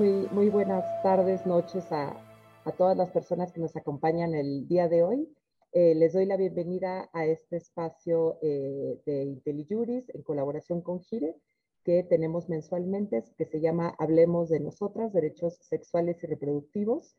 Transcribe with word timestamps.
Muy, 0.00 0.48
buenas 0.48 0.82
tardes, 1.02 1.44
noches 1.44 1.92
a, 1.92 2.16
a 2.64 2.72
todas 2.72 2.96
las 2.96 3.10
personas 3.10 3.52
que 3.52 3.60
nos 3.60 3.76
acompañan 3.76 4.34
el 4.34 4.66
día 4.66 4.88
de 4.88 5.02
hoy. 5.02 5.28
Eh, 5.72 5.94
les 5.94 6.14
doy 6.14 6.24
la 6.24 6.38
bienvenida 6.38 7.10
a 7.12 7.26
este 7.26 7.58
espacio 7.58 8.38
eh, 8.40 8.98
de 9.04 9.24
IntelliJuris 9.24 10.08
en 10.14 10.22
colaboración 10.22 10.80
con 10.80 11.02
GIRE 11.02 11.36
que 11.84 12.02
tenemos 12.02 12.48
mensualmente, 12.48 13.22
que 13.36 13.44
se 13.44 13.60
llama 13.60 13.94
Hablemos 13.98 14.48
de 14.48 14.60
Nosotras, 14.60 15.12
Derechos 15.12 15.58
Sexuales 15.60 16.16
y 16.24 16.28
Reproductivos. 16.28 17.18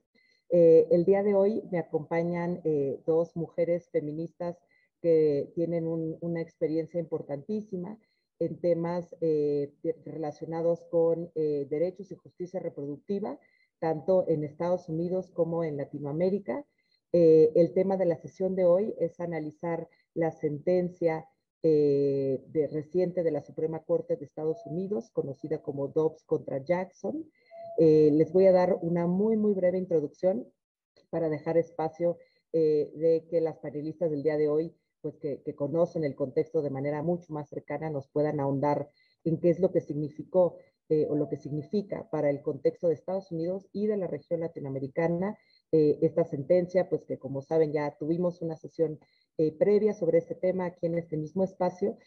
Eh, 0.50 0.88
el 0.90 1.06
día 1.06 1.22
de 1.22 1.36
hoy 1.36 1.62
me 1.72 1.78
acompañan 1.78 2.64
dos 3.06 3.36
mujeres 3.36 3.92
feministas 3.92 4.58
que 5.04 5.52
tienen 5.54 5.86
una 5.86 6.42
experiencia 6.42 7.00
importantísima 7.00 8.00
en 8.42 8.60
temas 8.60 9.16
eh, 9.22 9.72
relacionados 10.04 10.84
con 10.90 11.32
eh, 11.36 11.68
derechos 11.70 12.12
y 12.12 12.16
justicia 12.16 12.60
reproductiva, 12.60 13.40
tanto 13.78 14.26
en 14.28 14.44
Estados 14.44 14.90
Unidos 14.90 15.30
como 15.30 15.64
en 15.64 15.78
Latinoamérica. 15.78 16.66
Eh, 17.14 17.52
el 17.56 17.72
tema 17.74 17.98
de 17.98 18.06
la 18.06 18.16
sesión 18.16 18.56
de 18.56 18.66
hoy 18.66 18.96
es 19.00 19.20
analizar 19.20 19.88
la 20.16 20.32
sentencia 20.32 21.28
de, 21.64 22.68
reciente 22.72 23.22
de 23.22 23.30
la 23.30 23.44
Suprema 23.44 23.84
Corte 23.84 24.16
de 24.16 24.26
Estados 24.26 24.66
Unidos, 24.66 25.12
conocida 25.12 25.62
como 25.62 25.90
Dobbs 25.90 26.24
contra 26.24 26.58
Jackson. 26.58 27.30
les 27.78 28.34
voy 28.34 28.48
a 28.48 28.52
dar 28.52 28.80
una 28.82 29.06
muy, 29.06 29.38
muy 29.38 29.54
breve 29.54 29.78
introducción 29.78 30.48
para 31.12 31.30
dejar 31.30 31.58
espacio 31.58 32.18
de 32.52 33.28
que 33.30 33.42
las 33.42 33.60
panelistas 33.60 34.10
del 34.10 34.24
día 34.24 34.38
de 34.38 34.50
hoy 34.50 34.74
pues 35.02 35.18
que, 35.18 35.42
conocen 35.56 36.04
el 36.04 36.16
contexto 36.16 36.62
de 36.62 36.70
manera 36.70 37.02
mucho 37.02 37.34
más 37.34 37.50
cercana 37.50 37.90
nos 37.90 38.08
puedan 38.08 38.40
ahondar 38.40 38.90
en 39.24 39.40
qué 39.40 39.50
es 39.50 39.60
lo 39.60 39.72
que 39.72 39.82
significó 39.82 40.58
eh, 40.90 41.08
o 41.10 41.16
lo 41.16 41.30
que 41.30 41.38
significa 41.38 42.10
para 42.10 42.30
el 42.30 42.42
contexto 42.42 42.88
de 42.88 42.96
Estados 42.96 43.32
Unidos 43.32 43.70
y 43.72 43.88
de 43.88 43.98
la 43.98 44.08
región 44.08 44.42
latinoamericana 44.42 45.38
eh, 45.72 46.00
esta 46.02 46.26
sentencia, 46.26 46.90
pues 46.90 47.06
que 47.06 47.18
como 47.18 47.42
saben 47.42 47.72
ya 47.72 47.96
tuvimos 47.98 48.42
una 48.42 48.58
sesión 48.58 49.00
eh, 49.38 49.52
previa 49.52 49.94
sobre 49.94 50.18
este 50.18 50.36
tema 50.36 50.66
aquí 50.66 50.88
en 50.88 50.98
este 50.98 51.18
mismo 51.18 51.44
espacio, 51.44 51.98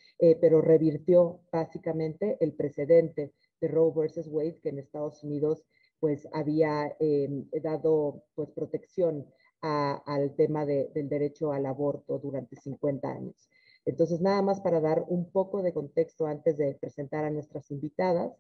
pero 0.41 0.61
revirtió 0.61 1.41
básicamente 1.50 2.37
el 2.41 2.53
precedente 2.53 3.33
de 3.61 3.69
Roe 3.69 3.92
versus 3.95 4.28
Wade 4.28 4.61
que 4.62 4.69
en 4.69 4.78
Estados 4.78 5.25
Unidos 5.25 5.65
pues 5.98 6.28
había 6.33 6.95
dado 7.62 8.25
pues 8.34 8.50
protección 8.50 9.27
al 9.65 10.34
tema 10.37 10.67
del 10.67 11.09
derecho 11.09 11.53
al 11.53 11.65
aborto 11.67 12.19
durante 12.19 12.57
50 12.57 13.09
años. 13.09 13.48
Entonces, 13.87 14.21
nada 14.21 14.43
más 14.43 14.61
para 14.61 14.81
dar 14.81 15.05
un 15.09 15.31
poco 15.31 15.62
de 15.62 15.73
contexto 15.73 16.27
antes 16.27 16.56
de 16.56 16.75
presentar 16.75 17.25
a 17.25 17.31
nuestras 17.31 17.71
invitadas, 17.71 18.33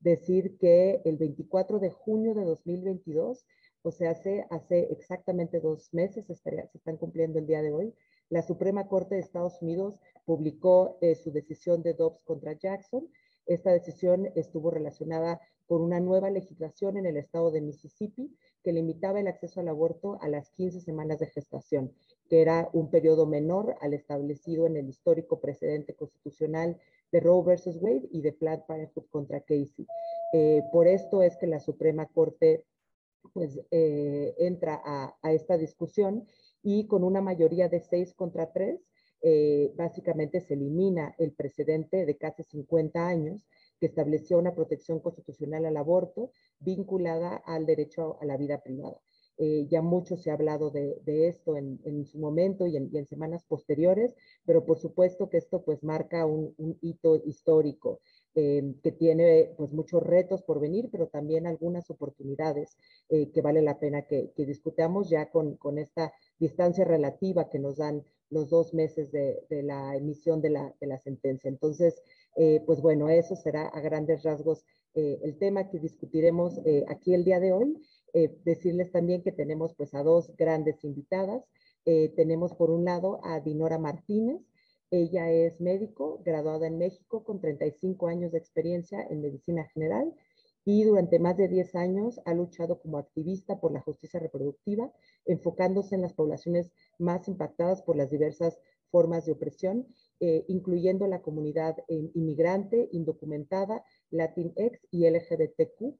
decir 0.00 0.56
que 0.58 1.02
el 1.04 1.18
24 1.18 1.78
de 1.80 1.90
junio 1.90 2.34
de 2.34 2.44
2022, 2.44 3.46
o 3.82 3.90
sea, 3.90 4.10
hace, 4.10 4.46
exactamente 4.90 5.60
dos 5.60 5.92
meses, 5.92 6.26
se 6.26 6.68
están 6.74 6.96
cumpliendo 6.96 7.38
el 7.38 7.46
día 7.46 7.62
de 7.62 7.72
hoy, 7.72 7.94
la 8.30 8.42
Suprema 8.42 8.86
Corte 8.88 9.16
de 9.16 9.22
Estados 9.22 9.60
Unidos 9.60 9.98
publicó 10.24 10.98
eh, 11.00 11.14
su 11.14 11.32
decisión 11.32 11.82
de 11.82 11.94
Dobbs 11.94 12.22
contra 12.22 12.52
Jackson. 12.52 13.08
Esta 13.46 13.72
decisión 13.72 14.30
estuvo 14.36 14.70
relacionada 14.70 15.40
con 15.66 15.82
una 15.82 15.98
nueva 15.98 16.30
legislación 16.30 16.96
en 16.96 17.06
el 17.06 17.16
estado 17.16 17.50
de 17.50 17.60
Mississippi 17.60 18.36
que 18.62 18.72
limitaba 18.72 19.20
el 19.20 19.28
acceso 19.28 19.60
al 19.60 19.68
aborto 19.68 20.18
a 20.20 20.28
las 20.28 20.50
15 20.50 20.80
semanas 20.80 21.18
de 21.18 21.26
gestación, 21.26 21.92
que 22.28 22.42
era 22.42 22.68
un 22.72 22.90
periodo 22.90 23.26
menor 23.26 23.76
al 23.80 23.94
establecido 23.94 24.66
en 24.66 24.76
el 24.76 24.88
histórico 24.88 25.40
precedente 25.40 25.94
constitucional 25.94 26.78
de 27.12 27.20
Roe 27.20 27.44
versus 27.44 27.76
Wade 27.80 28.08
y 28.12 28.20
de 28.20 28.32
Planned 28.32 28.64
Parenthood 28.66 29.06
contra 29.10 29.40
Casey. 29.40 29.86
Eh, 30.32 30.62
por 30.72 30.86
esto 30.86 31.22
es 31.22 31.36
que 31.36 31.46
la 31.46 31.60
Suprema 31.60 32.06
Corte 32.06 32.64
pues, 33.32 33.60
eh, 33.70 34.34
entra 34.38 34.80
a, 34.84 35.32
esta 35.32 35.56
discusión 35.56 36.26
y 36.62 36.86
con 36.86 37.04
una 37.04 37.20
mayoría 37.20 37.68
de 37.68 37.80
6 37.80 38.14
contra 38.14 38.52
3, 38.52 38.80
eh, 39.22 39.72
básicamente 39.76 40.40
se 40.40 40.54
elimina 40.54 41.14
el 41.18 41.32
precedente 41.32 42.06
de 42.06 42.16
casi 42.16 42.42
50 42.42 43.06
años 43.06 43.46
que 43.80 43.86
estableció 43.86 44.38
una 44.38 44.54
protección 44.54 45.00
constitucional 45.00 45.64
al 45.66 45.76
aborto 45.76 46.30
vinculada 46.60 47.36
al 47.36 47.66
derecho 47.66 48.18
a 48.20 48.26
la 48.26 48.36
vida 48.36 48.62
privada. 48.62 49.00
Eh, 49.42 49.66
ya 49.70 49.80
mucho 49.80 50.18
se 50.18 50.30
ha 50.30 50.34
hablado 50.34 50.70
de, 50.70 51.00
esto 51.26 51.56
en, 51.56 52.04
su 52.04 52.18
momento 52.18 52.66
y 52.66 52.76
en, 52.76 53.06
semanas 53.06 53.42
posteriores, 53.48 54.14
pero 54.44 54.66
por 54.66 54.78
supuesto 54.78 55.30
que 55.30 55.38
esto 55.38 55.62
pues 55.64 55.82
marca 55.82 56.26
un, 56.26 56.54
hito 56.82 57.16
histórico 57.24 58.00
eh, 58.34 58.74
que 58.82 58.92
tiene 58.92 59.54
pues 59.56 59.72
muchos 59.72 60.02
retos 60.02 60.42
por 60.42 60.60
venir, 60.60 60.90
pero 60.92 61.06
también 61.06 61.46
algunas 61.46 61.88
oportunidades 61.88 62.76
eh, 63.08 63.30
que 63.30 63.40
vale 63.40 63.62
la 63.62 63.78
pena 63.78 64.02
que, 64.02 64.30
discutamos 64.36 65.08
ya 65.08 65.30
con, 65.30 65.56
esta 65.78 66.12
distancia 66.38 66.84
relativa 66.84 67.48
que 67.48 67.58
nos 67.58 67.78
dan 67.78 68.04
los 68.28 68.50
dos 68.50 68.74
meses 68.74 69.10
de, 69.10 69.42
la 69.48 69.96
emisión 69.96 70.42
de 70.42 70.50
la, 70.50 70.74
de 70.82 70.86
la 70.86 70.98
sentencia. 70.98 71.48
Entonces, 71.48 72.02
eh, 72.36 72.62
pues 72.66 72.80
bueno, 72.80 73.08
eso 73.08 73.36
será 73.36 73.66
a 73.68 73.80
grandes 73.80 74.22
rasgos 74.22 74.64
eh, 74.94 75.18
el 75.22 75.38
tema 75.38 75.68
que 75.68 75.78
discutiremos 75.78 76.58
eh, 76.64 76.84
aquí 76.88 77.14
el 77.14 77.24
día 77.24 77.40
de 77.40 77.52
hoy. 77.52 77.76
decirles 78.44 78.90
también 78.90 79.22
que 79.22 79.30
tenemos 79.30 79.74
pues 79.76 79.94
a 79.94 80.02
dos 80.02 80.32
grandes 80.36 80.82
invitadas. 80.84 81.44
tenemos 82.16 82.54
por 82.54 82.70
un 82.70 82.84
lado 82.84 83.20
a 83.22 83.40
Dinora 83.40 83.78
Martínez. 83.78 84.40
Ella 84.90 85.30
es 85.30 85.60
médico, 85.60 86.20
graduada 86.24 86.66
en 86.66 86.78
México 86.78 87.22
con 87.22 87.40
35 87.40 88.08
años 88.08 88.32
de 88.32 88.38
experiencia 88.38 89.06
en 89.08 89.20
medicina 89.20 89.64
general 89.72 90.12
y 90.64 90.84
durante 90.84 91.18
más 91.18 91.36
de 91.36 91.48
10 91.48 91.74
años 91.76 92.20
ha 92.24 92.34
luchado 92.34 92.80
como 92.80 92.98
activista 92.98 93.60
por 93.60 93.72
la 93.72 93.80
justicia 93.80 94.20
reproductiva, 94.20 94.92
enfocándose 95.24 95.94
en 95.94 96.02
las 96.02 96.12
poblaciones 96.12 96.70
más 96.98 97.28
impactadas 97.28 97.82
por 97.82 97.96
las 97.96 98.10
diversas 98.10 98.58
formas 98.90 99.24
de 99.24 99.32
opresión 99.32 99.86
eh, 100.20 100.44
incluyendo 100.48 101.06
la 101.06 101.22
comunidad 101.22 101.78
eh, 101.88 102.10
inmigrante, 102.14 102.90
indocumentada, 102.92 103.82
Latinx 104.10 104.78
y 104.90 105.08
LGBTQ. 105.08 105.96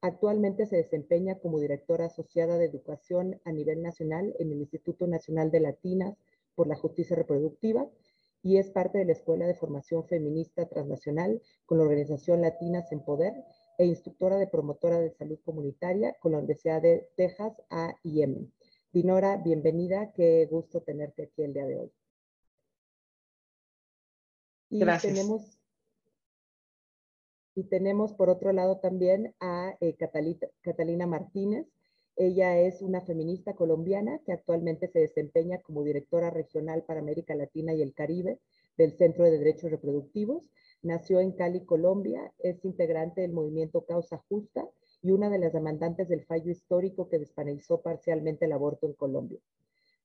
Actualmente 0.00 0.66
se 0.66 0.76
desempeña 0.76 1.40
como 1.40 1.58
directora 1.58 2.06
asociada 2.06 2.58
de 2.58 2.66
educación 2.66 3.40
a 3.44 3.50
nivel 3.50 3.82
nacional 3.82 4.36
en 4.38 4.52
el 4.52 4.60
Instituto 4.60 5.08
Nacional 5.08 5.50
de 5.50 5.58
Latinas 5.58 6.16
por 6.54 6.68
la 6.68 6.76
Justicia 6.76 7.16
Reproductiva 7.16 7.90
y 8.40 8.58
es 8.58 8.70
parte 8.70 8.98
de 8.98 9.04
la 9.04 9.12
Escuela 9.14 9.48
de 9.48 9.54
Formación 9.54 10.06
Feminista 10.06 10.68
Transnacional 10.68 11.42
con 11.64 11.78
la 11.78 11.84
organización 11.84 12.42
Latinas 12.42 12.92
en 12.92 13.04
Poder 13.04 13.34
e 13.78 13.86
instructora 13.86 14.36
de 14.36 14.46
promotora 14.46 15.00
de 15.00 15.10
salud 15.10 15.40
comunitaria 15.44 16.14
con 16.20 16.30
la 16.30 16.38
Universidad 16.38 16.80
de 16.80 17.08
Texas 17.16 17.60
A&M. 17.70 18.46
Dinora, 18.92 19.38
bienvenida, 19.38 20.12
qué 20.12 20.46
gusto 20.48 20.82
tenerte 20.82 21.24
aquí 21.24 21.42
el 21.42 21.52
día 21.52 21.66
de 21.66 21.78
hoy. 21.80 21.92
Y 24.68 24.80
Gracias. 24.80 25.14
Tenemos, 25.14 25.58
y 27.54 27.64
tenemos 27.64 28.12
por 28.12 28.28
otro 28.28 28.52
lado 28.52 28.78
también 28.78 29.34
a 29.40 29.76
eh, 29.80 29.96
Catalina 30.62 31.06
Martínez. 31.06 31.66
Ella 32.14 32.58
es 32.58 32.82
una 32.82 33.00
feminista 33.00 33.54
colombiana 33.54 34.20
que 34.24 34.32
actualmente 34.32 34.88
se 34.88 35.00
desempeña 35.00 35.60
como 35.60 35.82
directora 35.82 36.30
regional 36.30 36.84
para 36.84 37.00
América 37.00 37.34
Latina 37.34 37.74
y 37.74 37.82
el 37.82 37.94
Caribe 37.94 38.40
del 38.76 38.92
Centro 38.96 39.24
de 39.24 39.38
Derechos 39.38 39.70
Reproductivos. 39.70 40.44
Nació 40.82 41.20
en 41.20 41.32
Cali, 41.32 41.64
Colombia, 41.64 42.32
es 42.38 42.64
integrante 42.64 43.22
del 43.22 43.32
movimiento 43.32 43.86
Causa 43.86 44.22
Justa 44.28 44.68
y 45.02 45.10
una 45.10 45.30
de 45.30 45.38
las 45.38 45.52
demandantes 45.52 46.08
del 46.08 46.24
fallo 46.24 46.50
histórico 46.50 47.08
que 47.08 47.18
despenalizó 47.18 47.80
parcialmente 47.80 48.44
el 48.44 48.52
aborto 48.52 48.86
en 48.86 48.92
Colombia. 48.92 49.40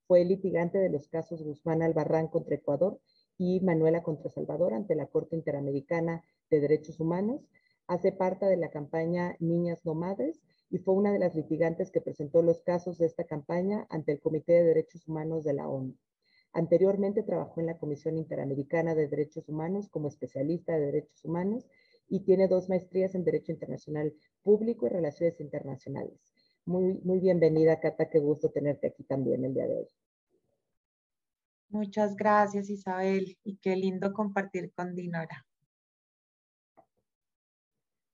Fue 0.08 0.24
litigante 0.24 0.78
de 0.78 0.90
los 0.90 1.08
casos 1.08 1.44
Guzmán 1.44 1.82
Albarrán 1.82 2.28
contra 2.28 2.56
Ecuador 2.56 3.00
y 3.44 3.60
Manuela 3.60 4.04
contra 4.04 4.30
Salvador 4.30 4.76
ante 4.76 4.94
la 4.94 5.08
Corte 5.08 5.36
Interamericana 5.36 6.24
de 6.52 6.60
Derechos 6.60 7.00
Humanos. 7.00 7.50
Hace 7.88 8.12
parte 8.12 8.46
de 8.46 8.56
la 8.56 8.70
campaña 8.70 9.36
Niñas 9.40 9.84
No 9.84 9.96
Madres 9.96 10.44
y 10.70 10.78
fue 10.78 10.94
una 10.94 11.12
de 11.12 11.18
las 11.18 11.34
litigantes 11.34 11.90
que 11.90 12.02
presentó 12.02 12.44
los 12.44 12.62
casos 12.62 13.00
de 13.00 13.08
esta 13.08 13.24
campaña 13.24 13.88
ante 13.90 14.12
el 14.12 14.20
Comité 14.20 14.54
de 14.54 14.64
Derechos 14.66 15.08
Humanos 15.08 15.44
de 15.44 15.54
la 15.54 15.68
ONU. 15.68 15.96
Anteriormente 16.54 17.24
trabajó 17.24 17.60
en 17.62 17.66
la 17.66 17.80
Comisión 17.80 18.20
Interamericana 18.20 18.94
de 18.94 19.08
Derechos 19.08 19.50
Humanos 19.50 19.90
como 19.90 20.10
especialista 20.10 20.74
de 20.74 20.86
derechos 20.86 21.26
humanos 21.26 21.68
y 22.08 22.20
tiene 22.20 22.48
dos 22.48 22.70
maestrías 22.70 23.16
en 23.16 23.24
Derecho 23.24 23.54
Internacional 23.54 24.14
Público 24.44 24.86
y 24.86 24.90
Relaciones 24.90 25.40
Internacionales. 25.40 26.32
Muy, 26.66 26.94
muy 27.04 27.20
bienvenida, 27.20 27.80
Cata, 27.80 28.08
qué 28.08 28.20
gusto 28.20 28.50
tenerte 28.52 28.86
aquí 28.86 29.04
también 29.04 29.44
el 29.46 29.56
día 29.56 29.66
de 29.66 29.78
hoy. 29.78 29.88
Muchas 31.72 32.18
gracias, 32.18 32.70
Isabel, 32.70 33.38
y 33.46 33.56
qué 33.56 33.78
lindo 33.78 34.12
compartir 34.12 34.74
con 34.74 34.94
Dinora. 34.94 35.46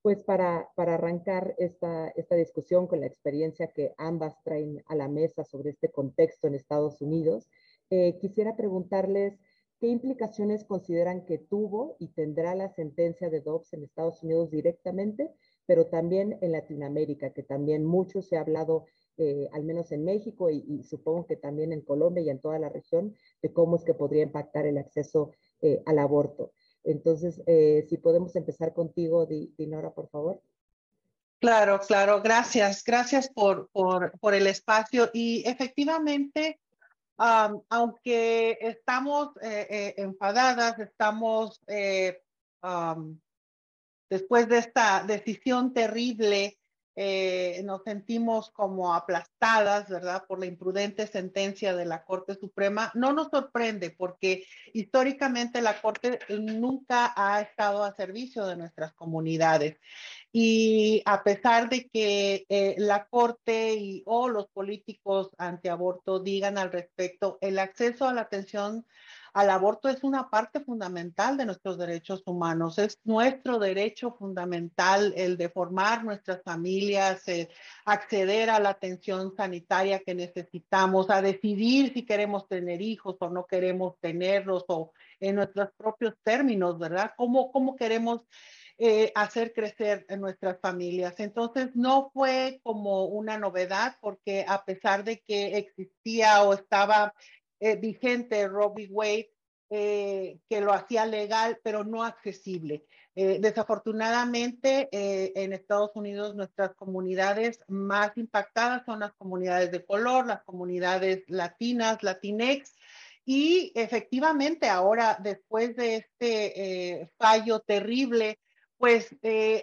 Pues 0.03 0.23
para, 0.23 0.69
para 0.75 0.93
arrancar 0.93 1.55
esta, 1.57 2.09
esta 2.09 2.35
discusión 2.35 2.85
con 2.85 3.01
la 3.01 3.07
experiencia 3.07 3.73
que 3.73 3.95
ambas 3.97 4.41
traen 4.43 4.83
a 4.85 4.95
la 4.95 5.07
mesa 5.07 5.43
sobre 5.43 5.71
este 5.71 5.91
contexto 5.91 6.47
en 6.47 6.53
Estados 6.53 7.01
Unidos, 7.01 7.49
eh, 7.89 8.17
quisiera 8.21 8.55
preguntarles 8.55 9.39
qué 9.79 9.87
implicaciones 9.87 10.63
consideran 10.63 11.25
que 11.25 11.39
tuvo 11.39 11.97
y 11.99 12.09
tendrá 12.09 12.53
la 12.53 12.69
sentencia 12.69 13.31
de 13.31 13.41
Dobbs 13.41 13.73
en 13.73 13.83
Estados 13.83 14.21
Unidos 14.21 14.51
directamente 14.51 15.33
pero 15.67 15.85
también 15.85 16.39
en 16.41 16.53
Latinoamérica, 16.53 17.31
que 17.31 17.43
también 17.43 17.85
mucho 17.85 18.23
se 18.23 18.37
ha 18.37 18.41
hablado, 18.41 18.85
eh, 19.19 19.49
al 19.51 19.63
menos 19.63 19.91
en 19.91 20.05
México 20.05 20.51
y, 20.51 20.83
supongo 20.83 21.25
que 21.25 21.35
también 21.35 21.73
en 21.73 21.81
Colombia 21.81 22.23
y 22.23 22.29
en 22.29 22.39
toda 22.39 22.59
la 22.59 22.69
región, 22.69 23.15
de 23.41 23.51
cómo 23.51 23.75
es 23.75 23.83
que 23.83 23.95
podría 23.95 24.21
impactar 24.21 24.67
el 24.67 24.77
acceso 24.77 25.31
eh, 25.61 25.81
al 25.87 25.97
aborto. 25.97 26.53
Entonces, 26.83 27.41
eh, 27.47 27.87
si 27.89 27.97
podemos 27.97 28.35
empezar 28.35 28.73
contigo, 28.75 29.25
Dinora, 29.25 29.91
por 29.91 30.07
favor. 30.09 30.39
Claro, 31.39 31.79
claro, 31.79 32.21
gracias, 32.21 32.83
gracias 32.83 33.29
por, 33.29 33.69
por, 33.69 34.11
por 34.19 34.35
el 34.35 34.45
espacio. 34.45 35.09
Y 35.13 35.43
efectivamente, 35.47 36.59
aunque 37.17 38.59
estamos 38.61 39.31
enfadadas, 39.41 40.77
estamos 40.79 41.59
después 44.09 44.47
de 44.47 44.57
esta 44.59 45.03
decisión 45.07 45.73
terrible, 45.73 46.57
eh, 46.99 47.61
nos 47.63 47.83
sentimos 47.83 48.49
como 48.49 48.95
aplastadas, 48.95 49.87
¿verdad? 49.87 50.25
Por 50.27 50.39
la 50.39 50.47
imprudente 50.47 51.05
sentencia 51.05 51.75
de 51.75 51.85
la 51.85 52.03
Corte 52.03 52.33
Suprema. 52.33 52.91
No 52.95 53.13
nos 53.13 53.27
sorprende 53.27 53.91
porque 53.91 54.45
históricamente 54.73 55.61
la 55.61 55.79
Corte 55.79 56.17
nunca 56.27 57.13
ha 57.15 57.39
estado 57.41 57.83
a 57.83 57.95
servicio 57.95 58.47
de 58.47 58.57
nuestras 58.57 58.93
comunidades. 58.93 59.77
Y 60.31 61.03
a 61.05 61.21
pesar 61.23 61.69
de 61.69 61.87
que 61.87 62.47
eh, 62.49 62.73
la 62.79 63.05
Corte 63.05 63.75
y, 63.75 64.01
o 64.07 64.27
los 64.27 64.47
políticos 64.47 65.29
antiaborto 65.37 66.19
digan 66.19 66.57
al 66.57 66.71
respecto, 66.71 67.37
el 67.41 67.59
acceso 67.59 68.07
a 68.07 68.13
la 68.13 68.21
atención 68.21 68.87
al 69.37 69.51
aborto 69.51 69.87
es 69.87 70.03
una 70.03 70.31
parte 70.31 70.61
fundamental 70.61 71.37
de 71.37 71.45
nuestros 71.45 71.77
derechos 71.77 72.23
humanos, 72.25 72.79
es 72.79 72.97
nuestro 73.03 73.59
derecho 73.59 74.15
fundamental 74.17 75.13
el 75.15 75.37
de 75.37 75.49
formar 75.49 76.03
nuestras 76.03 76.41
familias, 76.41 77.27
eh, 77.27 77.47
acceder 77.85 78.49
a 78.49 78.59
la 78.59 78.69
atención 78.69 79.35
sanitaria 79.37 79.99
que 79.99 80.15
necesitamos, 80.15 81.11
a 81.11 81.21
decidir 81.21 81.93
si 81.93 82.03
queremos 82.03 82.47
tener 82.47 82.81
hijos 82.81 83.15
o 83.19 83.29
no 83.29 83.45
queremos 83.45 83.99
tenerlos 83.99 84.65
o 84.69 84.91
en 85.19 85.35
nuestros 85.35 85.69
propios 85.77 86.15
términos, 86.23 86.79
¿verdad? 86.79 87.11
¿Cómo, 87.15 87.51
cómo 87.51 87.75
queremos 87.75 88.21
eh, 88.79 89.11
hacer 89.15 89.53
crecer 89.53 90.05
nuestras 90.19 90.59
familias. 90.59 91.19
Entonces, 91.19 91.75
no 91.75 92.11
fue 92.13 92.59
como 92.61 93.05
una 93.05 93.39
novedad 93.39 93.95
porque 93.99 94.45
a 94.47 94.65
pesar 94.65 95.03
de 95.03 95.19
que 95.19 95.57
existía 95.57 96.43
o 96.43 96.53
estaba 96.53 97.11
eh, 97.59 97.75
vigente 97.75 98.47
Robbie 98.47 98.89
Wade, 98.89 99.31
eh, 99.69 100.39
que 100.49 100.61
lo 100.61 100.73
hacía 100.73 101.05
legal, 101.05 101.59
pero 101.63 101.83
no 101.83 102.03
accesible. 102.03 102.85
Eh, 103.15 103.39
desafortunadamente, 103.41 104.89
en 104.91 105.51
Estados 105.51 105.91
Unidos, 105.95 106.35
nuestras 106.35 106.75
comunidades 106.75 107.59
más 107.67 108.15
impactadas 108.15 108.85
son 108.85 108.99
las 108.99 109.13
comunidades 109.13 109.71
de 109.71 109.83
color, 109.83 110.27
las 110.27 110.43
comunidades 110.43 111.23
latinas, 111.27 112.03
latinex, 112.03 112.75
y 113.25 113.73
efectivamente 113.75 114.69
ahora, 114.69 115.17
después 115.21 115.75
de 115.75 115.95
este 115.97 117.11
fallo 117.17 117.59
terrible, 117.59 118.39
pues 118.77 119.09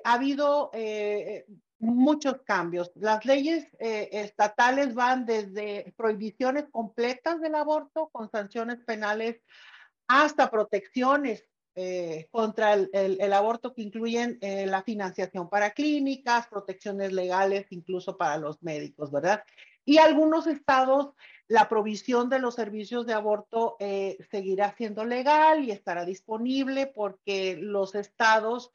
ha 0.05 0.13
habido 0.13 0.73
muchos 1.85 2.43
cambios. 2.43 2.91
Las 2.95 3.25
leyes 3.25 3.67
eh, 3.79 4.09
estatales 4.13 4.95
van 4.95 5.27
desde 5.27 5.93
prohibiciones 5.97 6.65
completas 6.71 7.41
del 7.41 7.55
aborto 7.55 8.09
con 8.13 8.31
sanciones 8.31 8.79
penales 8.85 9.41
hasta 10.09 10.51
protecciones 10.51 11.45
eh, 11.77 12.29
contra 12.31 12.75
el, 12.75 13.33
aborto 13.33 13.75
que 13.75 13.83
incluyen 13.83 14.39
eh, 14.41 14.67
la 14.67 14.83
financiación 14.83 15.49
para 15.49 15.71
clínicas, 15.71 16.47
protecciones 16.47 17.13
legales 17.13 17.67
incluso 17.71 18.17
para 18.17 18.37
los 18.37 18.63
médicos, 18.63 19.11
¿verdad? 19.11 19.43
Y 19.85 19.99
algunos 19.99 20.47
estados, 20.47 21.15
la 21.49 21.69
provisión 21.69 22.31
de 22.31 22.39
los 22.39 22.55
servicios 22.55 23.07
de 23.07 23.13
aborto 23.13 23.77
seguirá 24.31 24.75
siendo 24.79 25.05
legal 25.05 25.63
y 25.63 25.73
estará 25.73 26.07
disponible 26.07 26.87
porque 26.87 27.59
los 27.61 27.95
estados 27.95 28.73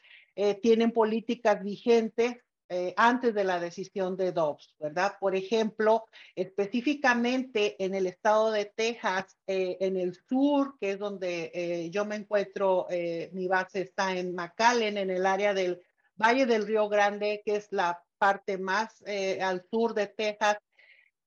tienen 0.62 0.92
políticas 0.92 1.64
vigentes 1.64 2.38
eh, 2.72 2.94
antes 2.98 3.34
de 3.34 3.44
la 3.44 3.60
decisión 3.60 4.16
de 4.16 4.32
Dobbs, 4.32 4.76
¿verdad? 4.80 5.14
Por 5.20 5.36
ejemplo, 5.36 6.06
específicamente 6.36 7.84
en 7.84 7.96
el 7.96 8.06
estado 8.06 8.52
de 8.52 8.66
Texas, 8.66 9.38
eh, 9.48 9.78
en 9.80 9.98
el 9.98 10.14
sur, 10.14 10.78
que 10.80 10.92
es 10.92 11.00
donde 11.00 11.52
eh, 11.52 11.90
yo 11.90 12.06
me 12.06 12.16
encuentro, 12.16 12.86
mi 13.32 13.48
base 13.48 13.82
está 13.82 14.16
en 14.16 14.36
McAllen, 14.36 15.00
en 15.00 15.10
el 15.10 15.26
área 15.26 15.56
del 15.56 15.82
Valle 16.16 16.46
del 16.46 16.68
Río 16.68 16.88
Grande, 16.90 17.42
que 17.44 17.56
es 17.56 17.70
la 17.72 18.04
parte 18.20 18.60
más 18.60 19.04
al 19.42 19.66
sur 19.72 19.96
de 19.96 20.08
Texas, 20.08 20.58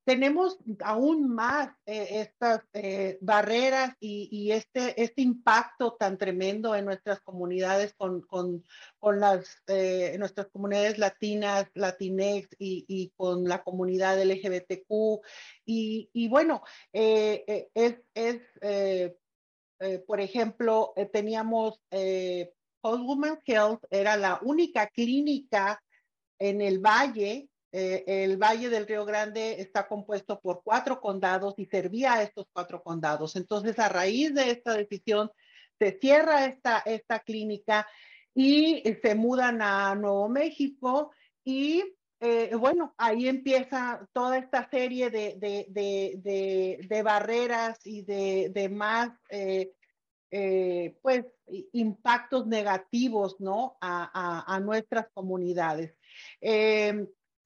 tenemos 0.05 0.59
aún 0.81 1.33
más 1.33 1.71
eh, 1.87 2.21
estas 2.21 2.63
eh, 2.73 3.19
barreras 3.21 3.95
y, 4.01 4.51
este, 4.51 5.01
este 5.01 5.23
impacto 5.23 5.95
tan 5.95 6.19
tremendo 6.19 6.75
en 6.75 6.85
nuestras 6.85 7.21
comunidades 7.21 7.95
con, 7.95 8.23
con, 8.23 8.65
con 8.99 9.21
las, 9.21 9.63
eh, 9.69 10.17
nuestras 10.19 10.49
comunidades 10.49 10.99
latinas, 10.99 11.71
latinex 11.75 12.49
y, 12.59 12.85
y, 12.89 13.11
con 13.17 13.45
la 13.45 13.63
comunidad 13.63 14.21
LGBTQ. 14.21 15.23
Y, 15.65 16.11
y 16.13 16.29
bueno, 16.29 16.63
es, 16.93 17.97
es 18.15 18.41
por 20.07 20.21
ejemplo, 20.21 20.95
teníamos 21.13 21.81
Post 22.81 23.03
Women's 23.05 23.41
Health, 23.47 23.85
era 23.91 24.17
la 24.17 24.39
única 24.43 24.87
clínica 24.89 25.83
en 26.39 26.61
el 26.61 26.79
valle 26.79 27.49
eh, 27.73 28.05
el 28.07 28.37
Valle 28.37 28.69
del 28.69 28.87
Río 28.87 29.07
Grande 29.07 29.59
está 29.59 29.89
compuesto 29.89 30.39
por 30.41 30.63
cuatro 30.63 31.01
condados 31.01 31.55
y 31.57 31.65
servía 31.65 32.13
a 32.13 32.23
estos 32.23 32.47
cuatro 32.53 32.83
condados. 32.83 33.35
Entonces, 33.35 33.79
a 33.79 33.89
raíz 33.89 34.35
de 34.35 34.51
esta 34.51 34.75
decisión, 34.75 35.31
se 35.79 35.99
cierra 35.99 36.45
esta, 36.45 36.81
esta 36.85 37.21
clínica 37.21 37.87
y 38.35 38.83
se 39.03 39.15
mudan 39.15 39.63
a 39.63 39.95
Nuevo 39.95 40.29
México 40.29 41.13
y 41.45 41.83
eh, 42.21 42.55
bueno, 42.55 42.95
ahí 42.99 43.27
empieza 43.27 44.07
toda 44.13 44.39
esta 44.39 44.69
serie 44.71 45.11
de, 45.11 45.37
de, 45.39 46.87
de, 46.87 47.03
barreras 47.03 47.81
y 47.85 48.03
de, 48.03 48.69
más, 48.71 49.11
eh, 49.29 49.73
pues, 51.03 51.25
impactos 51.73 52.47
negativos, 52.47 53.41
¿no? 53.41 53.77
A, 53.81 54.45
a 54.47 54.61
nuestras 54.61 55.09
comunidades. 55.13 55.97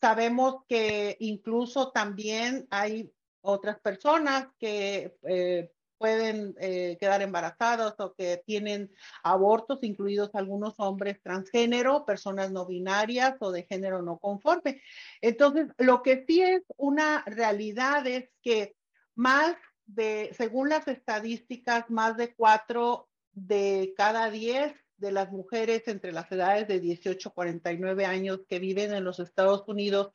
Sabemos 0.07 0.63
que 0.69 1.17
incluso 1.19 1.91
también 1.91 2.69
hay 2.71 3.13
otras 3.41 3.81
personas 3.81 4.47
que 4.57 5.19
eh, 5.25 5.73
pueden 5.99 6.55
eh, 6.61 6.97
quedar 7.01 7.23
embarazadas 7.23 7.99
o 7.99 8.15
que 8.15 8.41
tienen 8.47 8.93
abortos, 9.25 9.81
incluidos 9.83 10.31
algunos 10.35 10.75
hombres 10.79 11.21
transgénero, 11.25 12.07
personas 12.07 12.53
no 12.53 12.67
binarias 12.67 13.35
o 13.41 13.51
de 13.51 13.65
género 13.65 14.01
no 14.01 14.19
conforme. 14.19 14.81
Entonces, 15.21 15.67
lo 15.77 16.05
que 16.05 16.25
sí 16.25 16.41
es 16.41 16.63
una 16.77 17.25
realidad 17.27 18.07
es 18.07 18.31
que 18.43 18.77
más 19.17 19.57
de, 19.87 20.33
según 20.39 20.69
las 20.69 20.87
estadísticas, 20.87 21.91
más 21.91 22.17
de 22.17 22.33
cuatro 22.33 23.09
de 23.33 23.93
cada 23.97 24.31
diez 24.31 24.73
de 24.99 25.13
las 25.13 25.31
mujeres 25.31 25.87
entre 25.89 26.13
las 26.13 26.31
edades 26.33 26.69
de 26.69 26.81
18 26.81 27.29
a 27.29 27.33
49 27.33 28.07
años 28.07 28.41
que 28.49 28.59
viven 28.59 28.95
en 28.95 29.05
los 29.05 29.21
Estados 29.21 29.65
Unidos, 29.67 30.13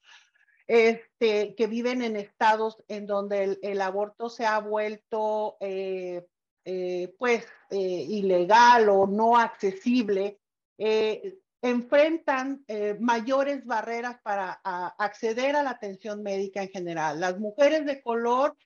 este, 0.68 1.54
que 1.56 1.68
viven 1.68 2.02
en 2.02 2.16
estados 2.16 2.84
en 2.88 3.06
donde 3.06 3.60
el, 3.62 3.82
aborto 3.82 4.30
se 4.30 4.46
ha 4.46 4.60
vuelto 4.60 5.58
eh, 5.60 6.26
eh, 6.64 7.14
pues 7.18 7.46
eh, 7.70 7.78
ilegal 7.78 8.90
o 8.90 9.08
no 9.08 9.38
accesible, 9.38 10.40
enfrentan 11.62 12.66
mayores 13.00 13.64
barreras 13.66 14.18
para 14.24 14.54
acceder 14.64 15.56
a 15.56 15.62
la 15.62 15.72
atención 15.72 16.24
médica 16.24 16.64
en 16.64 16.70
general. 16.70 17.20
Las 17.20 17.38
mujeres 17.38 17.86
de 17.86 18.02
color 18.02 18.58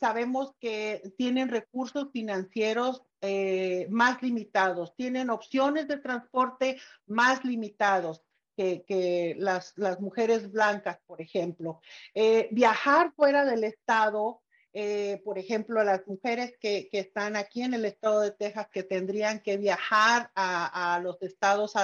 sabemos 0.00 0.52
que 0.58 1.02
tienen 1.18 1.50
recursos 1.50 2.08
financieros 2.10 3.02
eh, 3.28 3.88
más 3.90 4.22
limitados, 4.22 4.94
tienen 4.94 5.30
opciones 5.30 5.88
de 5.88 5.96
transporte 5.96 6.80
más 7.06 7.44
limitados. 7.44 8.22
Que, 8.56 9.34
las, 9.36 9.74
mujeres 10.00 10.50
blancas, 10.50 10.98
por 11.06 11.20
ejemplo. 11.20 11.82
Eh, 12.14 12.48
viajar 12.52 13.12
fuera 13.14 13.44
del 13.44 13.64
estado, 13.64 14.40
eh, 14.72 15.20
por 15.26 15.38
ejemplo, 15.38 15.84
las 15.84 16.06
mujeres 16.06 16.54
que, 16.58 16.88
están 16.92 17.36
aquí 17.36 17.62
en 17.62 17.74
el 17.74 17.84
estado 17.84 18.22
de 18.22 18.30
Texas, 18.30 18.68
que 18.72 18.82
tendrían 18.82 19.40
que 19.40 19.58
viajar 19.58 20.30
a, 20.34 20.98
los 21.02 21.20
estados 21.20 21.74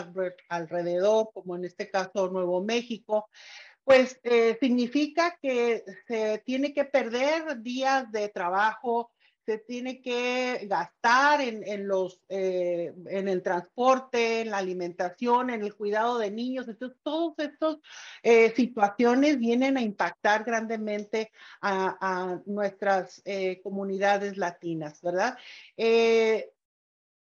alrededor, 0.49 1.31
como 1.35 1.57
en 1.57 1.67
este 1.67 1.91
caso 1.91 2.29
Nuevo 2.29 2.63
México, 2.63 3.29
pues 3.85 4.19
significa 4.59 5.37
que 5.43 5.85
se 6.07 6.39
tiene 6.47 6.73
que 6.73 6.87
perder 6.87 7.61
días 7.61 8.11
de 8.13 8.31
trabajo, 8.31 9.11
se 9.45 9.59
tiene 9.59 10.01
que 10.01 10.67
gastar 10.69 11.41
en, 11.41 11.89
los, 11.89 12.21
eh, 12.29 12.93
en 13.07 13.29
el 13.29 13.43
transporte, 13.43 14.43
en 14.43 14.51
la 14.51 14.59
alimentación, 14.59 15.51
en 15.51 15.63
el 15.63 15.75
cuidado 15.75 16.19
de 16.19 16.31
niños. 16.31 16.69
Entonces, 16.69 16.99
todas 17.03 17.35
estas 17.39 17.77
eh, 18.23 18.53
situaciones 18.55 19.39
vienen 19.39 19.77
a 19.77 19.83
impactar 19.83 20.45
grandemente 20.45 21.33
a, 21.61 22.41
nuestras 22.47 23.21
eh, 23.25 23.61
comunidades 23.63 24.37
latinas, 24.37 25.01
¿verdad? 25.03 25.37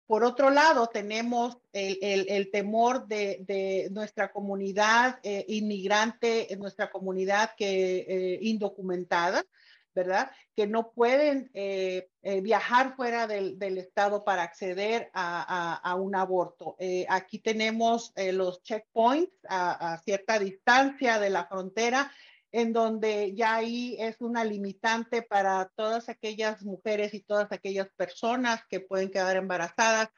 por 0.06 0.24
otro 0.24 0.50
lado, 0.50 0.88
tenemos 0.88 1.58
el, 1.72 2.50
temor 2.50 3.06
de, 3.06 3.88
nuestra 3.92 4.32
comunidad 4.32 5.20
inmigrante, 5.22 6.48
nuestra 6.58 6.90
comunidad 6.90 7.52
que, 7.56 8.38
indocumentada, 8.42 9.44
¿verdad? 9.94 10.30
Que 10.54 10.66
no 10.66 10.92
pueden 10.92 11.50
eh, 11.54 12.10
eh, 12.22 12.40
viajar 12.40 12.94
fuera 12.96 13.26
del, 13.26 13.78
estado 13.78 14.24
para 14.24 14.42
acceder 14.42 15.10
a, 15.14 15.96
un 15.98 16.14
aborto. 16.14 16.76
Eh, 16.78 17.06
aquí 17.08 17.38
tenemos 17.38 18.12
los 18.16 18.62
checkpoints 18.62 19.32
a, 19.48 20.00
cierta 20.04 20.38
distancia 20.38 21.18
de 21.18 21.30
la 21.30 21.46
frontera, 21.46 22.10
en 22.52 22.72
donde 22.72 23.34
ya 23.34 23.56
ahí 23.56 23.96
es 23.98 24.20
una 24.20 24.44
limitante 24.44 25.22
para 25.22 25.70
todas 25.76 26.08
aquellas 26.08 26.62
mujeres 26.62 27.14
y 27.14 27.20
todas 27.20 27.52
aquellas 27.52 27.88
personas 27.96 28.60
que 28.68 28.80
pueden 28.80 29.10
quedar 29.10 29.36
embarazadas 29.36 30.08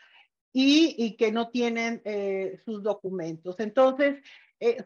y, 0.52 1.16
que 1.16 1.32
no 1.32 1.50
tienen 1.50 2.02
sus 2.64 2.82
documentos. 2.82 3.58
Entonces, 3.60 4.22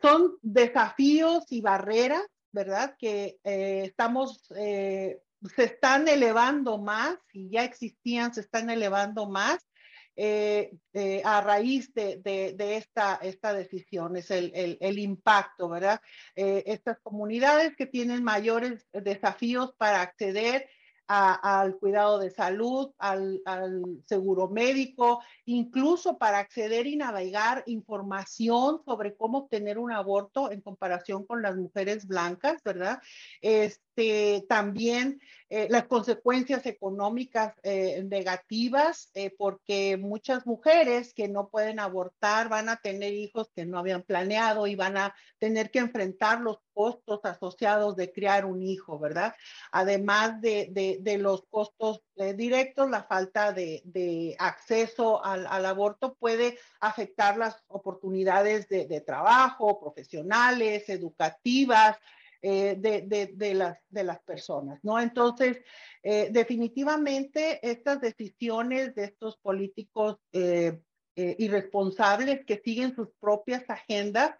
son 0.00 0.38
desafíos 0.43 1.45
y 1.50 1.61
barreras 1.61 2.23
¿verdad? 2.57 2.97
Que 2.99 3.39
eh, 3.45 3.83
estamos, 3.85 4.51
eh, 4.57 5.21
se 5.55 5.65
están 5.65 6.09
elevando 6.09 6.79
más 6.79 7.19
y 7.35 7.51
ya 7.51 7.65
existían, 7.65 8.33
se 8.33 8.41
están 8.41 8.71
elevando 8.71 9.29
más 9.29 9.59
eh, 10.17 10.73
a 11.23 11.43
raíz 11.43 11.93
de, 11.93 12.57
esta, 12.59 13.17
esta 13.17 13.53
decisión, 13.53 14.17
es 14.17 14.31
el, 14.31 14.99
impacto, 14.99 15.69
¿verdad? 15.69 16.01
estas 16.35 16.99
comunidades 17.01 17.77
que 17.77 17.85
tienen 17.85 18.25
mayores 18.25 18.89
desafíos 18.93 19.75
para 19.77 20.01
acceder 20.01 20.67
al 21.09 21.77
cuidado 21.77 22.19
de 22.19 22.31
salud, 22.31 22.93
al, 22.99 23.41
seguro 24.07 24.49
médico, 24.49 25.23
incluso 25.45 26.19
para 26.19 26.39
acceder 26.39 26.87
y 26.87 26.97
navegar 26.97 27.63
información 27.67 28.83
sobre 28.85 29.17
cómo 29.17 29.39
obtener 29.39 29.79
un 29.79 29.93
aborto 29.93 30.51
en 30.51 30.61
comparación 30.61 31.25
con 31.25 31.43
las 31.43 31.57
mujeres 31.57 32.07
blancas, 32.07 32.63
¿verdad? 32.65 33.01
También 34.49 35.21
eh, 35.49 35.69
las 35.71 35.87
consecuencias 35.87 36.67
económicas 36.67 37.55
eh, 37.62 38.03
negativas, 38.03 39.12
eh, 39.15 39.33
porque 39.38 39.97
muchas 39.97 40.45
mujeres 40.45 41.15
que 41.15 41.29
no 41.29 41.50
pueden 41.50 41.79
abortar 41.79 42.49
van 42.49 42.69
a 42.69 42.81
tener 42.81 43.15
hijos 43.15 43.53
que 43.55 43.65
no 43.65 43.79
habían 43.79 44.03
planeado 44.03 44.67
y 44.67 44.75
van 44.75 44.97
a 44.97 45.15
tener 45.38 45.71
que 45.71 45.79
enfrentar 45.79 46.41
los 46.41 46.59
costos 46.75 47.21
asociados 47.23 47.95
de 47.95 48.11
criar 48.11 48.45
un 48.45 48.61
hijo, 48.61 48.99
¿verdad? 48.99 49.37
Además 49.71 50.41
de, 50.41 50.99
de, 51.00 51.19
los 51.19 51.47
costos 51.49 52.03
directos, 52.35 52.91
la 52.91 53.05
falta 53.05 53.53
de, 53.53 53.83
de 53.85 54.35
acceso 54.41 55.25
al, 55.25 55.47
al, 55.47 55.65
aborto 55.65 56.17
puede 56.17 56.59
afectar 56.81 57.37
las 57.37 57.62
oportunidades 57.69 58.69
de, 58.69 59.00
trabajo, 59.00 59.79
profesionales, 59.79 60.88
educativas, 60.88 61.97
eh, 62.43 62.76
de, 62.78 63.55
las, 63.55 63.78
de 63.88 64.05
las 64.05 64.21
personas, 64.21 64.78
¿no? 64.83 65.00
Entonces, 65.00 65.59
eh, 66.02 66.28
definitivamente 66.31 67.59
estas 67.69 68.00
decisiones 68.00 68.95
de 68.95 69.05
estos 69.05 69.38
políticos 69.38 70.19
eh, 70.33 70.78
irresponsables 71.16 72.45
que 72.45 72.61
siguen 72.62 72.95
sus 72.95 73.09
propias 73.19 73.64
agendas, 73.69 74.33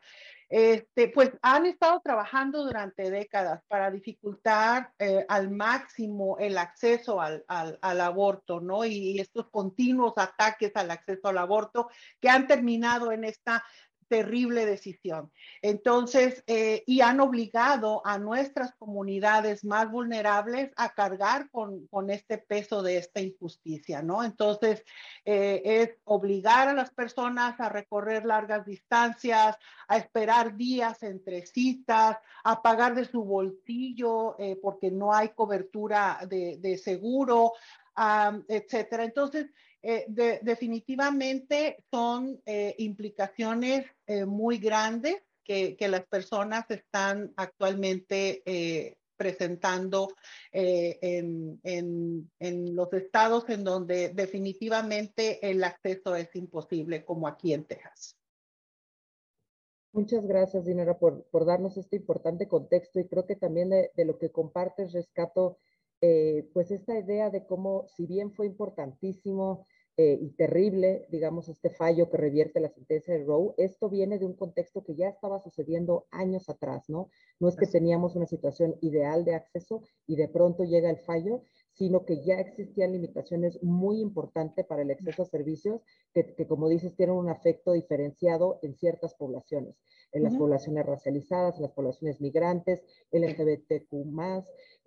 este, 0.48 1.08
pues 1.08 1.32
han 1.40 1.64
estado 1.64 2.00
trabajando 2.04 2.64
durante 2.64 3.10
décadas 3.10 3.62
para 3.66 3.90
dificultar 3.90 4.92
al 5.26 5.50
máximo 5.50 6.36
el 6.38 6.58
acceso 6.58 7.20
al, 7.20 7.44
al, 7.48 8.00
aborto, 8.00 8.60
¿no? 8.60 8.84
y, 8.84 9.18
estos 9.18 9.48
continuos 9.48 10.12
ataques 10.16 10.70
al 10.74 10.90
acceso 10.90 11.28
al 11.28 11.38
aborto 11.38 11.88
que 12.20 12.28
han 12.28 12.46
terminado 12.46 13.10
en 13.10 13.24
esta 13.24 13.64
terrible 14.08 14.66
decisión. 14.66 15.30
Entonces, 15.62 16.42
eh, 16.46 16.84
y 16.86 17.00
han 17.00 17.20
obligado 17.20 18.02
a 18.04 18.18
nuestras 18.18 18.75
comunidades 18.75 19.64
más 19.64 19.90
vulnerables 19.90 20.70
a 20.76 20.90
cargar 20.90 21.50
con, 21.50 21.88
este 22.08 22.38
peso 22.38 22.82
de 22.82 22.98
esta 22.98 23.20
injusticia, 23.20 24.02
¿no? 24.02 24.22
Entonces, 24.22 24.84
eh, 25.25 25.62
es 25.64 25.90
obligar 26.04 26.68
a 26.68 26.75
las 26.75 26.90
personas 26.90 27.58
a 27.60 27.68
recorrer 27.68 28.25
largas 28.25 28.64
distancias, 28.64 29.56
a 29.88 29.96
esperar 29.96 30.56
días 30.56 31.02
entre 31.02 31.46
citas, 31.46 32.18
a 32.44 32.62
pagar 32.62 32.94
de 32.94 33.06
su 33.06 33.25
bolsillo 33.25 34.38
eh, 34.38 34.58
porque 34.62 34.90
no 34.90 35.12
hay 35.12 35.30
cobertura 35.30 36.20
de, 36.28 36.80
seguro, 36.82 37.52
etcétera. 38.48 39.04
Entonces, 39.04 39.46
eh, 39.88 40.40
definitivamente 40.42 41.84
son 41.92 42.42
eh, 42.44 42.74
implicaciones 42.78 43.86
eh, 44.08 44.24
muy 44.24 44.58
grandes 44.58 45.22
que, 45.44 45.76
las 45.78 46.04
personas 46.08 46.68
están 46.72 47.32
actualmente 47.36 48.42
presentando 49.16 50.08
en, 50.50 51.60
los 52.74 52.92
estados 52.92 53.48
en 53.48 53.62
donde 53.62 54.08
definitivamente 54.08 55.38
el 55.48 55.62
acceso 55.62 56.16
es 56.16 56.34
imposible, 56.34 57.04
como 57.04 57.28
aquí 57.28 57.52
en 57.52 57.64
Texas. 57.64 58.16
Muchas 59.92 60.26
gracias, 60.26 60.64
Dinora, 60.64 60.98
por, 60.98 61.46
darnos 61.46 61.76
este 61.76 61.94
importante 61.94 62.48
contexto 62.48 62.98
y 62.98 63.06
creo 63.06 63.24
que 63.24 63.36
también 63.36 63.70
de, 63.70 64.04
lo 64.04 64.18
que 64.18 64.32
compartes 64.32 64.92
rescato 64.92 65.58
pues 66.00 66.72
esta 66.72 66.98
idea 66.98 67.30
de 67.30 67.46
cómo, 67.46 67.86
si 67.96 68.04
bien 68.04 68.32
fue 68.32 68.46
importantísimo 68.46 69.64
eh, 69.98 70.18
y 70.20 70.30
terrible, 70.32 71.06
digamos, 71.10 71.48
este 71.48 71.70
fallo 71.70 72.10
que 72.10 72.18
revierte 72.18 72.60
la 72.60 72.68
sentencia 72.68 73.14
de 73.14 73.24
Roe, 73.24 73.54
esto 73.56 73.88
viene 73.88 74.18
de 74.18 74.26
un 74.26 74.34
contexto 74.34 74.84
que 74.84 74.94
ya 74.94 75.08
estaba 75.08 75.40
sucediendo 75.40 76.06
años 76.10 76.50
atrás, 76.50 76.88
¿no? 76.88 77.08
No 77.40 77.48
es 77.48 77.56
que 77.56 77.66
teníamos 77.66 78.14
una 78.14 78.26
situación 78.26 78.76
ideal 78.82 79.24
de 79.24 79.34
acceso 79.34 79.82
y 80.06 80.16
de 80.16 80.28
pronto 80.28 80.64
llega 80.64 80.90
el 80.90 80.98
fallo, 80.98 81.42
sino 81.76 82.04
que 82.06 82.23
ya 82.25 82.40
existían 82.40 82.92
limitaciones 82.92 83.62
muy 83.62 84.00
importantes 84.00 84.64
para 84.64 84.83
el 84.83 84.90
acceso 84.90 85.23
a 85.23 85.26
servicios 85.26 85.83
que, 86.14 86.35
que, 86.35 86.47
como 86.47 86.68
dices, 86.68 86.97
tienen 86.97 87.16
un 87.16 87.30
efecto 87.30 87.73
diferenciado 87.73 88.59
en 88.62 88.75
ciertas 88.75 89.14
poblaciones, 89.14 89.76
en 90.12 90.23
las 90.23 90.37
poblaciones 90.37 90.87
racializadas, 90.87 91.56
en 91.56 91.62
las 91.62 91.73
poblaciones 91.73 92.21
migrantes, 92.21 92.83
LGBTQ+, 93.12 93.92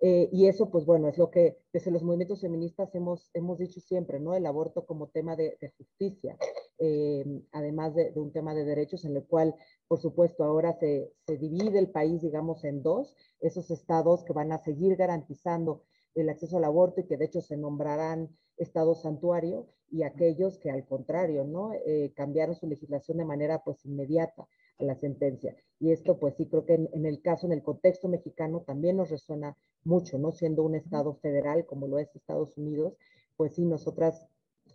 eh, 0.02 0.30
y 0.32 0.46
eso, 0.46 0.70
pues 0.70 0.86
bueno, 0.86 1.08
es 1.08 1.18
lo 1.18 1.30
que 1.30 1.58
desde 1.74 1.90
los 1.90 2.02
movimientos 2.02 2.40
feministas 2.40 2.94
hemos, 2.94 3.30
hemos 3.34 3.58
dicho 3.58 3.80
siempre, 3.80 4.18
¿no? 4.18 4.34
El 4.34 4.46
aborto 4.46 4.86
como 4.86 5.08
tema 5.08 5.36
de, 5.36 5.58
justicia, 5.76 6.38
eh, 6.78 7.24
además 7.52 7.94
de, 7.94 8.12
un 8.16 8.32
tema 8.32 8.54
de 8.54 8.64
derechos 8.64 9.04
en 9.04 9.14
el 9.14 9.24
cual, 9.26 9.54
por 9.88 10.00
supuesto, 10.00 10.42
ahora 10.42 10.72
se, 10.72 11.12
se 11.26 11.36
divide 11.36 11.78
el 11.78 11.90
país, 11.90 12.22
digamos, 12.22 12.64
en 12.64 12.82
dos, 12.82 13.14
esos 13.40 13.70
estados 13.70 14.24
que 14.24 14.32
van 14.32 14.52
a 14.52 14.58
seguir 14.58 14.96
garantizando 14.96 15.84
el 16.14 16.28
acceso 16.28 16.56
al 16.56 16.64
aborto 16.64 17.00
y 17.00 17.06
que 17.06 17.16
de 17.16 17.26
hecho 17.26 17.40
se 17.40 17.56
nombrarán 17.56 18.28
estado 18.56 18.94
santuario 18.94 19.66
y 19.90 20.02
aquellos 20.02 20.58
que 20.58 20.70
al 20.70 20.84
contrario, 20.86 21.44
¿no? 21.44 21.72
Eh, 21.72 22.12
cambiaron 22.14 22.54
su 22.54 22.66
legislación 22.66 23.18
de 23.18 23.24
manera 23.24 23.62
pues 23.64 23.84
inmediata 23.84 24.46
a 24.78 24.84
la 24.84 24.94
sentencia. 24.94 25.56
Y 25.78 25.92
esto 25.92 26.18
pues 26.18 26.36
sí 26.36 26.46
creo 26.46 26.64
que 26.64 26.74
en, 26.74 27.06
el 27.06 27.20
caso, 27.22 27.46
en 27.46 27.52
el 27.52 27.62
contexto 27.62 28.08
mexicano 28.08 28.62
también 28.66 28.96
nos 28.96 29.10
resuena 29.10 29.56
mucho, 29.84 30.18
¿no? 30.18 30.30
Siendo 30.30 30.62
un 30.62 30.74
estado 30.74 31.14
federal 31.14 31.66
como 31.66 31.88
lo 31.88 31.98
es 31.98 32.14
Estados 32.14 32.56
Unidos, 32.56 32.94
pues 33.36 33.54
sí, 33.54 33.64
nosotras 33.64 34.26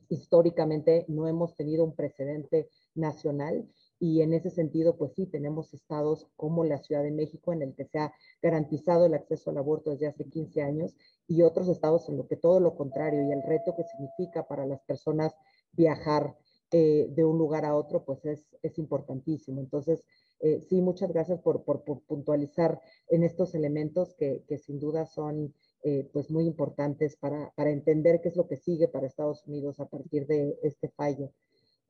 históricamente 0.10 1.06
no 1.08 1.28
hemos 1.28 1.56
tenido 1.56 1.84
un 1.84 1.96
precedente 1.96 2.70
nacional 2.94 3.68
y 4.00 4.22
en 4.22 4.34
ese 4.34 4.50
sentido, 4.50 4.98
pues 4.98 5.14
sí, 5.14 5.26
tenemos 5.26 5.74
estados 5.74 6.28
como 6.36 6.64
la 6.64 6.78
Ciudad 6.80 7.04
de 7.04 7.12
México 7.12 7.54
en 7.54 7.62
el 7.62 7.76
que 7.76 7.86
se 7.86 8.00
ha 8.00 8.14
garantizado 8.42 9.06
el 9.06 9.14
acceso 9.14 9.50
al 9.50 9.58
aborto 9.58 9.92
desde 9.92 10.08
hace 10.08 10.26
15 10.26 10.62
años 10.62 10.96
y 11.28 11.42
otros 11.42 11.70
estados 11.70 12.10
en 12.10 12.18
lo 12.18 12.28
que 12.28 12.36
todo 12.36 12.60
lo 12.60 12.76
contrario 12.76 13.24
y 13.24 13.32
el 13.32 13.44
reto 13.44 13.76
que 13.76 13.84
significa 13.84 14.48
para 14.48 14.66
las 14.66 14.82
personas 14.82 15.34
viajar 15.72 16.36
eh, 16.72 17.08
de 17.10 17.24
un 17.24 17.38
lugar 17.38 17.64
a 17.64 17.76
otro, 17.76 18.04
pues 18.04 18.26
es, 18.26 18.44
es 18.62 18.78
importantísimo. 18.80 19.62
Entonces, 19.62 20.04
eh, 20.42 20.60
sí, 20.62 20.82
muchas 20.82 21.12
gracias 21.12 21.40
por, 21.40 21.64
por, 21.64 21.84
puntualizar 21.84 22.82
en 23.10 23.24
estos 23.24 23.56
elementos 23.56 24.14
que, 24.16 24.44
que 24.48 24.58
sin 24.58 24.80
duda 24.80 25.06
son 25.06 25.54
eh, 25.84 26.10
pues 26.12 26.30
muy 26.30 26.46
importantes 26.46 27.16
para, 27.16 27.52
para, 27.56 27.70
entender 27.70 28.20
qué 28.22 28.30
es 28.30 28.36
lo 28.36 28.48
que 28.48 28.58
sigue 28.58 28.88
para 28.88 29.08
Estados 29.08 29.46
Unidos 29.48 29.80
a 29.80 29.88
partir 29.88 30.28
de 30.28 30.58
este 30.64 30.90
fallo. 30.90 31.32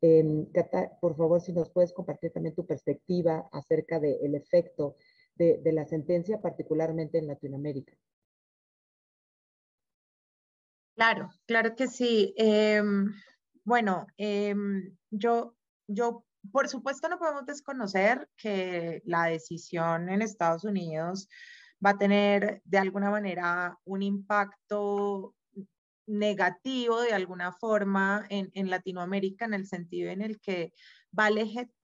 Eh, 0.08 0.48
Cata, 0.54 0.92
por 1.02 1.16
favor, 1.18 1.42
si 1.42 1.52
nos 1.52 1.72
puedes 1.72 1.92
compartir 1.92 2.32
también 2.32 2.54
tu 2.54 2.64
perspectiva 2.64 3.50
acerca 3.52 4.00
del 4.00 4.36
efecto 4.36 4.98
de, 5.34 5.58
de 5.58 5.72
la 5.72 5.86
sentencia, 5.86 6.40
particularmente 6.40 7.18
en 7.18 7.26
Latinoamérica. 7.26 7.94
Claro, 10.96 11.32
claro 11.48 11.76
que 11.76 11.88
sí. 11.88 12.36
Em, 12.38 13.12
bueno, 13.64 14.06
em, 14.18 14.96
yo, 15.10 15.56
yo, 15.88 16.24
por 16.52 16.70
supuesto, 16.70 17.10
no 17.10 17.18
podemos 17.18 17.48
desconocer 17.48 18.30
que 18.38 19.02
la 19.06 19.26
decisión 19.26 20.10
en 20.10 20.22
Estados 20.22 20.66
Unidos 20.66 21.28
va 21.84 21.92
a 21.92 21.98
tener 21.98 22.62
de 22.64 22.78
alguna 22.78 23.10
manera 23.10 23.76
un 23.86 24.04
impacto 24.04 25.34
negativo 26.08 27.02
de 27.02 27.14
alguna 27.14 27.52
forma 27.52 28.26
en, 28.30 28.50
en 28.54 28.70
Latinoamérica 28.70 29.46
en 29.46 29.54
el 29.54 29.68
sentido 29.68 30.12
en 30.12 30.22
el 30.22 30.40
que 30.40 30.74
va 31.18 31.30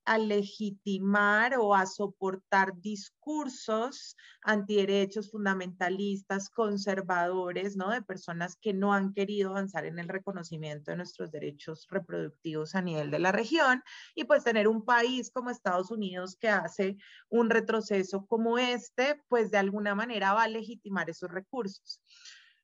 a, 0.05 0.17
legitimar 0.17 1.55
o 1.57 1.73
a 1.73 1.85
soportar 1.85 2.73
discursos 2.81 4.17
antiderechos 4.41 5.31
fundamentalistas, 5.31 6.49
conservadores, 6.49 7.77
¿no? 7.77 7.91
De 7.91 8.01
personas 8.01 8.57
que 8.59 8.73
no 8.73 8.93
han 8.93 9.13
querido 9.13 9.51
avanzar 9.51 9.85
en 9.85 9.99
el 9.99 10.09
reconocimiento 10.09 10.91
de 10.91 10.97
nuestros 10.97 11.31
derechos 11.31 11.87
reproductivos 11.89 12.75
a 12.75 12.81
nivel 12.81 13.09
de 13.11 13.19
la 13.19 13.31
región 13.31 13.83
y 14.15 14.25
pues 14.25 14.43
tener 14.43 14.67
un 14.67 14.83
país 14.83 15.31
como 15.31 15.49
Estados 15.49 15.91
Unidos 15.91 16.35
que 16.35 16.49
hace 16.49 16.97
un 17.29 17.49
retroceso 17.49 18.25
como 18.25 18.57
este, 18.57 19.21
pues 19.29 19.51
de 19.51 19.57
alguna 19.57 19.95
manera 19.95 20.33
va 20.33 20.43
a 20.43 20.47
legitimar 20.47 21.09
esos 21.09 21.31
recursos 21.31 22.01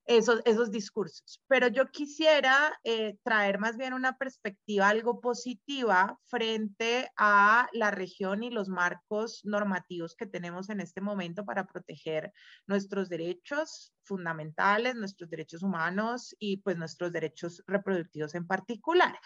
esos, 0.08 0.42
esos 0.46 0.72
discursos. 0.72 1.42
Pero 1.48 1.68
yo 1.68 1.86
quisiera 1.92 2.80
eh, 2.84 3.18
traer 3.24 3.60
más 3.60 3.78
bien 3.78 3.94
una 3.94 4.18
perspectiva 4.18 4.88
algo 4.88 5.20
positiva 5.20 6.18
frente 6.26 7.12
a 7.18 7.68
la 7.74 7.92
región 7.92 8.42
y 8.42 8.50
los 8.50 8.70
marcos 8.70 9.42
normativos 9.44 10.16
que 10.16 10.26
tenemos 10.26 10.70
en 10.70 10.80
este 10.80 11.02
momento 11.02 11.46
para 11.46 11.68
proteger 11.68 12.32
nuestros 12.66 13.10
derechos 13.10 13.94
fundamentales, 14.04 14.96
nuestros 14.96 15.30
derechos 15.30 15.62
humanos 15.62 16.34
y 16.40 16.58
pues 16.58 16.78
nuestros 16.78 17.12
derechos 17.12 17.62
reproductivos 17.68 18.34
en 18.34 18.48
particular. 18.48 19.20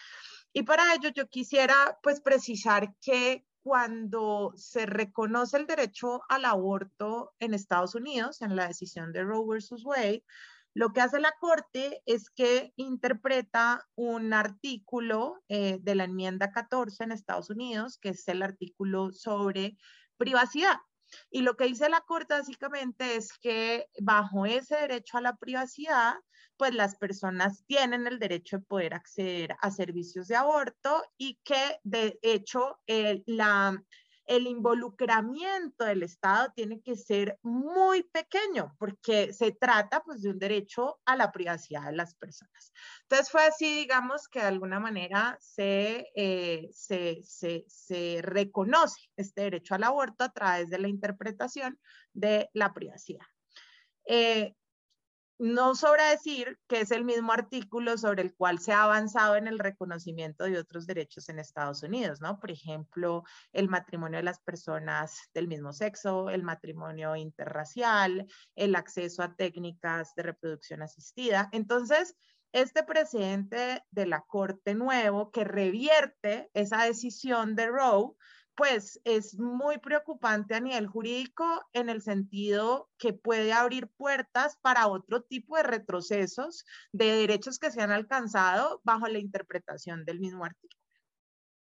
Y 0.52 0.64
para 0.64 0.94
ello 0.94 1.10
yo 1.14 1.28
quisiera 1.28 1.98
pues 2.02 2.20
precisar 2.20 2.92
que 3.00 3.46
cuando 3.62 4.52
se 4.56 4.86
reconoce 4.86 5.56
el 5.56 5.68
derecho 5.68 6.22
al 6.28 6.44
aborto 6.44 7.32
en 7.38 7.54
Estados 7.54 7.94
Unidos, 7.94 8.42
en 8.42 8.56
la 8.56 8.66
decisión 8.66 9.12
de 9.12 9.22
Roe 9.22 9.46
versus 9.48 9.84
Wade, 9.84 10.24
lo 10.74 10.92
que 10.92 11.00
hace 11.00 11.20
la 11.20 11.32
Corte 11.38 12.02
es 12.06 12.30
que 12.30 12.72
interpreta 12.76 13.86
un 13.94 14.32
artículo 14.32 15.42
eh, 15.48 15.78
de 15.80 15.94
la 15.94 16.04
enmienda 16.04 16.50
14 16.50 17.04
en 17.04 17.12
Estados 17.12 17.50
Unidos, 17.50 17.98
que 17.98 18.10
es 18.10 18.26
el 18.28 18.42
artículo 18.42 19.12
sobre 19.12 19.76
privacidad. 20.16 20.76
Y 21.30 21.42
lo 21.42 21.56
que 21.56 21.66
dice 21.66 21.90
la 21.90 22.00
Corte 22.00 22.34
básicamente 22.34 23.16
es 23.16 23.32
que 23.38 23.86
bajo 24.00 24.46
ese 24.46 24.76
derecho 24.76 25.18
a 25.18 25.22
la 25.22 25.36
privacidad, 25.36 26.14
pues 26.56 26.74
las 26.74 26.96
personas 26.96 27.64
tienen 27.66 28.06
el 28.06 28.18
derecho 28.18 28.58
de 28.58 28.64
poder 28.64 28.94
acceder 28.94 29.56
a 29.60 29.70
servicios 29.70 30.28
de 30.28 30.36
aborto 30.36 31.02
y 31.18 31.38
que 31.44 31.78
de 31.82 32.18
hecho 32.22 32.78
la 33.26 33.82
el 34.32 34.46
involucramiento 34.46 35.84
del 35.84 36.02
Estado 36.02 36.50
tiene 36.56 36.80
que 36.80 36.96
ser 36.96 37.38
muy 37.42 38.02
pequeño 38.02 38.74
porque 38.78 39.34
se 39.34 39.52
trata 39.52 40.02
pues 40.02 40.22
de 40.22 40.30
un 40.30 40.38
derecho 40.38 40.98
a 41.04 41.16
la 41.16 41.30
privacidad 41.30 41.84
de 41.84 41.92
las 41.92 42.14
personas. 42.14 42.72
Entonces 43.02 43.30
fue 43.30 43.44
así, 43.44 43.80
digamos, 43.80 44.28
que 44.28 44.40
de 44.40 44.46
alguna 44.46 44.80
manera 44.80 45.36
se, 45.38 46.08
eh, 46.16 46.70
se, 46.72 47.20
se, 47.22 48.20
reconoce 48.22 49.02
este 49.16 49.42
derecho 49.42 49.74
al 49.74 49.84
aborto 49.84 50.24
a 50.24 50.32
través 50.32 50.70
de 50.70 50.78
la 50.78 50.88
interpretación 50.88 51.78
de 52.14 52.48
la 52.54 52.72
privacidad. 52.72 53.26
Eh, 54.06 54.54
no 55.42 55.74
sobra 55.74 56.08
decir 56.10 56.56
que 56.68 56.82
es 56.82 56.92
el 56.92 57.04
mismo 57.04 57.32
artículo 57.32 57.98
sobre 57.98 58.22
el 58.22 58.32
cual 58.32 58.60
se 58.60 58.72
ha 58.72 58.84
avanzado 58.84 59.34
en 59.34 59.48
el 59.48 59.58
reconocimiento 59.58 60.44
de 60.44 60.56
otros 60.56 60.86
derechos 60.86 61.28
en 61.28 61.40
Estados 61.40 61.82
Unidos, 61.82 62.20
¿no? 62.20 62.38
Por 62.38 62.52
ejemplo, 62.52 63.24
el 63.52 63.68
matrimonio 63.68 64.18
de 64.18 64.22
las 64.22 64.38
personas 64.38 65.18
del 65.34 65.48
mismo 65.48 65.72
sexo, 65.72 66.30
el 66.30 66.44
matrimonio 66.44 67.16
interracial, 67.16 68.24
el 68.54 68.76
acceso 68.76 69.24
a 69.24 69.34
técnicas 69.34 70.14
de 70.14 70.22
reproducción 70.22 70.80
asistida. 70.80 71.48
Entonces, 71.50 72.14
este 72.52 72.84
presidente 72.84 73.82
de 73.90 74.06
la 74.06 74.20
Corte 74.20 74.74
Nuevo 74.74 75.32
que 75.32 75.42
revierte 75.42 76.50
esa 76.54 76.84
decisión 76.84 77.56
de 77.56 77.66
Roe, 77.66 78.12
pues 78.54 79.00
es 79.04 79.38
muy 79.38 79.78
preocupante 79.78 80.54
a 80.54 80.60
nivel 80.60 80.86
jurídico 80.86 81.64
en 81.72 81.88
el 81.88 82.02
sentido 82.02 82.90
que 82.98 83.12
puede 83.12 83.52
abrir 83.52 83.88
puertas 83.88 84.58
para 84.60 84.88
otro 84.88 85.22
tipo 85.22 85.56
de 85.56 85.62
retrocesos 85.62 86.64
de 86.92 87.06
derechos 87.06 87.58
que 87.58 87.70
se 87.70 87.80
han 87.80 87.92
alcanzado 87.92 88.80
bajo 88.84 89.08
la 89.08 89.18
interpretación 89.18 90.04
del 90.04 90.20
mismo 90.20 90.44
artículo. 90.44 90.82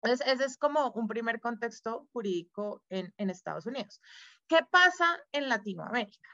Entonces, 0.02 0.28
ese 0.28 0.46
es 0.46 0.58
como 0.58 0.92
un 0.92 1.08
primer 1.08 1.40
contexto 1.42 2.08
jurídico 2.14 2.84
en, 2.90 3.30
Estados 3.30 3.66
Unidos. 3.66 4.02
¿Qué 4.48 4.60
pasa 4.72 5.20
en 5.32 5.50
Latinoamérica? 5.50 6.30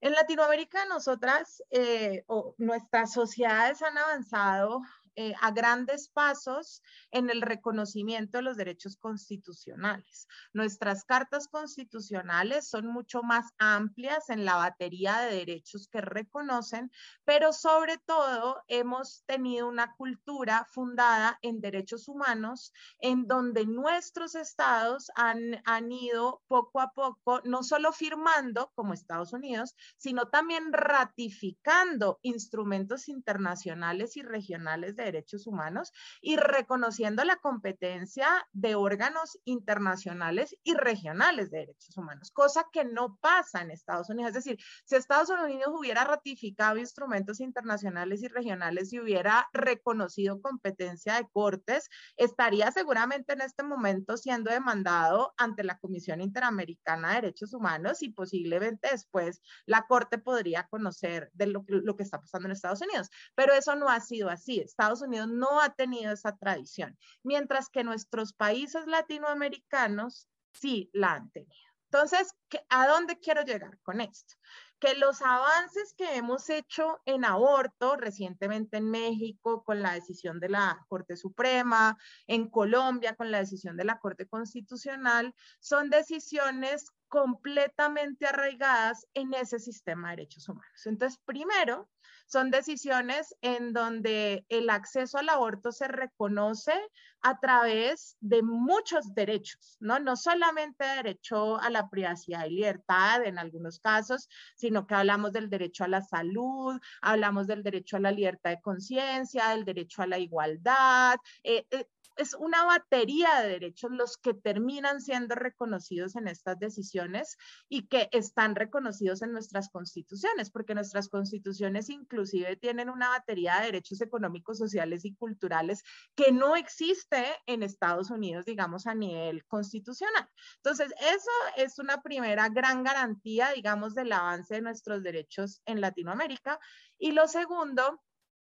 En 0.00 0.12
Latinoamérica, 0.12 0.84
nosotras 0.84 1.62
eh, 1.70 2.22
o 2.28 2.54
nuestras 2.58 3.12
sociedades 3.12 3.82
han 3.82 3.98
avanzado 3.98 4.82
eh, 5.20 5.34
a 5.40 5.50
grandes 5.50 6.08
pasos 6.10 6.80
en 7.10 7.28
el 7.28 7.42
reconocimiento 7.42 8.38
de 8.38 8.42
los 8.44 8.56
derechos 8.56 8.96
constitucionales. 8.98 10.28
Nuestras 10.52 11.04
cartas 11.04 11.48
constitucionales 11.48 12.70
son 12.70 12.86
mucho 12.86 13.24
más 13.24 13.46
amplias 13.58 14.30
en 14.30 14.44
la 14.44 14.54
batería 14.54 15.18
de 15.18 15.34
derechos 15.34 15.88
que 15.88 16.02
reconocen, 16.02 16.92
pero 17.24 17.52
sobre 17.52 17.98
todo 17.98 18.62
hemos 18.68 19.24
tenido 19.26 19.66
una 19.66 19.92
cultura 19.96 20.64
fundada 20.70 21.36
en 21.42 21.60
derechos 21.60 22.06
humanos 22.06 22.72
en 23.00 23.26
donde 23.26 23.66
nuestros 23.66 24.36
estados 24.36 25.10
han, 25.16 25.60
han 25.64 25.90
ido 25.90 26.42
poco 26.46 26.80
a 26.80 26.92
poco, 26.92 27.40
no 27.42 27.64
solo 27.64 27.90
firmando 27.90 28.70
como 28.76 28.94
Estados 28.94 29.32
Unidos, 29.32 29.74
sino 29.96 30.28
también 30.28 30.72
ratificando 30.72 32.20
instrumentos 32.22 33.08
internacionales 33.08 34.16
y 34.16 34.22
regionales 34.22 34.94
de 34.94 35.07
derechos 35.12 35.46
humanos 35.46 35.92
y 36.20 36.36
reconociendo 36.36 37.24
la 37.24 37.36
competencia 37.36 38.28
de 38.52 38.74
órganos 38.74 39.38
internacionales 39.44 40.56
y 40.62 40.74
regionales 40.74 41.50
de 41.50 41.58
derechos 41.58 41.96
humanos, 41.96 42.30
cosa 42.30 42.66
que 42.72 42.84
no 42.84 43.16
pasa 43.20 43.62
en 43.62 43.70
Estados 43.70 44.10
Unidos. 44.10 44.30
Es 44.30 44.44
decir, 44.44 44.58
si 44.84 44.96
Estados 44.96 45.30
Unidos 45.30 45.72
hubiera 45.76 46.04
ratificado 46.04 46.78
instrumentos 46.78 47.40
internacionales 47.40 48.22
y 48.22 48.28
regionales 48.28 48.92
y 48.92 49.00
hubiera 49.00 49.48
reconocido 49.52 50.40
competencia 50.40 51.14
de 51.14 51.28
cortes, 51.28 51.88
estaría 52.16 52.70
seguramente 52.70 53.32
en 53.32 53.40
este 53.40 53.62
momento 53.62 54.16
siendo 54.16 54.50
demandado 54.50 55.34
ante 55.36 55.64
la 55.64 55.78
Comisión 55.78 56.20
Interamericana 56.20 57.08
de 57.08 57.14
Derechos 57.16 57.52
Humanos 57.52 58.02
y 58.02 58.10
posiblemente 58.10 58.88
después 58.90 59.40
la 59.66 59.86
Corte 59.86 60.18
podría 60.18 60.66
conocer 60.68 61.30
de 61.34 61.46
lo, 61.46 61.64
que 61.64 62.02
está 62.02 62.20
pasando 62.20 62.46
en 62.46 62.52
Estados 62.52 62.80
Unidos. 62.82 63.10
Pero 63.34 63.54
eso 63.54 63.74
no 63.76 63.88
ha 63.88 64.00
sido 64.00 64.28
así. 64.28 64.60
Estados 64.60 64.87
Unidos 64.96 65.28
no 65.28 65.60
ha 65.60 65.70
tenido 65.74 66.12
esa 66.12 66.36
tradición, 66.36 66.98
mientras 67.22 67.68
que 67.68 67.84
nuestros 67.84 68.32
países 68.32 68.86
latinoamericanos 68.86 70.28
sí 70.52 70.90
la 70.92 71.12
han 71.14 71.30
tenido. 71.30 71.68
Entonces, 71.90 72.34
¿a 72.68 72.86
dónde 72.86 73.18
quiero 73.18 73.42
llegar 73.42 73.78
con 73.82 74.00
esto? 74.02 74.34
Que 74.78 74.94
los 74.94 75.22
avances 75.22 75.94
que 75.96 76.16
hemos 76.16 76.50
hecho 76.50 77.00
en 77.06 77.24
aborto 77.24 77.96
recientemente 77.96 78.76
en 78.76 78.90
México 78.90 79.64
con 79.64 79.80
la 79.80 79.94
decisión 79.94 80.38
de 80.38 80.50
la 80.50 80.84
Corte 80.88 81.16
Suprema, 81.16 81.96
en 82.26 82.50
Colombia 82.50 83.16
con 83.16 83.30
la 83.30 83.38
decisión 83.38 83.76
de 83.76 83.84
la 83.84 83.98
Corte 83.98 84.26
Constitucional, 84.26 85.34
son 85.60 85.88
decisiones 85.88 86.90
completamente 87.08 88.26
arraigadas 88.26 89.06
en 89.14 89.32
ese 89.32 89.58
sistema 89.58 90.10
de 90.10 90.16
derechos 90.16 90.48
humanos. 90.48 90.86
Entonces, 90.86 91.18
primero, 91.24 91.88
son 92.28 92.50
decisiones 92.50 93.34
en 93.40 93.72
donde 93.72 94.44
el 94.48 94.70
acceso 94.70 95.18
al 95.18 95.30
aborto 95.30 95.72
se 95.72 95.88
reconoce 95.88 96.74
a 97.22 97.40
través 97.40 98.16
de 98.20 98.42
muchos 98.42 99.14
derechos, 99.14 99.76
¿no? 99.80 99.98
No 99.98 100.14
solamente 100.14 100.84
derecho 100.84 101.58
a 101.58 101.70
la 101.70 101.88
privacidad 101.88 102.46
y 102.46 102.50
libertad 102.50 103.24
en 103.24 103.38
algunos 103.38 103.80
casos, 103.80 104.28
sino 104.56 104.86
que 104.86 104.94
hablamos 104.94 105.32
del 105.32 105.50
derecho 105.50 105.84
a 105.84 105.88
la 105.88 106.02
salud, 106.02 106.78
hablamos 107.00 107.46
del 107.46 107.62
derecho 107.62 107.96
a 107.96 108.00
la 108.00 108.12
libertad 108.12 108.50
de 108.50 108.60
conciencia, 108.60 109.48
del 109.48 109.64
derecho 109.64 110.02
a 110.02 110.06
la 110.06 110.18
igualdad, 110.18 111.16
eh, 111.42 111.66
eh, 111.70 111.86
es 112.18 112.34
una 112.34 112.64
batería 112.64 113.40
de 113.40 113.48
derechos 113.48 113.90
los 113.92 114.16
que 114.16 114.34
terminan 114.34 115.00
siendo 115.00 115.36
reconocidos 115.36 116.16
en 116.16 116.28
estas 116.28 116.58
decisiones 116.58 117.36
y 117.68 117.86
que 117.86 118.08
están 118.12 118.56
reconocidos 118.56 119.22
en 119.22 119.32
nuestras 119.32 119.70
constituciones, 119.70 120.50
porque 120.50 120.74
nuestras 120.74 121.08
constituciones 121.08 121.88
inclusive 121.88 122.56
tienen 122.56 122.90
una 122.90 123.08
batería 123.08 123.58
de 123.58 123.66
derechos 123.66 124.00
económicos, 124.00 124.58
sociales 124.58 125.04
y 125.04 125.14
culturales 125.14 125.84
que 126.16 126.32
no 126.32 126.56
existe 126.56 127.24
en 127.46 127.62
Estados 127.62 128.10
Unidos, 128.10 128.44
digamos, 128.44 128.86
a 128.86 128.94
nivel 128.94 129.44
constitucional. 129.46 130.28
Entonces, 130.56 130.92
eso 131.00 131.30
es 131.56 131.78
una 131.78 132.02
primera 132.02 132.48
gran 132.48 132.82
garantía, 132.82 133.52
digamos, 133.54 133.94
del 133.94 134.12
avance 134.12 134.56
de 134.56 134.62
nuestros 134.62 135.02
derechos 135.04 135.62
en 135.66 135.80
Latinoamérica. 135.80 136.58
Y 136.98 137.12
lo 137.12 137.28
segundo 137.28 138.02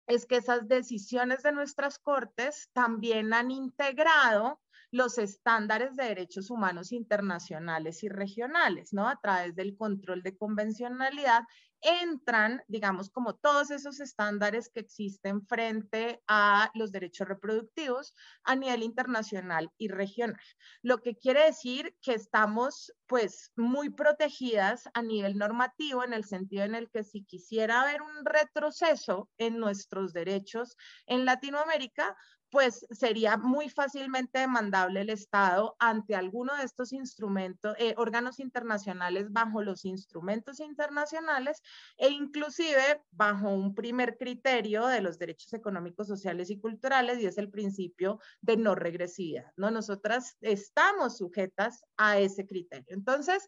es 0.08 0.26
que 0.26 0.38
esas 0.38 0.68
decisiones 0.68 1.44
de 1.44 1.52
nuestras 1.52 2.00
cortes 2.00 2.70
también 2.74 3.34
han 3.34 3.52
integrado 3.52 4.60
los 4.94 5.18
estándares 5.18 5.96
de 5.96 6.04
derechos 6.06 6.52
humanos 6.52 6.92
internacionales 6.92 8.04
y 8.04 8.10
regionales, 8.10 8.94
¿no? 8.94 9.10
A 9.10 9.20
través 9.20 9.56
del 9.56 9.76
control 9.76 10.22
de 10.22 10.38
convencionalidad 10.38 11.46
entran, 11.82 12.62
digamos, 12.68 13.10
como 13.10 13.36
todos 13.36 13.72
esos 13.72 14.00
estándares 14.00 14.70
que 14.70 14.82
existen 14.82 15.48
frente 15.48 16.22
a 16.28 16.70
los 16.76 16.92
derechos 16.92 17.28
reproductivos 17.28 18.14
a 18.44 18.56
nivel 18.56 18.84
internacional 18.84 19.72
y 19.80 19.88
regional. 19.88 20.40
Lo 20.84 21.02
que 21.02 21.18
quiere 21.18 21.44
decir 21.46 21.98
que 22.00 22.14
estamos, 22.14 22.94
pues, 23.08 23.52
muy 23.56 23.90
protegidas 23.90 24.88
a 24.94 25.02
nivel 25.02 25.40
normativo 25.40 26.04
en 26.04 26.14
el 26.14 26.24
sentido 26.24 26.66
en 26.66 26.76
el 26.76 26.92
que 26.92 27.04
si 27.04 27.26
quisiera 27.26 27.82
haber 27.82 28.04
un 28.04 28.26
retroceso 28.26 29.32
en 29.40 29.58
nuestros 29.58 30.14
derechos 30.14 30.78
en 31.08 31.26
Latinoamérica, 31.26 32.16
pues 32.54 32.86
sería 32.92 33.36
muy 33.36 33.68
fácilmente 33.68 34.38
demandable 34.38 35.02
el 35.02 35.10
Estado 35.10 35.76
ante 35.80 36.14
alguno 36.14 36.56
de 36.56 36.64
estos 36.64 36.94
instrumentos, 36.94 37.76
eh, 37.80 37.96
órganos 37.98 38.40
internacionales 38.40 39.32
bajo 39.32 39.64
los 39.64 39.86
instrumentos 39.86 40.60
internacionales 40.60 41.64
e 41.98 42.10
inclusive 42.10 43.02
bajo 43.10 43.50
un 43.50 43.74
primer 43.74 44.20
criterio 44.20 44.86
de 44.86 45.02
los 45.02 45.18
derechos 45.18 45.52
económicos, 45.54 46.06
sociales 46.06 46.52
y 46.52 46.60
culturales 46.60 47.18
y 47.18 47.26
es 47.26 47.40
el 47.40 47.50
principio 47.50 48.20
de 48.42 48.56
no 48.56 48.76
regresividad, 48.76 49.52
¿no? 49.58 49.72
Nosotras 49.72 50.38
estamos 50.42 51.18
sujetas 51.18 51.84
a 51.98 52.20
ese 52.20 52.46
criterio. 52.46 52.96
Entonces, 52.96 53.48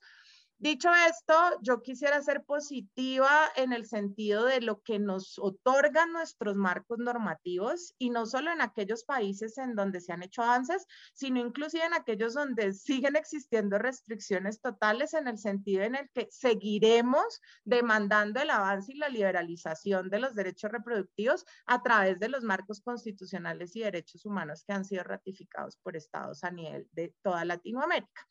Dicho 0.57 0.89
esto, 1.09 1.33
yo 1.61 1.81
quisiera 1.81 2.21
ser 2.21 2.45
positiva 2.45 3.29
en 3.57 3.73
el 3.73 3.85
sentido 3.85 4.45
de 4.45 4.61
lo 4.61 4.81
que 4.81 4.99
nos 4.99 5.37
otorgan 5.37 6.13
nuestros 6.13 6.55
marcos 6.55 6.97
normativos 6.97 7.93
y 7.97 8.09
no 8.09 8.25
solo 8.25 8.51
en 8.51 8.61
aquellos 8.61 9.03
países 9.03 9.57
en 9.57 9.75
donde 9.75 9.99
se 9.99 10.13
han 10.13 10.23
hecho 10.23 10.43
avances, 10.43 10.87
sino 11.13 11.41
inclusive 11.41 11.83
en 11.83 11.93
aquellos 11.93 12.35
donde 12.35 12.71
siguen 12.73 13.17
existiendo 13.17 13.77
restricciones 13.77 14.61
totales 14.61 15.13
en 15.13 15.27
el 15.27 15.37
sentido 15.37 15.83
en 15.83 15.95
el 15.95 16.09
que 16.11 16.29
seguiremos 16.31 17.41
demandando 17.65 18.39
el 18.39 18.49
avance 18.49 18.93
y 18.93 18.97
la 18.97 19.09
liberalización 19.09 20.09
de 20.09 20.19
los 20.19 20.35
derechos 20.35 20.71
reproductivos 20.71 21.45
a 21.65 21.83
través 21.83 22.17
de 22.17 22.29
los 22.29 22.45
marcos 22.45 22.79
constitucionales 22.79 23.75
y 23.75 23.81
derechos 23.81 24.25
humanos 24.25 24.63
que 24.65 24.71
han 24.71 24.85
sido 24.85 25.03
ratificados 25.03 25.75
por 25.83 25.97
estados 25.97 26.45
a 26.45 26.51
nivel 26.51 26.87
de 26.93 27.13
toda 27.21 27.43
Latinoamérica. 27.43 28.21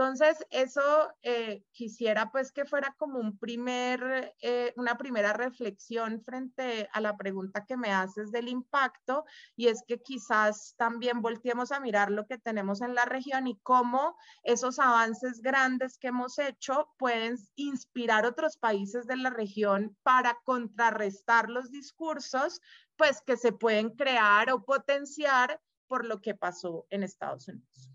Entonces, 0.00 0.46
eso 0.48 1.12
eh, 1.20 1.62
quisiera 1.72 2.30
pues 2.32 2.52
que 2.52 2.64
fuera 2.64 2.94
como 2.96 3.18
un 3.18 3.36
primer, 3.36 4.34
eh, 4.40 4.72
una 4.76 4.96
primera 4.96 5.34
reflexión 5.34 6.22
frente 6.22 6.88
a 6.94 7.02
la 7.02 7.18
pregunta 7.18 7.66
que 7.66 7.76
me 7.76 7.92
haces 7.92 8.32
del 8.32 8.48
impacto 8.48 9.26
y 9.56 9.66
es 9.66 9.84
que 9.86 10.00
quizás 10.00 10.74
también 10.78 11.20
volteemos 11.20 11.70
a 11.70 11.80
mirar 11.80 12.10
lo 12.10 12.26
que 12.26 12.38
tenemos 12.38 12.80
en 12.80 12.94
la 12.94 13.04
región 13.04 13.46
y 13.46 13.60
cómo 13.60 14.16
esos 14.42 14.78
avances 14.78 15.42
grandes 15.42 15.98
que 15.98 16.08
hemos 16.08 16.38
hecho 16.38 16.88
pueden 16.96 17.36
inspirar 17.56 18.24
otros 18.24 18.56
países 18.56 19.06
de 19.06 19.16
la 19.16 19.28
región 19.28 19.98
para 20.02 20.38
contrarrestar 20.44 21.50
los 21.50 21.70
discursos 21.70 22.62
pues 22.96 23.20
que 23.20 23.36
se 23.36 23.52
pueden 23.52 23.90
crear 23.90 24.50
o 24.50 24.64
potenciar 24.64 25.60
por 25.88 26.06
lo 26.06 26.22
que 26.22 26.34
pasó 26.34 26.86
en 26.88 27.02
Estados 27.02 27.48
Unidos. 27.48 27.89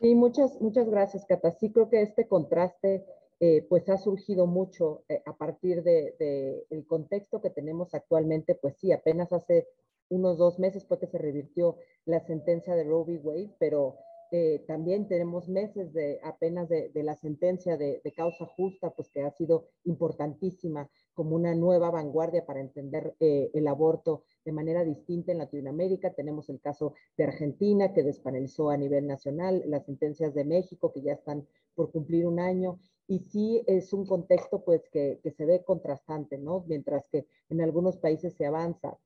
Sí, 0.00 0.14
muchas, 0.14 0.58
muchas 0.62 0.88
gracias, 0.88 1.26
Cata. 1.26 1.52
Sí, 1.52 1.70
creo 1.72 1.90
que 1.90 2.00
este 2.00 2.26
contraste 2.26 3.04
eh, 3.38 3.66
pues 3.68 3.88
ha 3.90 3.98
surgido 3.98 4.46
mucho 4.46 5.04
eh, 5.08 5.22
a 5.26 5.36
partir 5.36 5.82
del 5.82 6.14
de, 6.18 6.66
el 6.70 6.86
contexto 6.86 7.42
que 7.42 7.50
tenemos 7.50 7.92
actualmente. 7.94 8.54
Pues 8.54 8.76
sí, 8.78 8.92
apenas 8.92 9.32
hace 9.32 9.68
unos 10.08 10.38
dos 10.38 10.58
meses 10.58 10.86
fue 10.86 10.98
que 10.98 11.06
se 11.06 11.18
revirtió 11.18 11.76
la 12.06 12.20
sentencia 12.20 12.74
de 12.74 12.84
Roe 12.84 13.04
v. 13.04 13.20
Wade, 13.22 13.54
pero 13.58 13.96
eh, 14.32 14.64
también 14.66 15.08
tenemos 15.08 15.48
meses 15.48 15.92
de 15.92 16.20
apenas 16.22 16.68
de, 16.68 16.90
de 16.90 17.02
la 17.02 17.16
sentencia 17.16 17.76
de, 17.76 18.00
de, 18.04 18.12
causa 18.12 18.46
justa, 18.46 18.90
pues 18.90 19.10
que 19.10 19.22
ha 19.22 19.30
sido 19.30 19.66
importantísima 19.84 20.88
como 21.14 21.36
una 21.36 21.54
nueva 21.54 21.90
vanguardia 21.90 22.46
para 22.46 22.60
entender 22.60 23.14
eh, 23.20 23.50
el 23.54 23.66
aborto 23.66 24.24
de 24.44 24.52
manera 24.52 24.84
distinta 24.84 25.32
en 25.32 25.38
Latinoamérica. 25.38 26.14
Tenemos 26.14 26.48
el 26.48 26.60
caso 26.60 26.94
de 27.16 27.24
Argentina, 27.24 27.92
que 27.92 28.02
despanelizó 28.02 28.70
a 28.70 28.76
nivel 28.76 29.06
nacional, 29.06 29.62
las 29.66 29.84
sentencias 29.84 30.34
de 30.34 30.44
México, 30.44 30.92
que 30.92 31.02
ya 31.02 31.12
están 31.12 31.46
por 31.74 31.90
cumplir 31.90 32.26
un 32.26 32.38
año. 32.40 32.78
Y 33.06 33.18
sí 33.20 33.62
es 33.66 33.92
un 33.92 34.06
contexto 34.06 34.64
pues 34.64 34.88
que, 34.90 35.18
que 35.22 35.32
se 35.32 35.44
ve 35.44 35.64
contrastante, 35.64 36.38
¿no? 36.38 36.64
Mientras 36.68 37.08
que 37.08 37.26
en 37.48 37.60
algunos 37.60 37.96
países 37.96 38.34
se 38.34 38.46
avanza 38.46 38.96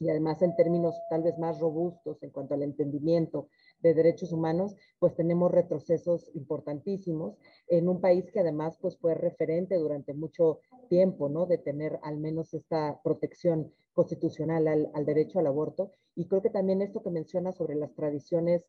y 0.00 0.08
además 0.10 0.40
en 0.42 0.54
términos 0.56 0.94
tal 1.10 1.22
vez 1.22 1.38
más 1.38 1.58
robustos 1.58 2.22
en 2.22 2.30
cuanto 2.30 2.54
al 2.54 2.62
entendimiento 2.62 3.48
de 3.80 3.94
derechos 3.94 4.32
humanos, 4.32 4.74
pues 4.98 5.14
tenemos 5.14 5.50
retrocesos 5.50 6.30
importantísimos 6.34 7.36
en 7.68 7.88
un 7.88 8.00
país 8.00 8.30
que 8.32 8.40
además 8.40 8.78
pues 8.80 8.96
fue 8.98 9.14
referente 9.14 9.76
durante 9.76 10.14
mucho 10.14 10.60
tiempo, 10.88 11.28
¿no? 11.28 11.46
De 11.46 11.58
tener 11.58 11.98
al 12.02 12.18
menos 12.18 12.54
esta 12.54 13.00
protección 13.02 13.72
constitucional 13.92 14.68
al, 14.68 14.90
al 14.94 15.04
derecho 15.06 15.38
al 15.38 15.46
aborto. 15.46 15.92
Y 16.14 16.26
creo 16.26 16.42
que 16.42 16.50
también 16.50 16.82
esto 16.82 17.02
que 17.02 17.10
menciona 17.10 17.52
sobre 17.52 17.74
las 17.76 17.94
tradiciones 17.94 18.64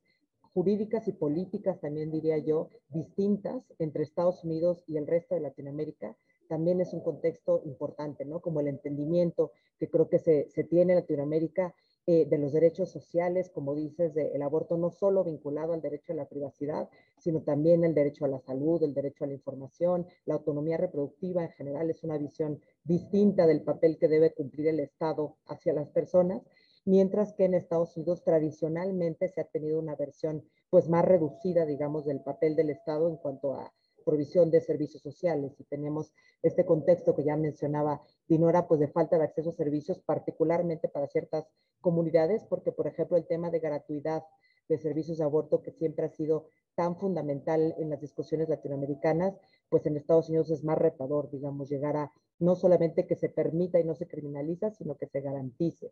jurídicas 0.54 1.08
y 1.08 1.14
políticas, 1.14 1.80
también 1.80 2.12
diría 2.12 2.38
yo, 2.38 2.70
distintas 2.90 3.64
entre 3.80 4.04
Estados 4.04 4.44
Unidos 4.44 4.84
y 4.88 4.98
el 4.98 5.08
resto 5.08 5.36
de 5.36 5.42
Latinoamérica, 5.42 6.16
también 6.48 6.82
es 6.82 6.94
un 6.94 7.02
contexto 7.02 7.62
importante, 7.66 8.26
¿no? 8.26 8.42
Como 8.42 8.60
el 8.60 8.68
entendimiento 8.68 9.52
que 9.80 9.90
creo 9.90 10.10
que 10.10 10.20
se, 10.20 10.50
se 10.50 10.64
tiene 10.64 10.94
en 10.94 11.00
Latinoamérica 11.00 11.76
eh, 12.12 12.26
de 12.28 12.40
los 12.40 12.52
derechos 12.54 12.90
sociales, 12.90 13.52
como 13.52 13.76
dices, 13.76 14.16
del 14.16 14.42
aborto 14.42 14.78
no 14.78 14.90
solo 14.90 15.24
vinculado 15.24 15.74
al 15.74 15.82
derecho 15.84 16.12
a 16.14 16.16
la 16.16 16.28
privacidad, 16.28 16.90
sino 17.20 17.44
también 17.44 17.84
el 17.84 17.94
derecho 17.94 18.26
a 18.26 18.28
la 18.28 18.40
salud, 18.40 18.82
el 18.82 18.96
derecho 18.96 19.26
a 19.26 19.28
la 19.28 19.36
información, 19.36 20.08
la 20.26 20.34
autonomía 20.34 20.78
reproductiva 20.78 21.44
en 21.44 21.52
general 21.52 21.88
es 21.92 22.04
una 22.04 22.18
visión 22.18 22.60
distinta 22.84 23.46
del 23.46 23.62
papel 23.62 24.00
que 24.00 24.08
debe 24.08 24.34
cumplir 24.34 24.70
el 24.70 24.80
Estado 24.80 25.38
hacia 25.46 25.72
las 25.72 25.88
personas, 25.90 26.42
mientras 26.84 27.34
que 27.34 27.46
en 27.46 27.54
Estados 27.54 27.96
Unidos 27.96 28.24
tradicionalmente 28.24 29.30
se 29.30 29.42
ha 29.42 29.44
tenido 29.44 29.78
una 29.78 29.96
versión 29.96 30.44
pues 30.72 30.90
más 30.90 31.06
reducida, 31.06 31.68
digamos, 31.68 32.06
del 32.06 32.22
papel 32.22 32.56
del 32.56 32.72
Estado 32.72 33.08
en 33.08 33.18
cuanto 33.18 33.54
a 33.54 33.72
provisión 34.10 34.50
de 34.50 34.60
servicios 34.60 35.04
sociales 35.04 35.54
y 35.60 35.64
tenemos 35.66 36.12
este 36.42 36.66
contexto 36.66 37.16
que 37.16 37.24
ya 37.24 37.38
mencionaba 37.38 38.02
Dinora, 38.28 38.68
pues 38.68 38.80
de 38.80 38.88
falta 38.88 39.20
de 39.20 39.24
acceso 39.26 39.52
a 39.52 39.54
servicios, 39.54 40.00
particularmente 40.00 40.88
para 40.90 41.08
ciertas 41.08 41.46
comunidades, 41.80 42.44
porque 42.50 42.72
por 42.72 42.88
ejemplo 42.88 43.18
el 43.18 43.28
tema 43.28 43.52
de 43.52 43.60
gratuidad 43.60 44.24
de 44.68 44.80
servicios 44.80 45.20
de 45.20 45.26
aborto 45.26 45.62
que 45.62 45.72
siempre 45.72 46.06
ha 46.06 46.10
sido 46.10 46.48
tan 46.74 46.98
fundamental 46.98 47.76
en 47.78 47.92
las 47.92 48.02
discusiones 48.02 48.50
latinoamericanas, 48.50 49.36
pues 49.70 49.86
en 49.86 49.96
Estados 49.96 50.30
Unidos 50.30 50.50
es 50.50 50.64
más 50.64 50.78
retador, 50.80 51.30
digamos, 51.30 51.70
llegar 51.70 51.96
a 51.96 52.12
no 52.40 52.56
solamente 52.56 53.06
que 53.06 53.16
se 53.16 53.30
permita 53.30 53.80
y 53.80 53.84
no 53.84 53.94
se 53.94 54.08
criminaliza, 54.08 54.72
sino 54.72 54.96
que 54.96 55.06
se 55.06 55.22
garantice. 55.22 55.92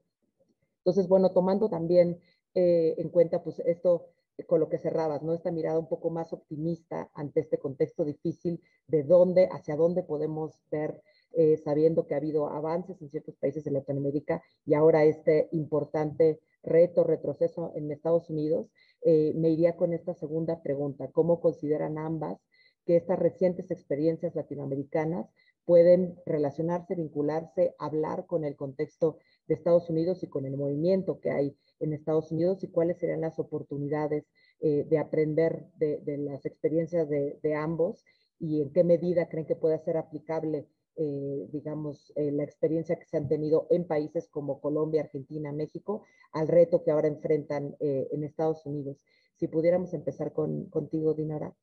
Entonces, 0.80 1.08
bueno, 1.08 1.34
tomando 1.34 1.70
también 1.70 2.20
eh, 2.56 2.96
en 2.98 3.10
cuenta 3.10 3.44
pues 3.44 3.60
esto 3.60 4.08
con 4.46 4.60
lo 4.60 4.70
que 4.70 4.78
cerrabas, 4.78 5.24
¿no? 5.24 5.34
Esta 5.34 5.52
mirada 5.52 5.80
un 5.80 5.90
poco 5.90 6.10
más 6.10 6.32
optimista 6.32 7.10
ante 7.14 7.40
este 7.40 7.58
contexto 7.58 8.06
difícil 8.06 8.62
de 8.88 9.04
dónde, 9.04 9.50
hacia 9.52 9.76
dónde 9.76 10.04
podemos 10.04 10.60
ver, 10.70 11.02
eh, 11.34 11.58
sabiendo 11.58 12.06
que 12.06 12.14
ha 12.14 12.18
habido 12.18 12.48
avances 12.48 13.02
en 13.02 13.10
ciertos 13.10 13.36
países 13.38 13.64
de 13.64 13.72
Latinoamérica 13.72 14.44
y 14.66 14.76
ahora 14.76 15.06
este 15.06 15.50
importante 15.52 16.40
reto, 16.64 17.04
retroceso 17.04 17.72
en 17.76 17.92
Estados 17.92 18.30
Unidos, 18.30 18.68
eh, 19.02 19.34
me 19.36 19.50
iría 19.50 19.76
con 19.76 19.94
esta 19.94 20.14
segunda 20.14 20.62
pregunta. 20.62 21.10
¿Cómo 21.12 21.40
consideran 21.40 21.98
ambas 21.98 22.40
que 22.86 22.96
estas 22.96 23.20
recientes 23.20 23.72
experiencias 23.72 24.36
latinoamericanas 24.36 25.28
pueden 25.66 26.18
relacionarse, 26.26 26.96
vincularse, 26.96 27.76
hablar 27.78 28.26
con 28.26 28.46
el 28.46 28.56
contexto 28.56 29.18
de 29.48 29.56
Estados 29.56 29.90
Unidos 29.90 30.24
y 30.24 30.28
con 30.28 30.46
el 30.46 30.56
movimiento 30.56 31.20
que 31.20 31.32
hay 31.32 31.58
en 31.80 31.94
Estados 31.94 32.32
Unidos 32.32 32.64
y 32.64 32.68
cuáles 32.68 32.98
serían 32.98 33.22
las 33.22 33.40
oportunidades 33.40 34.26
eh, 34.60 34.86
de 34.90 34.98
aprender 34.98 35.68
de, 35.76 36.00
de 36.00 36.18
las 36.18 36.46
experiencias 36.46 37.08
de, 37.10 37.40
de, 37.42 37.56
ambos 37.56 38.04
y 38.40 38.62
en 38.62 38.72
qué 38.72 38.84
medida 38.84 39.30
creen 39.30 39.46
que 39.46 39.56
pueda 39.56 39.80
ser 39.80 39.98
aplicable, 39.98 40.68
eh, 40.96 41.48
digamos, 41.52 42.12
eh, 42.16 42.32
la 42.32 42.44
experiencia 42.44 42.98
que 42.98 43.06
se 43.06 43.18
han 43.18 43.28
tenido 43.28 43.68
en 43.70 43.86
países 43.86 44.28
como 44.30 44.60
Colombia, 44.60 45.02
Argentina, 45.02 45.52
México, 45.52 46.04
al 46.32 46.48
reto 46.48 46.84
que 46.84 46.92
ahora 46.92 47.08
enfrentan 47.08 47.76
eh, 47.80 48.08
en 48.12 48.24
Estados 48.24 48.66
Unidos. 48.66 49.06
Si 49.36 49.48
pudiéramos 49.48 49.94
empezar 49.94 50.34
con, 50.34 50.66
contigo, 50.70 51.14
Dinara. 51.14 51.54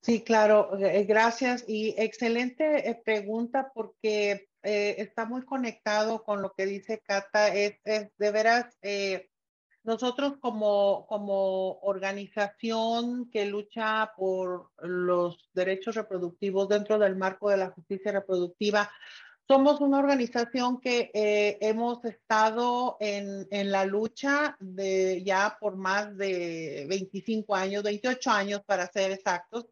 Sí, 0.00 0.22
claro, 0.22 0.70
gracias 1.08 1.64
y 1.66 1.94
excelente 1.98 3.02
pregunta 3.04 3.72
porque 3.74 4.48
eh, 4.66 4.96
está 4.98 5.26
muy 5.26 5.44
conectado 5.44 6.24
con 6.24 6.42
lo 6.42 6.52
que 6.52 6.66
dice 6.66 6.98
Cata, 6.98 7.54
es, 7.54 7.78
es 7.84 8.08
de 8.18 8.30
veras, 8.32 8.76
eh, 8.82 9.30
nosotros 9.84 10.38
como, 10.40 11.06
como 11.06 11.78
organización 11.82 13.30
que 13.30 13.46
lucha 13.46 14.12
por 14.16 14.72
los 14.78 15.48
derechos 15.52 15.94
reproductivos 15.94 16.68
dentro 16.68 16.98
del 16.98 17.14
marco 17.14 17.48
de 17.48 17.58
la 17.58 17.70
justicia 17.70 18.10
reproductiva, 18.10 18.90
Somos 19.48 19.80
una 19.80 20.00
organización 20.00 20.80
que 20.80 21.12
eh, 21.14 21.58
hemos 21.60 22.04
estado 22.04 22.96
en, 22.98 23.46
en, 23.52 23.70
la 23.70 23.84
lucha 23.84 24.56
de 24.58 25.22
ya 25.22 25.56
por 25.60 25.76
más 25.76 26.16
de 26.16 26.84
25 26.88 27.54
años, 27.54 27.84
28 27.84 28.30
años 28.32 28.62
para 28.66 28.88
ser 28.88 29.12
exactos, 29.12 29.66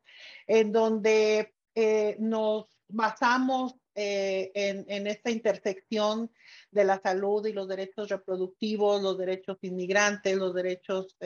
en 0.46 0.70
donde 0.70 1.52
eh, 1.74 2.16
nos 2.20 2.66
basamos 2.86 3.74
eh, 3.94 4.50
en, 4.54 4.84
en, 4.88 5.06
esta 5.06 5.30
intersección 5.30 6.30
de 6.70 6.84
la 6.84 7.00
salud 7.00 7.46
y 7.46 7.52
los 7.52 7.68
derechos 7.68 8.08
reproductivos, 8.08 9.02
los 9.02 9.16
derechos 9.18 9.58
inmigrantes, 9.62 10.36
los 10.36 10.54
derechos 10.54 11.16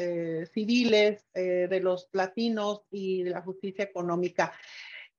civiles 0.52 1.26
de 1.34 1.80
los 1.80 2.08
latinos 2.12 2.82
y 2.90 3.22
de 3.22 3.30
la 3.30 3.42
justicia 3.42 3.84
económica. 3.84 4.52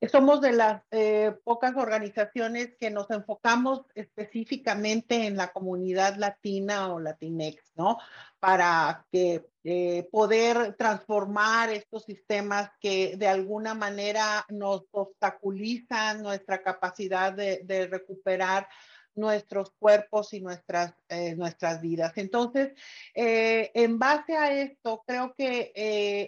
Somos 0.08 0.40
de 0.40 0.54
las 0.54 0.82
eh, 0.92 1.36
pocas 1.44 1.76
organizaciones 1.76 2.74
que 2.80 2.90
nos 2.90 3.12
enfocamos 3.12 3.82
específicamente 3.96 5.28
en 5.28 5.36
la 5.36 5.52
comunidad 5.52 6.16
latina 6.16 6.94
o 6.94 7.02
latinex, 7.02 7.62
¿no? 7.76 7.98
Para 8.40 9.06
eh, 9.12 10.08
poder 10.10 10.76
transformar 10.78 11.70
estos 11.72 12.06
sistemas 12.06 12.72
que 12.80 13.18
de 13.18 13.28
alguna 13.28 13.74
manera 13.74 14.46
nos 14.48 14.86
obstaculizan 14.92 16.24
nuestra 16.24 16.64
capacidad 16.64 17.34
de, 17.34 17.88
recuperar 17.92 18.70
nuestros 19.16 19.72
cuerpos 19.72 20.34
y 20.34 20.40
nuestras, 20.40 20.94
eh, 21.10 21.36
nuestras 21.36 21.82
vidas. 21.82 22.14
Entonces, 22.16 22.72
en 23.14 24.00
base 24.00 24.38
a 24.38 24.54
esto, 24.54 25.04
creo 25.06 25.34
que 25.38 25.74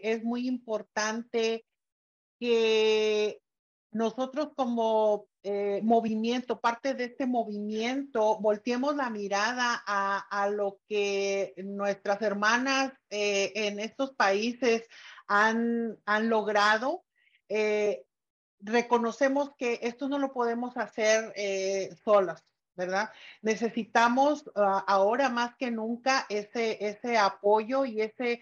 es 0.04 0.26
muy 0.26 0.46
importante 0.46 1.64
que 2.38 3.40
nosotros 3.92 4.50
como 4.56 5.28
eh, 5.44 5.82
movimiento, 5.84 6.62
parte 6.62 6.94
de 6.94 7.06
este 7.06 7.26
movimiento, 7.26 8.40
volteemos 8.40 8.96
la 8.96 9.10
mirada 9.10 9.84
a, 9.86 10.50
lo 10.50 10.80
que 10.88 11.54
nuestras 11.58 12.22
hermanas 12.22 12.94
eh, 13.10 13.52
en 13.56 13.80
estos 13.80 14.12
países 14.12 14.88
han, 15.28 15.98
logrado. 16.22 17.04
Eh, 17.50 18.06
reconocemos 18.60 19.52
que 19.58 19.80
esto 19.82 20.08
no 20.08 20.20
lo 20.20 20.32
podemos 20.32 20.78
hacer 20.78 21.34
solas. 22.04 22.46
¿verdad? 22.74 23.12
Necesitamos 23.42 24.50
ah, 24.56 24.84
ahora 24.88 25.30
más 25.30 25.56
que 25.58 25.70
nunca 25.70 26.26
ese, 26.30 26.78
ese 26.80 27.18
apoyo 27.18 27.84
y 27.86 28.02
ese 28.02 28.42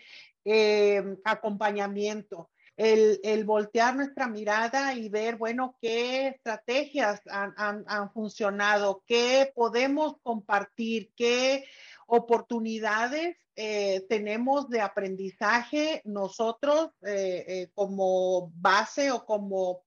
acompañamiento 1.25 2.49
el, 2.79 3.43
voltear 3.43 3.93
nuestra 3.93 4.27
mirada 4.27 4.93
y 4.93 5.09
ver, 5.09 5.35
bueno, 5.35 5.75
qué 5.81 6.27
estrategias 6.27 7.21
han, 7.27 8.11
funcionado, 8.13 9.03
qué 9.05 9.51
podemos 9.53 10.15
compartir, 10.23 11.11
qué 11.17 11.65
oportunidades 12.07 13.35
eh, 13.57 14.05
tenemos 14.07 14.69
de 14.69 14.79
aprendizaje 14.79 16.01
nosotros 16.05 16.91
eh, 17.05 17.43
eh, 17.47 17.69
como 17.75 18.49
base 18.55 19.11
o 19.11 19.25
como 19.25 19.83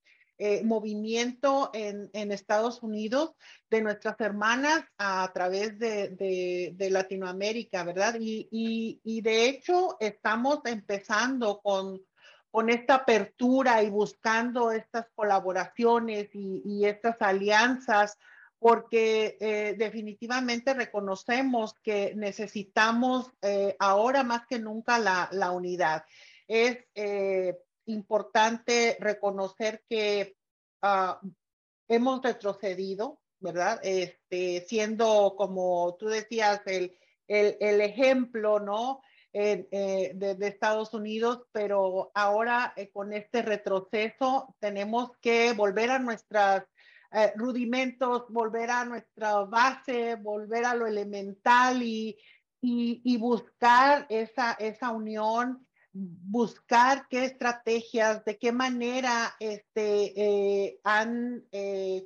movimiento 0.63 1.71
en, 1.73 2.09
Estados 2.33 2.83
Unidos 2.83 3.31
de 3.69 3.81
nuestras 3.81 4.19
hermanas 4.19 4.83
a, 4.97 5.31
través 5.33 5.79
de, 5.79 6.89
Latinoamérica, 6.91 7.85
¿verdad? 7.85 8.17
y, 8.19 9.21
de 9.21 9.47
hecho 9.47 9.95
estamos 10.01 10.59
empezando 10.65 11.61
con 11.63 12.01
con 12.53 12.69
esta 12.69 12.93
apertura 12.93 13.81
y 13.81 13.89
buscando 13.89 14.71
estas 14.71 15.07
colaboraciones 15.15 16.29
y, 16.33 16.85
estas 16.85 17.19
alianzas, 17.19 18.19
porque 18.59 19.37
eh, 19.41 19.73
definitivamente 19.75 20.75
reconocemos 20.75 21.73
que 21.81 22.13
necesitamos 22.15 23.31
eh, 23.41 23.75
ahora 23.79 24.21
más 24.21 24.45
que 24.45 24.59
nunca 24.59 24.99
la, 24.99 25.51
unidad. 25.51 26.05
Es 26.47 26.77
eh, 26.93 27.57
importante 27.87 28.97
reconocer 28.99 29.83
que 29.89 30.37
ah, 30.83 31.19
hemos 31.87 32.21
retrocedido, 32.21 33.19
¿verdad? 33.39 33.79
Este, 33.81 34.63
siendo, 34.67 35.33
como 35.35 35.95
tú 35.97 36.05
decías, 36.05 36.61
el, 36.67 36.95
el, 37.27 37.57
el 37.59 37.81
ejemplo, 37.81 38.59
¿no? 38.59 39.01
Eh, 39.35 40.11
de, 40.13 40.47
Estados 40.47 40.93
Unidos, 40.93 41.41
pero 41.51 42.11
ahora 42.13 42.71
eh, 42.75 42.91
con 42.91 43.13
este 43.13 43.41
retroceso 43.41 44.55
tenemos 44.59 45.17
que 45.21 45.53
volver 45.53 45.89
a 45.89 45.97
nuestros 45.97 46.61
eh, 47.11 47.33
rudimentos, 47.35 48.25
volver 48.29 48.69
a 48.69 48.85
nuestra 48.85 49.39
base, 49.45 50.17
volver 50.17 50.65
a 50.65 50.75
lo 50.75 50.85
elemental 50.85 51.81
y, 51.81 52.15
y, 52.61 53.17
buscar 53.17 54.05
esa, 54.07 54.53
esa 54.53 54.91
unión, 54.91 55.65
buscar 55.91 57.07
qué 57.09 57.25
estrategias, 57.25 58.23
de 58.25 58.37
qué 58.37 58.51
manera 58.51 59.35
este, 59.39 60.79
han 60.83 61.43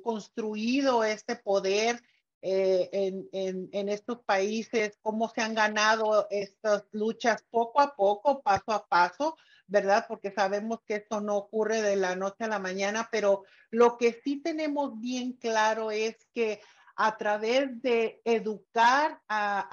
construido 0.02 1.04
este 1.04 1.36
poder 1.36 2.02
eh, 2.40 2.88
en, 2.92 3.68
en, 3.72 3.88
estos 3.88 4.20
países, 4.20 4.96
cómo 5.02 5.28
se 5.28 5.40
han 5.40 5.54
ganado 5.54 6.28
estas 6.30 6.84
luchas 6.92 7.44
poco 7.50 7.80
a 7.80 7.96
poco, 7.96 8.42
paso 8.42 8.72
a 8.72 8.86
paso, 8.86 9.36
¿verdad? 9.66 10.06
Porque 10.06 10.30
sabemos 10.30 10.80
que 10.86 10.96
esto 10.96 11.20
no 11.20 11.36
ocurre 11.36 11.82
de 11.82 11.96
la 11.96 12.14
noche 12.14 12.44
a 12.44 12.48
la 12.48 12.58
mañana, 12.58 13.08
pero 13.10 13.44
lo 13.70 13.98
que 13.98 14.20
sí 14.22 14.40
tenemos 14.40 15.00
bien 15.00 15.32
claro 15.32 15.90
es 15.90 16.16
que 16.32 16.60
a 16.94 17.16
través 17.16 17.80
de 17.82 18.20
educar 18.24 19.20
a, 19.28 19.68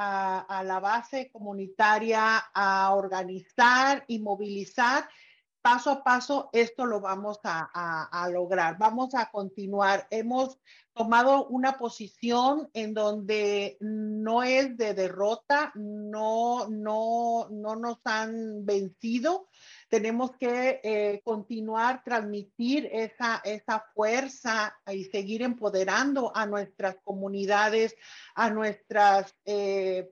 a, 0.48 0.60
a 0.60 0.64
la 0.64 0.80
base 0.80 1.30
comunitaria, 1.32 2.38
a 2.54 2.94
organizar 2.94 4.04
y 4.08 4.20
movilizar, 4.20 5.08
paso 5.66 5.90
a 5.90 6.04
paso 6.04 6.50
esto 6.54 6.86
lo 6.86 7.00
vamos 7.00 7.40
a, 7.44 8.30
lograr. 8.32 8.78
Vamos 8.78 9.16
a 9.16 9.32
continuar. 9.32 10.06
Hemos 10.12 10.60
tomado 10.94 11.48
una 11.48 11.80
posición 11.80 12.70
en 12.72 12.94
donde 12.94 13.76
no 13.80 14.44
es 14.44 14.78
de 14.78 14.94
derrota, 14.94 15.72
no, 15.74 16.68
no, 16.70 17.48
no 17.50 17.76
nos 17.78 17.98
han 18.04 18.64
vencido. 18.64 19.50
Tenemos 19.90 20.38
que 20.38 20.82
eh, 20.84 21.22
continuar, 21.24 22.04
transmitir 22.04 22.88
esa, 22.92 23.42
esa 23.44 23.84
fuerza 23.96 24.78
y 24.86 25.06
seguir 25.06 25.42
empoderando 25.42 26.32
a 26.36 26.46
nuestras 26.46 26.98
comunidades, 27.04 27.96
a 28.36 28.52
nuestras 28.52 29.36
eh, 29.46 30.12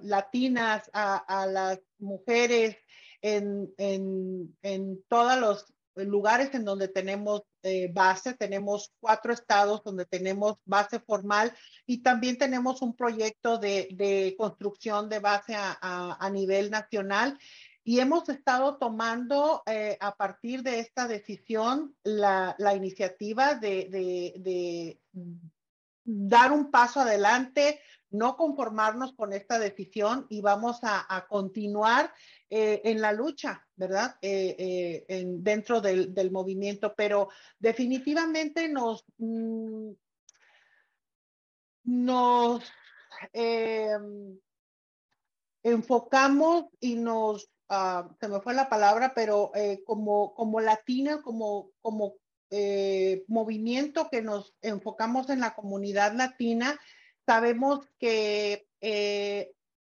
latinas, 0.00 0.90
a, 0.94 1.18
a 1.18 1.46
las 1.46 1.80
mujeres 1.98 2.78
en, 3.22 3.72
en, 3.78 4.56
en 4.62 5.02
todos 5.08 5.38
los 5.38 5.74
lugares 5.96 6.54
en 6.54 6.64
donde 6.64 6.88
tenemos 6.88 7.42
eh, 7.62 7.90
base, 7.92 8.34
tenemos 8.34 8.92
cuatro 9.00 9.32
estados 9.32 9.82
donde 9.84 10.06
tenemos 10.06 10.56
base 10.64 11.00
formal 11.00 11.52
y 11.86 12.02
también 12.02 12.38
tenemos 12.38 12.82
un 12.82 12.94
proyecto 12.94 13.58
de, 13.58 13.88
de 13.92 14.34
construcción 14.38 15.08
de 15.08 15.18
base 15.18 15.54
a, 15.54 15.76
a, 15.80 16.30
nivel 16.30 16.70
nacional. 16.70 17.38
Y 17.82 18.00
hemos 18.00 18.28
estado 18.28 18.76
tomando 18.76 19.62
eh, 19.66 19.96
a 20.00 20.14
partir 20.14 20.62
de 20.62 20.80
esta 20.80 21.08
decisión 21.08 21.94
la, 22.04 22.54
la 22.58 22.74
iniciativa 22.74 23.54
de, 23.54 23.88
de, 23.90 24.34
de 24.38 25.00
dar 26.04 26.52
un 26.52 26.70
paso 26.70 27.00
adelante, 27.00 27.80
no 28.10 28.36
conformarnos 28.36 29.14
con 29.14 29.32
esta 29.32 29.58
decisión 29.58 30.26
y 30.28 30.40
vamos 30.40 30.78
a, 30.82 31.14
a 31.14 31.26
continuar 31.26 32.12
eh, 32.52 32.82
en 32.82 33.00
la 33.00 33.12
lucha, 33.12 33.64
¿verdad? 33.76 34.16
Eh, 34.20 35.04
eh, 35.08 35.24
dentro 35.24 35.80
del, 35.80 36.32
movimiento, 36.32 36.94
pero 36.96 37.28
definitivamente 37.60 38.68
nos, 38.68 39.04
mm, 39.18 39.92
nos 41.84 42.64
enfocamos 45.62 46.64
y 46.80 46.96
nos, 46.96 47.48
ah, 47.68 48.10
se 48.18 48.26
me 48.26 48.40
fue 48.40 48.54
la 48.54 48.68
palabra, 48.68 49.12
pero 49.14 49.52
como, 49.86 50.34
como 50.34 50.60
latina, 50.60 51.22
como, 51.22 51.70
como 51.80 52.16
movimiento 53.28 54.08
que 54.10 54.22
nos 54.22 54.56
enfocamos 54.60 55.30
en 55.30 55.38
la 55.38 55.54
comunidad 55.54 56.14
latina, 56.14 56.80
sabemos 57.24 57.86
que 58.00 58.66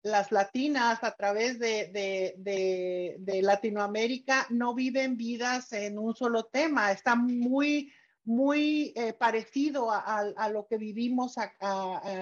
las 0.06 0.30
latinas 0.30 1.02
a 1.02 1.16
través 1.16 1.58
de, 1.58 3.16
Latinoamérica 3.42 4.46
no 4.50 4.72
viven 4.74 5.16
vidas 5.16 5.72
en 5.72 5.98
un 5.98 6.14
solo 6.14 6.44
tema, 6.44 6.92
está 6.92 7.16
muy, 7.16 7.92
muy 8.24 8.92
eh, 8.94 9.12
parecido 9.14 9.90
a, 9.90 10.48
lo 10.48 10.66
que 10.68 10.78
vivimos 10.78 11.34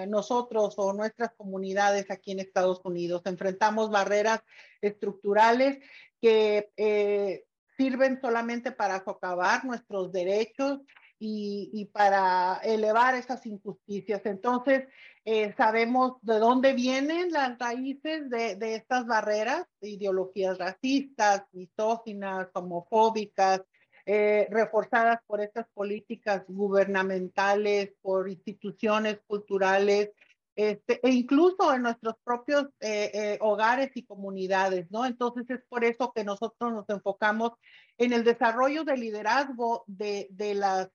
nosotros 0.08 0.74
o 0.78 0.94
nuestras 0.94 1.32
comunidades 1.34 2.10
aquí 2.10 2.32
en 2.32 2.40
Estados 2.40 2.80
Unidos. 2.84 3.22
Enfrentamos 3.26 3.90
barreras 3.90 4.40
estructurales 4.80 5.78
que 6.22 6.70
eh, 6.78 7.44
sirven 7.76 8.18
solamente 8.18 8.72
para 8.72 9.04
socavar 9.04 9.64
nuestros 9.66 10.10
derechos 10.10 10.80
y, 11.18 11.90
para 11.92 12.60
elevar 12.64 13.14
esas 13.14 13.44
injusticias. 13.46 14.22
Entonces, 14.24 14.84
eh, 15.26 15.54
sabemos 15.56 16.18
de 16.20 16.38
dónde 16.38 16.74
vienen 16.74 17.30
las 17.30 17.58
raíces 17.58 18.28
de, 18.28 18.74
estas 18.74 19.06
barreras, 19.06 19.64
ideologías 19.80 20.58
racistas, 20.58 21.44
misóginas, 21.52 22.48
homofóbicas, 22.52 23.62
eh, 24.04 24.46
reforzadas 24.50 25.20
por 25.26 25.40
estas 25.40 25.66
políticas 25.72 26.44
gubernamentales, 26.46 27.94
por 28.02 28.28
instituciones 28.28 29.20
culturales, 29.26 30.10
este, 30.56 31.00
e 31.02 31.10
incluso 31.10 31.72
en 31.72 31.82
nuestros 31.82 32.16
propios 32.22 32.66
eh, 32.80 33.38
hogares 33.40 33.92
y 33.94 34.04
comunidades, 34.04 34.90
¿no? 34.90 35.06
Entonces 35.06 35.48
es 35.48 35.64
por 35.70 35.84
eso 35.84 36.12
que 36.14 36.22
nosotros 36.22 36.70
nos 36.70 36.88
enfocamos 36.90 37.52
en 37.96 38.12
el 38.12 38.24
desarrollo 38.24 38.84
del 38.84 39.00
liderazgo 39.00 39.84
de, 39.86 40.28
de 40.30 40.54
las 40.54 40.90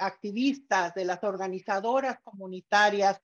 activistas, 0.00 0.94
de 0.94 1.04
las 1.04 1.22
organizadoras 1.22 2.18
comunitarias, 2.22 3.20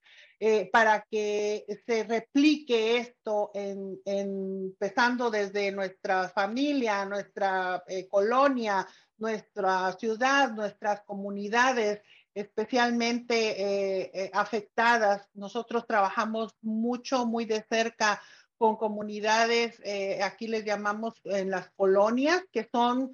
para 0.71 1.05
que 1.09 1.65
se 1.85 2.03
replique 2.03 2.97
esto 2.97 3.51
en, 3.53 3.99
empezando 4.05 5.29
desde 5.29 5.71
nuestra 5.71 6.29
familia, 6.29 7.03
nuestra 7.05 7.83
colonia, 8.09 8.87
nuestra 9.17 9.91
ciudad, 9.99 10.51
nuestras 10.53 11.01
comunidades 11.01 12.01
especialmente 12.33 13.61
eh, 13.61 14.11
eh, 14.13 14.31
afectadas. 14.33 15.27
Nosotros 15.33 15.85
trabajamos 15.87 16.55
mucho, 16.61 17.25
muy 17.25 17.45
de 17.45 17.65
cerca 17.69 18.21
con 18.57 18.75
comunidades, 18.75 19.79
eh, 19.85 20.21
aquí 20.21 20.47
les 20.47 20.65
llamamos 20.65 21.13
en 21.23 21.49
las 21.49 21.69
colonias, 21.77 22.43
que 22.51 22.67
son 22.69 23.13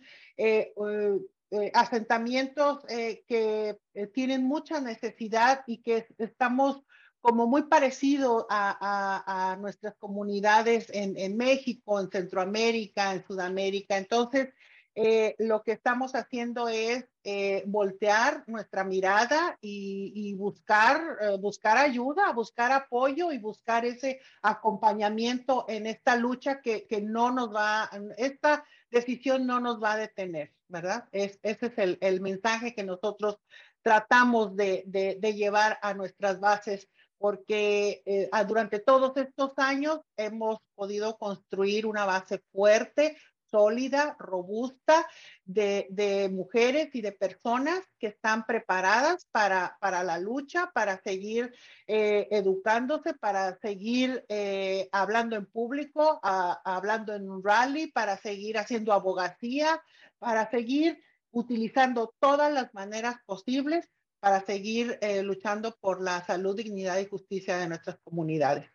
asentamientos 1.73 2.84
que 2.86 3.77
tienen 4.13 4.45
mucha 4.45 4.81
necesidad 4.81 5.63
y 5.67 5.77
que 5.77 6.08
estamos 6.17 6.81
como 7.25 7.47
muy 7.47 7.63
parecido 7.63 8.45
a, 8.51 9.58
nuestras 9.60 9.95
comunidades 9.95 10.91
en, 10.93 11.36
México, 11.36 11.99
en 11.99 12.12
Centroamérica, 12.12 13.13
en 13.13 13.25
Sudamérica. 13.25 13.97
Entonces, 13.97 14.49
eh, 14.93 15.36
lo 15.39 15.63
que 15.63 15.71
estamos 15.71 16.13
haciendo 16.13 16.69
es 16.69 17.05
eh, 17.23 17.63
voltear 17.65 18.43
nuestra 18.45 18.84
mirada 18.84 19.58
y, 19.60 20.36
buscar, 20.36 21.17
eh, 21.19 21.38
buscar 21.39 21.77
ayuda, 21.77 22.31
buscar 22.31 22.71
apoyo 22.71 23.31
y 23.31 23.39
buscar 23.39 23.86
ese 23.86 24.21
acompañamiento 24.43 25.65
en 25.67 25.88
esta 25.88 26.15
lucha 26.17 26.62
que, 26.62 26.88
no 27.01 27.31
nos 27.31 27.53
va, 27.53 27.89
esta 28.17 28.63
decisión 28.91 29.45
no 29.45 29.60
nos 29.60 29.82
va 29.82 29.93
a 29.93 29.98
detener, 29.98 30.54
¿verdad? 30.67 31.08
ese 31.12 31.39
es 31.43 31.98
el, 32.02 32.21
mensaje 32.21 32.74
que 32.74 32.84
nosotros 32.84 33.38
tratamos 33.82 34.56
de, 34.56 34.84
de 34.86 35.34
llevar 35.34 35.78
a 35.82 35.93
nuestras 35.93 36.39
bases 36.39 36.89
porque 37.17 38.30
durante 38.48 38.80
todos 38.80 39.15
estos 39.17 39.54
años 39.58 40.02
hemos 40.17 40.60
podido 40.76 41.17
construir 41.17 41.86
una 41.86 42.06
base 42.06 42.43
fuerte, 42.52 43.17
sólida, 43.56 44.18
robusta 44.20 45.08
de, 45.46 46.30
mujeres 46.30 46.89
y 46.94 47.00
de 47.00 47.13
personas 47.13 47.80
que 47.98 48.08
están 48.08 48.46
preparadas 48.46 49.28
para, 49.32 49.78
para 49.80 50.04
la 50.04 50.20
lucha, 50.20 50.72
para 50.74 51.02
seguir 51.02 51.54
eh, 51.88 52.28
educándose, 52.32 53.13
para 53.13 53.58
seguir 53.60 54.26
eh, 54.28 54.89
hablando 54.91 55.38
en 55.38 55.46
público, 55.46 56.20
hablando 56.22 57.13
en 57.13 57.30
un 57.30 57.41
rally, 57.41 57.88
para 57.88 58.18
seguir 58.18 58.58
haciendo 58.58 58.91
abogacía, 58.91 59.82
para 60.20 60.50
seguir 60.52 61.02
utilizando 61.32 62.13
todas 62.20 62.52
las 62.52 62.74
maneras 62.74 63.15
posibles 63.26 63.89
para 64.20 64.44
seguir 64.44 64.98
eh, 65.02 65.22
luchando 65.22 65.78
por 65.80 66.02
la 66.02 66.26
salud, 66.26 66.58
dignidad 66.58 66.98
y 66.98 67.06
justicia 67.06 67.58
de 67.58 67.68
nuestras 67.68 68.00
comunidades. 68.04 68.75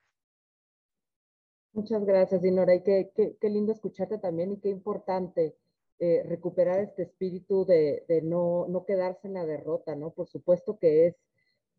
Muchas 1.73 2.05
gracias, 2.05 2.43
Dinora. 2.43 2.75
Y 2.75 2.83
qué, 2.83 3.13
qué, 3.15 3.49
lindo 3.49 3.73
escucharte 3.73 4.19
también 4.19 4.53
y 4.53 4.59
qué 4.59 4.69
importante 4.69 5.57
eh, 5.99 6.23
recuperar 6.27 6.81
este 6.81 7.03
espíritu 7.03 7.65
de, 7.65 8.05
de 8.09 8.23
no, 8.23 8.67
no, 8.69 8.85
quedarse 8.85 9.29
en 9.29 9.35
la 9.35 9.47
derrota, 9.47 9.95
¿no? 9.95 10.11
Por 10.11 10.27
supuesto 10.29 10.79
que 10.79 11.07
es, 11.07 11.17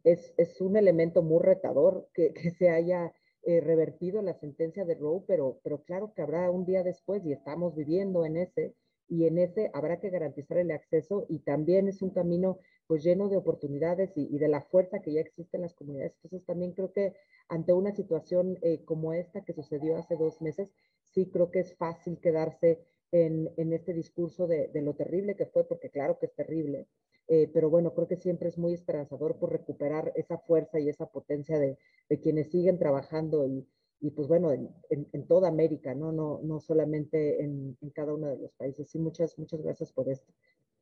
es, 0.04 0.34
es 0.38 0.62
un 0.62 0.78
elemento 0.78 1.24
muy 1.24 1.42
retador 1.42 2.08
que, 2.14 2.34
que 2.34 2.52
se 2.52 2.70
haya 2.70 3.14
eh, 3.44 3.60
revertido 3.60 4.22
la 4.22 4.36
sentencia 4.36 4.86
de 4.86 4.96
Roe, 4.96 5.24
pero, 5.28 5.60
pero 5.64 5.84
claro 5.84 6.14
que 6.14 6.22
habrá 6.22 6.50
un 6.52 6.64
día 6.64 6.84
después 6.84 7.26
y 7.26 7.34
estamos 7.34 7.76
viviendo 7.76 8.24
en 8.24 8.38
ese, 8.38 8.76
y 9.12 9.26
en 9.26 9.38
ese 9.40 9.70
habrá 9.74 10.00
que 10.00 10.10
garantizar 10.10 10.58
el 10.58 10.72
acceso 10.72 11.26
y 11.28 11.40
también 11.40 11.90
es 11.90 12.02
un 12.02 12.12
camino 12.12 12.60
pues 12.88 13.04
lleno 13.04 13.28
de 13.28 13.36
oportunidades 13.36 14.14
y, 14.16 14.38
de 14.38 14.48
la 14.48 14.62
fuerza 14.62 15.02
que 15.02 15.12
ya 15.12 15.20
existe 15.20 15.58
en 15.58 15.64
las 15.64 15.74
comunidades. 15.74 16.14
Entonces 16.24 16.46
también 16.46 16.72
creo 16.72 16.94
que 16.94 17.14
ante 17.50 17.74
una 17.74 17.92
situación 17.92 18.58
eh, 18.62 18.86
como 18.86 19.12
esta 19.12 19.42
que 19.42 19.52
sucedió 19.52 19.98
hace 19.98 20.16
dos 20.16 20.42
meses, 20.42 20.70
sí 21.04 21.30
creo 21.30 21.52
que 21.52 21.60
es 21.60 21.76
fácil 21.76 22.20
quedarse 22.22 22.80
en, 23.12 23.52
en 23.58 23.74
este 23.74 23.94
discurso 23.94 24.48
de, 24.48 24.70
lo 24.76 24.94
terrible 24.94 25.36
que 25.36 25.46
fue, 25.46 25.68
porque 25.68 25.90
claro 25.90 26.18
que 26.18 26.28
es 26.28 26.34
terrible, 26.34 26.88
eh, 27.28 27.50
pero 27.54 27.70
bueno, 27.70 27.94
creo 27.94 28.08
que 28.08 28.16
siempre 28.16 28.48
es 28.48 28.58
muy 28.58 28.74
esperanzador 28.74 29.38
por 29.38 29.52
recuperar 29.52 30.14
esa 30.16 30.38
fuerza 30.38 30.80
y 30.80 30.88
esa 30.88 31.08
potencia 31.08 31.60
de, 31.60 31.78
de 32.08 32.20
quienes 32.22 32.50
siguen 32.50 32.80
trabajando 32.80 33.46
y, 33.46 33.68
y 34.02 34.10
pues 34.10 34.28
bueno, 34.28 34.52
en, 34.52 34.74
en, 34.90 35.28
toda 35.28 35.48
América, 35.48 35.94
¿no? 35.94 36.12
No, 36.12 36.40
no 36.44 36.60
solamente 36.60 37.44
en, 37.44 37.78
en, 37.80 37.90
cada 37.92 38.14
uno 38.14 38.28
de 38.28 38.38
los 38.38 38.52
países. 38.54 38.90
Sí, 38.90 38.98
muchas, 38.98 39.38
muchas 39.38 39.62
gracias 39.62 39.94
por 39.94 40.10
esto. 40.10 40.34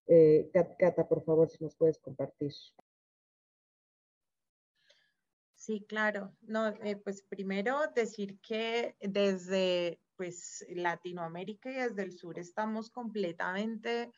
Eh, 0.08 0.50
Cata, 0.54 1.08
por 1.08 1.22
favor, 1.24 1.50
si 1.50 1.62
nos 1.62 1.76
puedes 1.76 2.00
compartir. 2.00 2.54
Sí, 5.54 5.86
claro. 5.88 6.34
No, 6.42 6.70
eh, 6.70 6.96
pues 6.96 7.22
primero 7.22 7.78
decir 7.94 8.40
que 8.40 8.96
desde 9.02 10.00
pues 10.16 10.66
Latinoamérica 10.70 11.70
y 11.70 11.76
desde 11.76 12.04
el 12.04 12.14
sur 12.14 12.40
estamos 12.40 12.90
completamente 12.90 14.12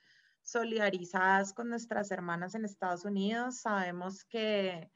solidarizadas 0.43 1.53
con 1.53 1.69
nuestras 1.69 2.11
hermanas 2.11 2.53
en 2.53 2.65
Estados 2.65 3.03
Unidos. 3.03 3.57
Sabemos 3.61 4.23
que, 4.25 4.91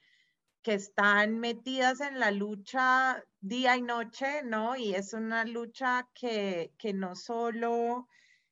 que 0.66 0.74
están 0.74 1.40
metidas 1.40 2.02
en 2.02 2.20
la 2.20 2.32
lucha 2.32 3.24
día 3.40 3.78
y 3.78 3.84
noche, 3.84 4.42
¿no? 4.44 4.76
Y 4.76 4.96
es 4.96 5.14
una 5.14 5.46
lucha 5.46 6.10
que, 6.16 6.74
que 6.80 6.92
no 6.92 7.16
solo 7.16 8.08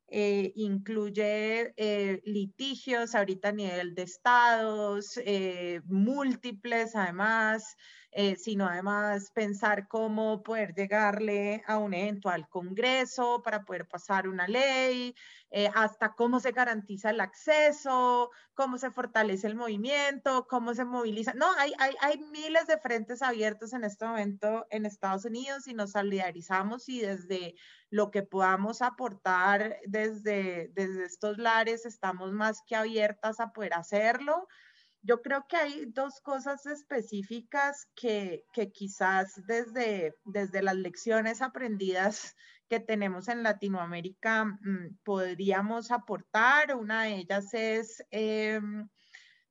eh, 0.09 0.53
incluye 0.55 1.73
eh, 1.75 2.21
litigios 2.23 3.15
ahorita 3.15 3.49
a 3.49 3.53
nivel 3.53 3.95
de 3.95 4.03
estados, 4.03 5.17
eh, 5.25 5.81
múltiples 5.85 6.95
además, 6.95 7.75
eh, 8.15 8.35
sino 8.35 8.67
además 8.67 9.31
pensar 9.31 9.87
cómo 9.87 10.43
poder 10.43 10.75
llegarle 10.75 11.63
a 11.67 11.77
un 11.77 11.93
eventual 11.93 12.47
Congreso 12.47 13.41
para 13.43 13.63
poder 13.65 13.87
pasar 13.87 14.27
una 14.27 14.47
ley, 14.47 15.15
eh, 15.49 15.69
hasta 15.73 16.13
cómo 16.13 16.39
se 16.39 16.51
garantiza 16.51 17.09
el 17.09 17.21
acceso, 17.21 18.29
cómo 18.53 18.77
se 18.77 18.91
fortalece 18.91 19.47
el 19.47 19.55
movimiento, 19.55 20.45
cómo 20.47 20.73
se 20.75 20.85
moviliza. 20.85 21.33
No, 21.33 21.51
hay, 21.57 21.73
hay, 21.79 21.95
hay 22.01 22.19
miles 22.31 22.67
de 22.67 22.77
frentes 22.77 23.21
abiertos 23.21 23.73
en 23.73 23.83
este 23.83 24.05
momento 24.05 24.65
en 24.69 24.85
Estados 24.85 25.25
Unidos 25.25 25.67
y 25.67 25.73
nos 25.73 25.91
solidarizamos 25.91 26.89
y 26.89 27.01
desde 27.01 27.55
lo 27.89 28.11
que 28.11 28.23
podamos 28.23 28.81
aportar 28.81 29.77
desde, 29.85 30.69
desde 30.73 31.05
estos 31.05 31.37
lares 31.37 31.85
estamos 31.85 32.31
más 32.31 32.61
que 32.67 32.75
abiertas 32.75 33.39
a 33.39 33.53
poder 33.53 33.73
hacerlo 33.73 34.47
yo 35.03 35.21
creo 35.21 35.45
que 35.47 35.57
hay 35.57 35.85
dos 35.87 36.21
cosas 36.21 36.65
específicas 36.65 37.87
que, 37.93 38.45
quizás 38.73 39.45
desde, 39.45 40.15
desde 40.23 40.63
las 40.63 40.75
lecciones 40.75 41.41
aprendidas 41.41 42.35
que 42.69 42.79
tenemos 42.79 43.27
en 43.27 43.43
Latinoamérica 43.43 44.45
mm, 44.45 44.97
podríamos 45.03 45.91
aportar. 45.91 46.75
Una 46.77 47.03
de 47.03 47.17
ellas 47.17 47.53
es, 47.53 48.03
em, 48.11 48.87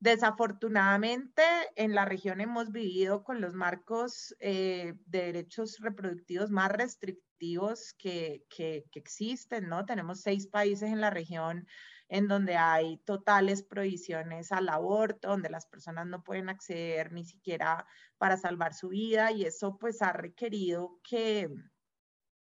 desafortunadamente, 0.01 1.43
en 1.76 1.95
la 1.95 2.07
región 2.07 2.41
hemos 2.41 2.72
vivido 2.72 3.22
con 3.22 3.43
los 3.43 3.53
marcos 3.53 4.35
eh, 4.41 4.95
de 5.05 5.24
derechos 5.26 5.79
reproductivos 5.81 6.51
más 6.51 6.72
restrictivos 6.72 7.93
que, 7.99 8.43
que, 8.49 8.87
que 8.91 8.99
existen, 8.99 9.68
¿no? 9.68 9.85
Tenemos 9.85 10.22
seis 10.22 10.47
países 10.47 10.91
en 10.91 11.03
la 11.03 11.11
región 11.11 11.66
en 12.13 12.29
donde 12.29 12.59
hay 12.59 12.99
totales 12.99 13.63
prohibiciones 13.63 14.53
al 14.53 14.69
aborto, 14.69 15.29
donde 15.29 15.49
las 15.49 15.65
personas 15.65 16.07
no 16.07 16.23
pueden 16.23 16.51
acceder 16.51 17.11
ni 17.11 17.25
siquiera 17.25 17.87
para 18.19 18.37
salvar 18.37 18.75
su 18.75 18.91
vida 18.91 19.33
y 19.33 19.47
eso 19.47 19.79
pues 19.79 20.03
ha 20.03 20.13
requerido 20.13 21.01
que, 21.09 21.49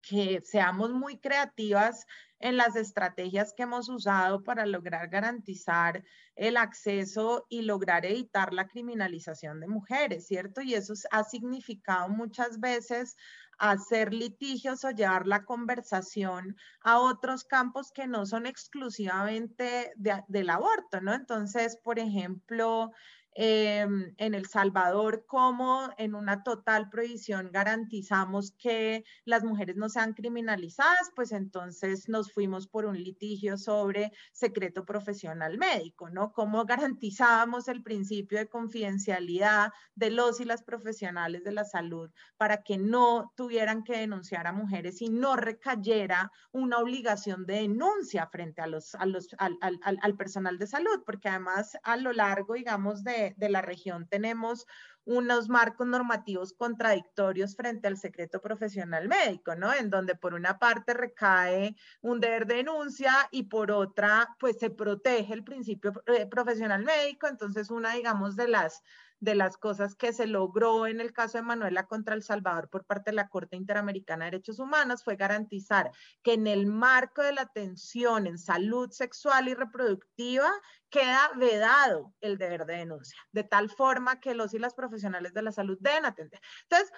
que 0.03 0.41
seamos 0.43 0.91
muy 0.91 1.21
creativas 1.21 2.05
en 2.41 2.57
las 2.57 2.75
estrategias 2.75 3.55
que 3.57 3.63
hemos 3.63 3.89
usado 3.89 4.43
para 4.43 4.67
lograr 4.67 5.09
garantizar 5.09 6.03
el 6.35 6.57
acceso 6.57 7.47
y 7.49 7.63
lograr 7.63 8.05
evitar 8.05 8.53
la 8.53 8.67
criminalización 8.67 9.61
de 9.61 9.69
mujeres, 9.69 10.27
¿cierto? 10.27 10.63
Y 10.63 10.75
eso 10.75 10.95
ha 11.13 11.23
significado 11.23 12.09
muchas 12.09 12.59
veces 12.59 13.15
hacer 13.61 14.15
litigios 14.15 14.85
o 14.85 14.91
llevar 14.91 15.27
la 15.27 15.45
conversación 15.45 16.57
a 16.81 16.99
otros 16.99 17.45
campos 17.45 17.93
que 17.93 18.07
no 18.07 18.25
son 18.25 18.47
exclusivamente 18.47 19.93
del 19.97 20.51
aborto, 20.51 21.03
¿no? 21.03 21.13
Entonces, 21.13 21.77
por 21.77 21.99
ejemplo, 21.99 22.91
Em, 23.35 24.13
en 24.19 24.35
El 24.35 24.47
Salvador, 24.47 25.25
cómo 25.25 25.89
en 25.99 26.17
una 26.17 26.43
total 26.43 26.91
prohibición 26.91 27.51
garantizamos 27.53 28.51
que 28.59 29.05
las 29.25 29.45
mujeres 29.45 29.77
no 29.77 29.89
sean 29.89 30.15
criminalizadas, 30.15 31.13
pues 31.15 31.31
entonces 31.31 32.09
nos 32.09 32.33
fuimos 32.33 32.67
por 32.67 32.87
un 32.87 32.97
litigio 33.01 33.57
sobre 33.57 34.11
secreto 34.33 34.85
profesional 34.85 35.59
médico, 35.59 36.11
¿no? 36.11 36.33
Cómo 36.33 36.65
garantizábamos 36.65 37.69
el 37.69 37.85
principio 37.85 38.37
de 38.39 38.49
confidencialidad 38.49 39.71
de 39.95 40.11
los 40.11 40.41
y 40.41 40.45
las 40.45 40.65
profesionales 40.65 41.45
de 41.45 41.53
la 41.53 41.65
salud 41.65 42.11
para 42.37 42.65
que 42.65 42.79
no 42.79 43.33
tuvieran 43.37 43.85
que 43.85 43.99
denunciar 43.99 44.49
a 44.49 44.53
mujeres 44.53 45.01
y 45.03 45.09
no 45.09 45.37
recayera 45.37 46.33
una 46.51 46.79
obligación 46.79 47.47
de 47.47 47.61
denuncia 47.61 48.27
frente 48.27 48.61
a 48.61 48.67
los, 48.67 48.97
a 48.97 49.07
los, 49.07 49.29
al, 49.39 49.57
al, 49.61 49.79
al 50.03 50.17
personal 50.17 50.59
de 50.59 50.67
salud, 50.67 51.05
porque 51.07 51.29
además 51.29 51.77
a 51.85 51.97
lo 51.97 52.13
largo, 52.13 52.55
digamos, 52.55 53.05
de 53.05 53.20
de, 53.37 53.49
la 53.49 53.63
región 53.63 54.07
tenemos 54.09 54.67
unos 55.05 55.49
marcos 55.49 55.87
normativos 55.87 56.53
contradictorios 56.53 57.57
frente 57.57 57.89
al 57.89 57.97
secreto 57.97 58.41
profesional 58.41 59.09
médico, 59.09 59.55
¿no? 59.55 59.73
En 59.73 59.91
donde 59.91 60.15
por 60.15 60.35
una 60.35 60.59
parte 60.59 60.95
recae 60.95 61.75
un 62.03 62.21
deber 62.21 62.47
de 62.47 62.57
denuncia 62.57 63.13
y 63.31 63.45
por 63.45 63.71
otra, 63.71 64.37
pues 64.39 64.59
se 64.59 64.71
protege 64.71 65.33
el 65.33 65.43
principio 65.43 65.93
eh, 66.07 66.27
profesional 66.27 66.85
médico. 66.85 67.27
Entonces, 67.27 67.71
una, 67.71 67.95
digamos, 67.95 68.37
de 68.37 68.49
las 68.49 68.83
de 69.21 69.35
las 69.35 69.57
cosas 69.59 69.95
que 69.95 70.13
se 70.13 70.27
logró 70.27 70.87
en 70.87 71.01
el 71.01 71.13
caso 71.13 71.39
de 71.39 71.43
Manuela 71.43 71.87
contra 71.87 72.15
El 72.15 72.23
Salvador 72.23 72.69
por 72.69 72.85
parte 72.85 73.11
de 73.11 73.17
la 73.17 73.29
Corte 73.29 73.57
Interamericana 73.57 74.25
de 74.25 74.33
Derechos 74.33 74.59
Humanos 74.59 75.05
fue 75.05 75.17
garantizar 75.17 75.91
que 76.23 76.33
en 76.33 76.47
el 76.47 76.67
marco 76.67 77.23
de 77.23 77.33
la 77.33 77.43
atención 77.43 78.27
en 78.27 78.39
salud 78.39 78.91
sexual 78.91 79.49
y 79.49 79.55
reproductiva 79.55 80.51
queda 80.89 81.31
vedado 81.37 82.15
el 82.21 82.39
deber 82.39 82.65
de 82.65 82.79
denuncia, 82.79 83.19
de 83.33 83.45
tal 83.45 83.71
forma 83.71 84.21
que 84.21 84.35
los 84.35 84.55
y 84.55 84.59
las 84.59 84.75
profesionales 84.75 85.35
de 85.35 85.43
la 85.43 85.53
salud 85.53 85.79
deben 85.81 86.07
atender. 86.07 86.41
Entonces, 86.63 86.91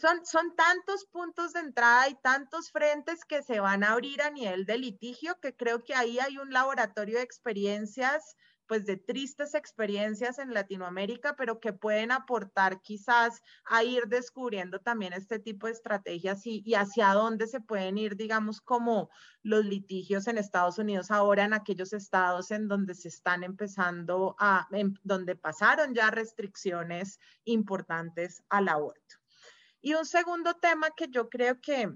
son, 0.00 0.24
son 0.24 0.54
tantos 0.54 1.06
puntos 1.06 1.52
de 1.52 1.60
entrada 1.60 2.08
y 2.08 2.14
tantos 2.22 2.70
frentes 2.70 3.24
que 3.24 3.42
se 3.42 3.60
van 3.60 3.84
a 3.84 3.92
abrir 3.92 4.22
a 4.22 4.30
nivel 4.30 4.66
de 4.66 4.78
litigio 4.78 5.38
que 5.40 5.54
creo 5.54 5.82
que 5.82 5.94
ahí 5.94 6.18
hay 6.18 6.38
un 6.38 6.52
laboratorio 6.52 7.16
de 7.16 7.24
experiencias 7.24 8.36
pues 8.68 8.84
de 8.84 8.98
tristes 8.98 9.54
experiencias 9.54 10.38
en 10.38 10.52
Latinoamérica, 10.52 11.34
pero 11.36 11.58
que 11.58 11.72
pueden 11.72 12.12
aportar 12.12 12.80
quizás 12.82 13.42
a 13.64 13.82
ir 13.82 14.04
descubriendo 14.06 14.78
también 14.78 15.14
este 15.14 15.38
tipo 15.38 15.66
de 15.66 15.72
estrategias 15.72 16.46
y, 16.46 16.74
hacia 16.74 17.14
dónde 17.14 17.46
se 17.46 17.60
pueden 17.60 17.96
ir, 17.96 18.14
digamos, 18.14 18.60
como 18.60 19.10
los 19.42 19.64
litigios 19.64 20.28
en 20.28 20.36
Estados 20.36 20.78
Unidos 20.78 21.10
ahora 21.10 21.44
en 21.44 21.54
aquellos 21.54 21.94
estados 21.94 22.50
en 22.50 22.68
donde 22.68 22.94
se 22.94 23.08
están 23.08 23.42
empezando 23.42 24.36
a, 24.38 24.68
donde 25.02 25.34
pasaron 25.34 25.94
ya 25.94 26.10
restricciones 26.10 27.18
importantes 27.44 28.42
al 28.50 28.68
aborto. 28.68 29.16
Y 29.80 29.94
un 29.94 30.04
segundo 30.04 30.54
tema 30.54 30.90
que 30.90 31.08
yo 31.08 31.30
creo 31.30 31.60
que, 31.60 31.90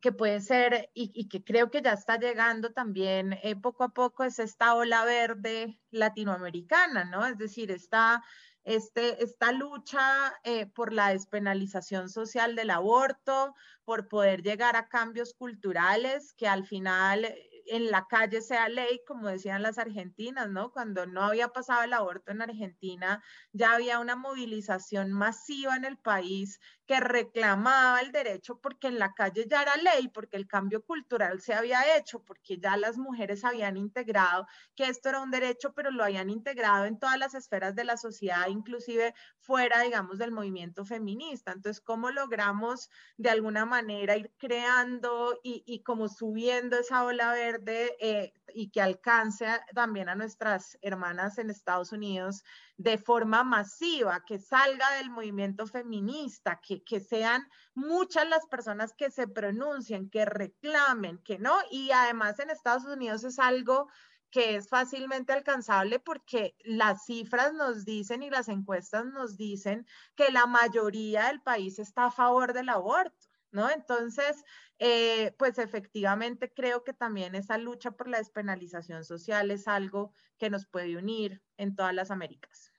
que 0.00 0.12
puede 0.12 0.40
ser 0.40 0.90
y, 0.94 1.28
que 1.28 1.44
creo 1.44 1.70
que 1.70 1.82
ya 1.82 1.92
está 1.92 2.18
llegando 2.18 2.72
también 2.72 3.38
eh, 3.42 3.56
poco 3.56 3.84
a 3.84 3.90
poco 3.90 4.24
es 4.24 4.38
esta 4.38 4.74
ola 4.74 5.04
verde 5.04 5.78
latinoamericana, 5.90 7.04
¿no? 7.04 7.26
Es 7.26 7.38
decir, 7.38 7.70
esta, 7.70 8.24
este, 8.64 9.22
esta 9.22 9.52
lucha 9.52 10.32
eh, 10.44 10.66
por 10.66 10.92
la 10.92 11.10
despenalización 11.10 12.08
social 12.08 12.56
del 12.56 12.70
aborto, 12.70 13.54
por 13.84 14.08
poder 14.08 14.42
llegar 14.42 14.76
a 14.76 14.88
cambios 14.88 15.34
culturales 15.34 16.32
que 16.34 16.48
al 16.48 16.66
final 16.66 17.34
en 17.66 17.90
la 17.90 18.06
calle 18.08 18.40
sea 18.42 18.68
ley, 18.68 19.00
como 19.06 19.28
decían 19.28 19.62
las 19.62 19.78
argentinas, 19.78 20.48
¿no? 20.50 20.72
Cuando 20.72 21.06
no 21.06 21.22
había 21.22 21.48
pasado 21.48 21.82
el 21.82 21.92
aborto 21.92 22.32
en 22.32 22.42
Argentina, 22.42 23.22
ya 23.52 23.72
había 23.74 23.98
una 23.98 24.16
movilización 24.16 25.12
masiva 25.12 25.76
en 25.76 25.84
el 25.84 25.98
país 25.98 26.60
que 26.86 26.98
reclamaba 26.98 28.00
el 28.00 28.10
derecho 28.10 28.58
porque 28.60 28.88
en 28.88 28.98
la 28.98 29.12
calle 29.14 29.46
ya 29.48 29.62
era 29.62 29.76
ley, 29.76 30.08
porque 30.08 30.36
el 30.36 30.46
cambio 30.48 30.82
cultural 30.84 31.40
se 31.40 31.54
había 31.54 31.96
hecho, 31.96 32.24
porque 32.24 32.58
ya 32.58 32.76
las 32.76 32.98
mujeres 32.98 33.44
habían 33.44 33.76
integrado 33.76 34.46
que 34.74 34.84
esto 34.84 35.08
era 35.08 35.20
un 35.22 35.30
derecho, 35.30 35.72
pero 35.72 35.90
lo 35.90 36.02
habían 36.02 36.30
integrado 36.30 36.86
en 36.86 36.98
todas 36.98 37.18
las 37.18 37.34
esferas 37.34 37.76
de 37.76 37.84
la 37.84 37.96
sociedad, 37.96 38.48
inclusive 38.48 39.14
fuera, 39.38 39.82
digamos, 39.82 40.18
del 40.18 40.32
movimiento 40.32 40.84
feminista. 40.84 41.52
Entonces, 41.52 41.80
¿cómo 41.80 42.10
logramos 42.10 42.90
de 43.16 43.30
alguna 43.30 43.66
manera 43.66 44.16
ir 44.16 44.32
creando 44.38 45.38
y, 45.42 45.62
y 45.66 45.82
como 45.82 46.08
subiendo 46.08 46.78
esa 46.78 47.04
ola 47.04 47.32
verde 47.32 47.49
eh, 47.66 48.32
y 48.54 48.70
que 48.70 48.80
alcance 48.80 49.46
también 49.74 50.08
a 50.08 50.14
nuestras 50.14 50.78
hermanas 50.82 51.38
en 51.38 51.50
Estados 51.50 51.92
Unidos 51.92 52.42
de 52.76 52.98
forma 52.98 53.44
masiva, 53.44 54.22
que 54.26 54.38
salga 54.38 54.90
del 54.96 55.10
movimiento 55.10 55.66
feminista, 55.66 56.60
que, 56.60 56.82
que 56.82 57.00
sean 57.00 57.46
muchas 57.74 58.28
las 58.28 58.46
personas 58.46 58.92
que 58.94 59.10
se 59.10 59.28
pronuncien, 59.28 60.10
que 60.10 60.24
reclamen, 60.24 61.18
que 61.18 61.38
no, 61.38 61.56
y 61.70 61.90
además 61.90 62.38
en 62.38 62.50
Estados 62.50 62.84
Unidos 62.84 63.24
es 63.24 63.38
algo 63.38 63.88
que 64.30 64.56
es 64.56 64.68
fácilmente 64.68 65.32
alcanzable 65.32 65.98
porque 65.98 66.54
las 66.64 67.04
cifras 67.04 67.52
nos 67.52 67.84
dicen 67.84 68.22
y 68.22 68.30
las 68.30 68.48
encuestas 68.48 69.06
nos 69.06 69.36
dicen 69.36 69.86
que 70.14 70.30
la 70.30 70.46
mayoría 70.46 71.26
del 71.26 71.42
país 71.42 71.78
está 71.78 72.06
a 72.06 72.10
favor 72.10 72.52
del 72.52 72.68
aborto. 72.68 73.29
¿No? 73.52 73.70
Entonces, 73.70 74.44
eh, 74.78 75.34
pues 75.38 75.58
efectivamente 75.58 76.52
creo 76.52 76.84
que 76.84 76.92
también 76.92 77.34
esa 77.34 77.58
lucha 77.58 77.92
por 77.92 78.08
la 78.08 78.18
despenalización 78.18 79.04
social 79.04 79.50
es 79.50 79.68
algo 79.68 80.12
que 80.38 80.50
nos 80.50 80.66
puede 80.66 80.96
unir 80.96 81.42
en 81.56 81.74
todas 81.74 81.94
las 81.94 82.10
Américas. 82.10 82.72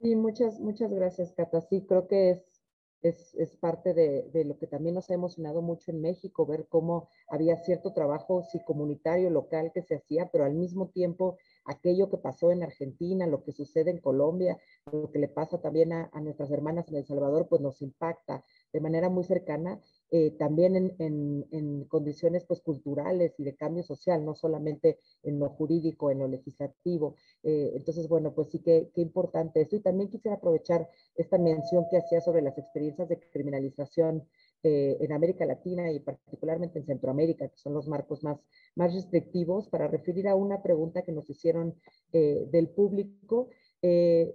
Sí, 0.00 0.16
muchas, 0.16 0.58
muchas 0.60 0.90
gracias, 0.90 1.32
Cata. 1.32 1.60
Sí, 1.60 1.84
creo 1.86 2.08
que 2.08 2.30
es 2.30 2.60
es, 3.02 3.34
es, 3.34 3.56
parte 3.56 3.94
de, 3.94 4.28
de, 4.32 4.44
lo 4.44 4.58
que 4.58 4.66
también 4.66 4.94
nos 4.94 5.10
ha 5.10 5.14
emocionado 5.14 5.62
mucho 5.62 5.90
en 5.90 6.00
México, 6.00 6.46
ver 6.46 6.66
cómo 6.68 7.08
había 7.28 7.56
cierto 7.56 7.92
trabajo 7.92 8.42
sí, 8.42 8.60
comunitario 8.64 9.30
local 9.30 9.70
que 9.72 9.82
se 9.82 9.96
hacía, 9.96 10.30
pero 10.30 10.44
al 10.44 10.54
mismo 10.54 10.88
tiempo 10.88 11.38
aquello 11.64 12.10
que 12.10 12.16
pasó 12.16 12.50
en 12.50 12.62
Argentina, 12.62 13.26
lo 13.26 13.42
que 13.42 13.52
sucede 13.52 13.90
en 13.90 13.98
Colombia, 13.98 14.58
lo 14.90 15.10
que 15.10 15.18
le 15.18 15.28
pasa 15.28 15.60
también 15.60 15.92
a, 15.92 16.10
nuestras 16.20 16.50
hermanas 16.50 16.88
en 16.88 16.96
El 16.96 17.06
Salvador, 17.06 17.48
pues 17.48 17.60
nos 17.60 17.80
impacta 17.82 18.44
de 18.72 18.80
manera 18.80 19.08
muy 19.08 19.24
cercana 19.24 19.80
eh, 20.10 20.32
también 20.32 20.76
en, 20.76 20.94
en, 20.98 21.46
en, 21.52 21.84
condiciones 21.84 22.44
pues, 22.44 22.60
culturales 22.60 23.34
y 23.38 23.44
de 23.44 23.54
cambio 23.54 23.82
social, 23.82 24.24
no 24.24 24.34
solamente 24.34 24.98
en 25.22 25.38
lo 25.38 25.50
jurídico, 25.50 26.10
en 26.10 26.18
lo 26.18 26.28
legislativo. 26.28 27.14
Eh, 27.42 27.72
entonces, 27.74 28.08
bueno, 28.08 28.32
pues 28.34 28.48
sí 28.50 28.58
que, 28.60 28.90
qué 28.94 29.00
importante 29.00 29.60
esto. 29.60 29.76
Y 29.76 29.80
también 29.80 30.10
quisiera 30.10 30.36
aprovechar 30.36 30.88
esta 31.14 31.38
mención 31.38 31.86
que 31.90 31.98
hacía 31.98 32.20
sobre 32.20 32.42
las 32.42 32.58
experiencias 32.58 33.08
de 33.08 33.20
criminalización 33.30 34.26
eh, 34.62 34.98
en 35.00 35.12
América 35.12 35.46
Latina 35.46 35.90
y 35.90 36.00
particularmente 36.00 36.78
en 36.78 36.86
Centroamérica, 36.86 37.48
que 37.48 37.56
son 37.56 37.74
los 37.74 37.88
marcos 37.88 38.22
más, 38.22 38.38
más 38.74 38.94
restrictivos, 38.94 39.68
para 39.68 39.88
referir 39.88 40.28
a 40.28 40.34
una 40.34 40.62
pregunta 40.62 41.02
que 41.02 41.12
nos 41.12 41.28
hicieron 41.30 41.74
del 42.12 42.68
público. 42.68 43.48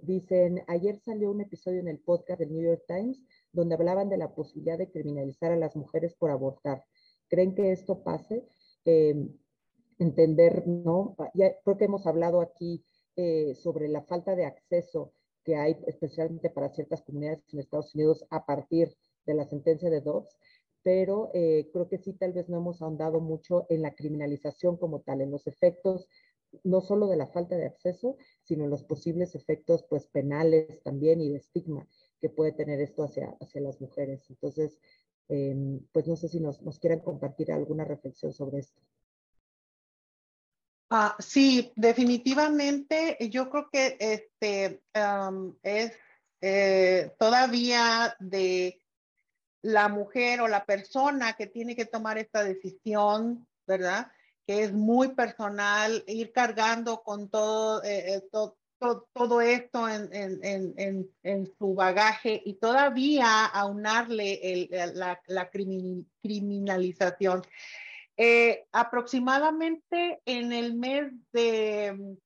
dicen, 0.02 0.62
ayer 0.66 0.98
salió 0.98 1.30
un 1.30 1.42
episodio 1.42 1.80
en 1.80 1.88
el 1.88 1.98
podcast 1.98 2.40
del 2.40 2.52
New 2.52 2.62
York 2.62 2.84
Times 2.88 3.22
donde 3.56 3.74
hablaban 3.74 4.08
de 4.08 4.18
la 4.18 4.34
posibilidad 4.34 4.78
de 4.78 4.90
criminalizar 4.90 5.50
a 5.50 5.56
las 5.56 5.74
mujeres 5.74 6.14
por 6.14 6.30
abortar. 6.30 6.84
¿Creen 7.28 7.54
que 7.54 7.72
esto 7.72 8.04
pase? 8.04 8.46
Eh, 8.84 9.28
entender, 9.98 10.68
¿no? 10.68 11.16
Ya 11.34 11.58
creo 11.64 11.78
que 11.78 11.86
hemos 11.86 12.06
hablado 12.06 12.40
aquí 12.42 12.84
eh, 13.16 13.54
sobre 13.54 13.88
la 13.88 14.02
falta 14.02 14.36
de 14.36 14.44
acceso 14.44 15.12
que 15.42 15.56
hay 15.56 15.76
especialmente 15.86 16.50
para 16.50 16.68
ciertas 16.68 17.02
comunidades 17.02 17.40
en 17.52 17.60
Estados 17.60 17.94
Unidos 17.94 18.26
a 18.30 18.44
partir 18.44 18.94
de 19.26 19.34
la 19.34 19.44
sentencia 19.44 19.90
de 19.90 20.00
Dobbs, 20.00 20.36
pero 20.82 21.30
eh, 21.34 21.68
creo 21.72 21.88
que 21.88 21.98
sí 21.98 22.12
tal 22.12 22.32
vez 22.32 22.48
no 22.48 22.58
hemos 22.58 22.80
ahondado 22.80 23.20
mucho 23.20 23.66
en 23.68 23.82
la 23.82 23.94
criminalización 23.94 24.76
como 24.76 25.00
tal, 25.00 25.20
en 25.20 25.30
los 25.30 25.46
efectos 25.46 26.08
no 26.64 26.80
solo 26.80 27.08
de 27.08 27.16
la 27.16 27.26
falta 27.26 27.56
de 27.56 27.66
acceso, 27.66 28.16
sino 28.42 28.64
en 28.64 28.70
los 28.70 28.84
posibles 28.84 29.34
efectos 29.34 29.84
pues 29.88 30.06
penales 30.06 30.82
también 30.82 31.20
y 31.20 31.30
de 31.30 31.38
estigma 31.38 31.86
que 32.20 32.30
puede 32.30 32.52
tener 32.52 32.80
esto 32.80 33.04
hacia, 33.04 33.36
hacia 33.40 33.60
las 33.60 33.80
mujeres. 33.80 34.24
Entonces, 34.30 34.78
em, 35.28 35.80
pues 35.92 36.06
no 36.06 36.16
sé 36.16 36.28
si 36.28 36.40
nos, 36.40 36.62
nos 36.62 36.78
quieran 36.78 37.00
compartir 37.00 37.52
alguna 37.52 37.84
reflexión 37.84 38.32
sobre 38.32 38.58
esto. 38.60 38.80
Ah, 40.88 41.16
sí, 41.18 41.72
definitivamente 41.74 43.18
yo 43.28 43.50
creo 43.50 43.68
que 43.72 43.96
este 43.98 44.80
es 45.64 45.92
eh, 46.40 47.12
todavía 47.18 48.16
de 48.20 48.80
la 49.62 49.88
mujer 49.88 50.40
o 50.40 50.48
la 50.48 50.64
persona 50.64 51.34
que 51.34 51.46
tiene 51.46 51.74
que 51.76 51.86
tomar 51.86 52.18
esta 52.18 52.44
decisión, 52.44 53.46
¿verdad? 53.66 54.10
Que 54.46 54.62
es 54.64 54.72
muy 54.72 55.14
personal, 55.14 56.04
ir 56.06 56.32
cargando 56.32 57.02
con 57.02 57.28
todo, 57.28 57.82
eh, 57.84 58.22
todo 58.30 59.40
esto 59.40 59.88
en, 59.88 61.10
su 61.58 61.74
bagaje 61.74 62.42
y 62.44 62.54
todavía 62.54 63.46
aunarle 63.46 64.68
la, 64.94 65.50
criminalización. 66.22 67.42
Eh, 68.18 68.66
aproximadamente 68.72 70.22
en 70.24 70.52
el 70.52 70.74
mes 70.74 71.12
de, 71.32 72.16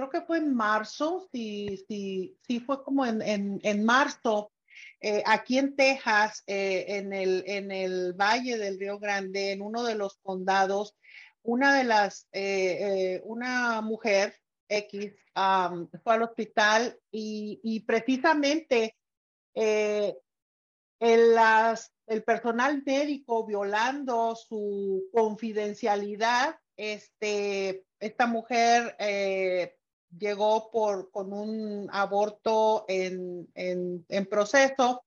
creo 0.00 0.10
que 0.10 0.22
fue 0.22 0.38
en 0.38 0.54
marzo, 0.54 1.28
sí, 1.30 1.84
sí, 1.86 2.34
sí 2.46 2.60
fue 2.60 2.82
como 2.82 3.04
en, 3.04 3.84
marzo, 3.84 4.50
eh, 5.00 5.22
aquí 5.26 5.58
en 5.58 5.76
Texas, 5.76 6.42
eh, 6.46 6.84
en, 6.88 7.12
el, 7.12 7.44
en 7.46 7.70
el 7.70 8.12
Valle 8.12 8.58
del 8.58 8.78
Río 8.78 8.98
Grande, 8.98 9.52
en 9.52 9.62
uno 9.62 9.84
de 9.84 9.94
los 9.94 10.18
condados, 10.18 10.96
una 11.42 11.74
de 11.74 11.84
las, 11.84 12.28
una 13.24 13.80
mujer 13.80 14.34
X 14.68 15.12
fue 16.02 16.14
al 16.14 16.22
hospital 16.22 16.98
y, 17.10 17.80
precisamente 17.86 18.96
eh, 19.54 20.16
el, 20.98 21.36
el, 22.06 22.22
personal 22.24 22.82
médico 22.84 23.46
violando 23.46 24.36
su 24.36 25.08
confidencialidad, 25.12 26.56
este, 26.76 27.84
esta 27.98 28.26
mujer 28.26 28.96
eh, 28.98 29.76
llegó 30.18 30.70
por, 30.70 31.10
con 31.10 31.32
un 31.32 31.88
aborto 31.92 32.84
en, 32.88 33.48
en, 33.54 34.26
proceso 34.26 35.04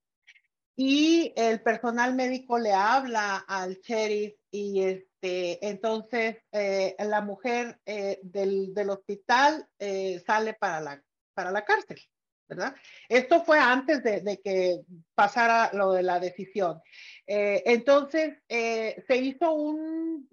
y 0.76 1.34
el 1.36 1.62
personal 1.62 2.16
médico 2.16 2.58
le 2.58 2.74
habla 2.74 3.38
al 3.47 3.80
sheriff 3.82 4.34
y 4.49 4.82
este, 4.82 5.68
entonces 5.68 6.38
eh, 6.51 6.95
la 6.99 7.22
mujer 7.22 7.80
eh, 7.86 8.20
del, 8.24 8.74
del, 8.74 8.89
hospital 8.89 9.68
eh, 9.78 10.22
sale 10.26 10.54
para 10.54 10.82
la, 10.82 11.04
para 11.34 11.51
la 11.51 11.64
cárcel, 11.64 11.99
¿verdad? 12.47 12.76
Esto 13.08 13.43
fue 13.43 13.60
antes 13.60 14.04
de, 14.04 14.22
de 14.22 14.39
que 14.39 14.82
pasara 15.14 15.72
lo 15.74 15.91
de 15.91 16.04
la 16.04 16.20
decisión. 16.20 16.82
entonces 17.26 18.39
se 18.47 19.18
hizo 19.18 19.54
un 19.54 20.28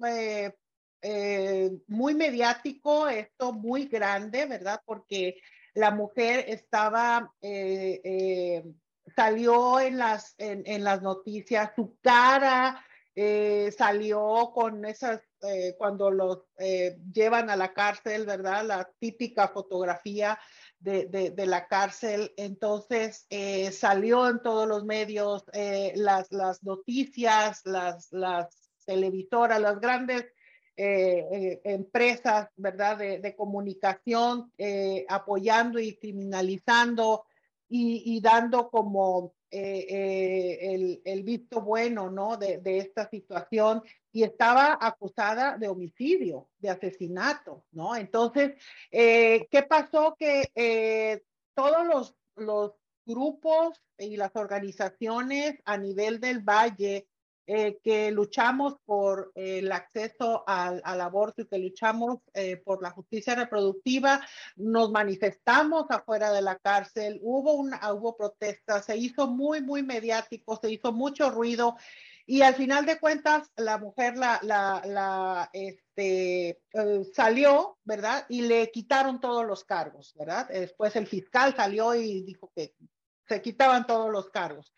muy 1.87 2.15
mediático, 2.15 3.09
esto 3.09 3.53
muy 3.53 3.87
grande, 3.87 4.47
¿verdad? 4.47 4.81
Porque 4.85 5.37
la 5.75 5.91
mujer 5.91 6.45
estaba 6.49 7.33
salió 9.15 9.81
en 9.81 9.99
las, 9.99 10.35
en, 10.39 10.85
las 10.85 11.03
noticias, 11.03 11.73
su 11.75 11.99
cara 12.01 12.85
eh, 13.15 13.73
salió 13.77 14.53
con 14.55 14.85
esas, 14.85 15.21
eh, 15.43 15.75
cuando 15.77 16.11
los 16.11 16.45
eh, 16.59 16.99
llevan 17.13 17.51
a 17.51 17.57
la 17.57 17.73
cárcel, 17.73 18.25
¿verdad? 18.25 18.65
La 18.65 18.91
típica 18.99 19.49
fotografía 19.49 20.39
de, 20.79 21.35
la 21.37 21.67
cárcel. 21.67 22.33
Entonces 22.37 23.27
salió 23.73 24.29
en 24.29 24.43
todos 24.43 24.67
los 24.67 24.85
medios, 24.85 25.45
las, 25.95 26.33
las 26.33 26.63
noticias, 26.63 27.61
las, 27.65 28.11
las 28.13 28.71
televisoras, 28.87 29.61
las 29.61 29.81
grandes 29.81 30.25
empresas, 31.65 32.49
¿verdad? 32.57 32.99
De, 32.99 33.35
comunicación 33.37 34.53
apoyando 35.09 35.79
y 35.79 35.97
criminalizando 35.97 37.25
y, 37.71 38.21
dando 38.21 38.69
como 38.69 39.35
eh, 39.51 39.87
eh, 39.89 41.01
el, 41.05 41.23
visto 41.23 41.61
bueno, 41.61 42.11
¿no? 42.11 42.37
De, 42.37 42.61
esta 42.65 43.09
situación 43.09 43.83
y 44.13 44.25
estaba 44.25 44.77
acusada 44.81 45.57
de 45.57 45.69
homicidio, 45.69 46.49
de 46.59 46.71
asesinato, 46.71 47.65
¿no? 47.71 47.95
Entonces, 47.95 48.55
eh, 48.91 49.47
¿qué 49.51 49.63
pasó? 49.63 50.17
Que 50.19 51.23
todos 51.55 52.15
los 52.37 52.73
grupos 53.07 53.81
y 53.99 54.17
las 54.17 54.35
organizaciones 54.35 55.61
a 55.65 55.77
nivel 55.79 56.19
del 56.19 56.41
valle 56.41 57.07
eh, 57.47 57.79
que 57.83 58.11
luchamos 58.11 58.77
por 58.85 59.33
el 59.35 59.73
acceso 59.73 60.45
al, 60.47 60.83
aborto 60.85 61.43
y 61.43 61.47
que 61.47 61.59
luchamos 61.59 62.19
eh, 62.35 62.57
por 62.59 62.83
la 62.83 62.91
justicia 62.91 63.35
reproductiva, 63.35 64.21
nos 64.57 64.91
manifestamos 64.91 65.87
afuera 65.91 66.33
de 66.33 66.43
la 66.43 66.57
cárcel, 66.57 67.19
hubo, 67.23 67.55
una, 67.55 67.93
hubo 67.93 68.17
protestas, 68.17 68.85
se 68.85 68.97
hizo 68.97 69.27
muy, 69.27 69.61
muy 69.61 69.83
mediático, 69.83 70.59
se 70.61 70.71
hizo 70.71 70.93
mucho 70.93 71.31
ruido 71.31 71.77
y 72.31 72.43
al 72.43 72.55
final 72.55 72.87
de 72.87 73.01
cuentas 73.01 73.51
la 73.57 73.79
mujer 73.79 74.17
la, 74.17 74.39
la, 74.43 74.81
la 74.87 75.51
este, 75.53 76.61
eh, 76.73 77.05
salió, 77.13 77.79
¿verdad? 77.83 78.25
Y 78.29 78.43
le 78.43 78.71
quitaron 78.71 79.21
todos 79.21 79.45
los 79.45 79.65
cargos, 79.65 80.15
¿verdad? 80.17 80.49
Después 80.49 80.95
el 80.95 81.09
fiscal 81.09 81.57
salió 81.57 81.93
y 81.97 82.23
dijo 82.23 82.53
que 82.55 82.77
se 83.27 83.43
quitaban 83.43 83.85
todos 83.85 84.13
los 84.13 84.31
cargos. 84.31 84.73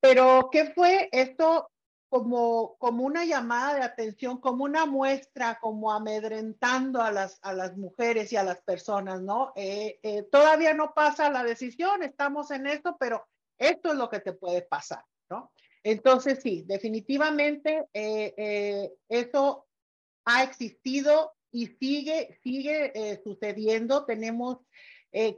Pero, 0.00 0.48
¿qué 0.50 0.72
fue? 0.72 1.08
Esto 1.12 1.70
como, 2.14 2.76
como 2.78 3.02
una 3.02 3.24
llamada 3.24 3.74
de 3.74 3.82
atención, 3.82 4.38
como 4.38 4.62
una 4.62 4.86
muestra, 4.86 5.58
como 5.60 5.90
amedrentando 5.90 7.02
a 7.02 7.10
las, 7.10 7.40
a 7.42 7.52
las 7.52 7.76
mujeres 7.76 8.32
y 8.32 8.36
a 8.36 8.44
las 8.44 8.62
personas, 8.62 9.20
¿no? 9.20 9.52
Eh, 9.56 9.98
eh, 10.00 10.22
todavía 10.30 10.74
no 10.74 10.94
pasa 10.94 11.28
la 11.28 11.42
decisión, 11.42 12.04
estamos 12.04 12.52
en 12.52 12.68
esto, 12.68 12.96
pero 13.00 13.26
esto 13.58 13.90
es 13.90 13.96
lo 13.96 14.08
que 14.08 14.20
te 14.20 14.32
puede 14.32 14.62
pasar, 14.62 15.04
¿no? 15.28 15.50
Entonces, 15.82 16.38
sí, 16.40 16.62
definitivamente 16.68 17.86
eh, 17.92 18.92
eso 19.08 19.66
ha 20.24 20.44
existido 20.44 21.32
y 21.50 21.66
sigue, 21.66 22.38
sigue 22.44 23.20
sucediendo. 23.24 24.04
Tenemos 24.04 24.58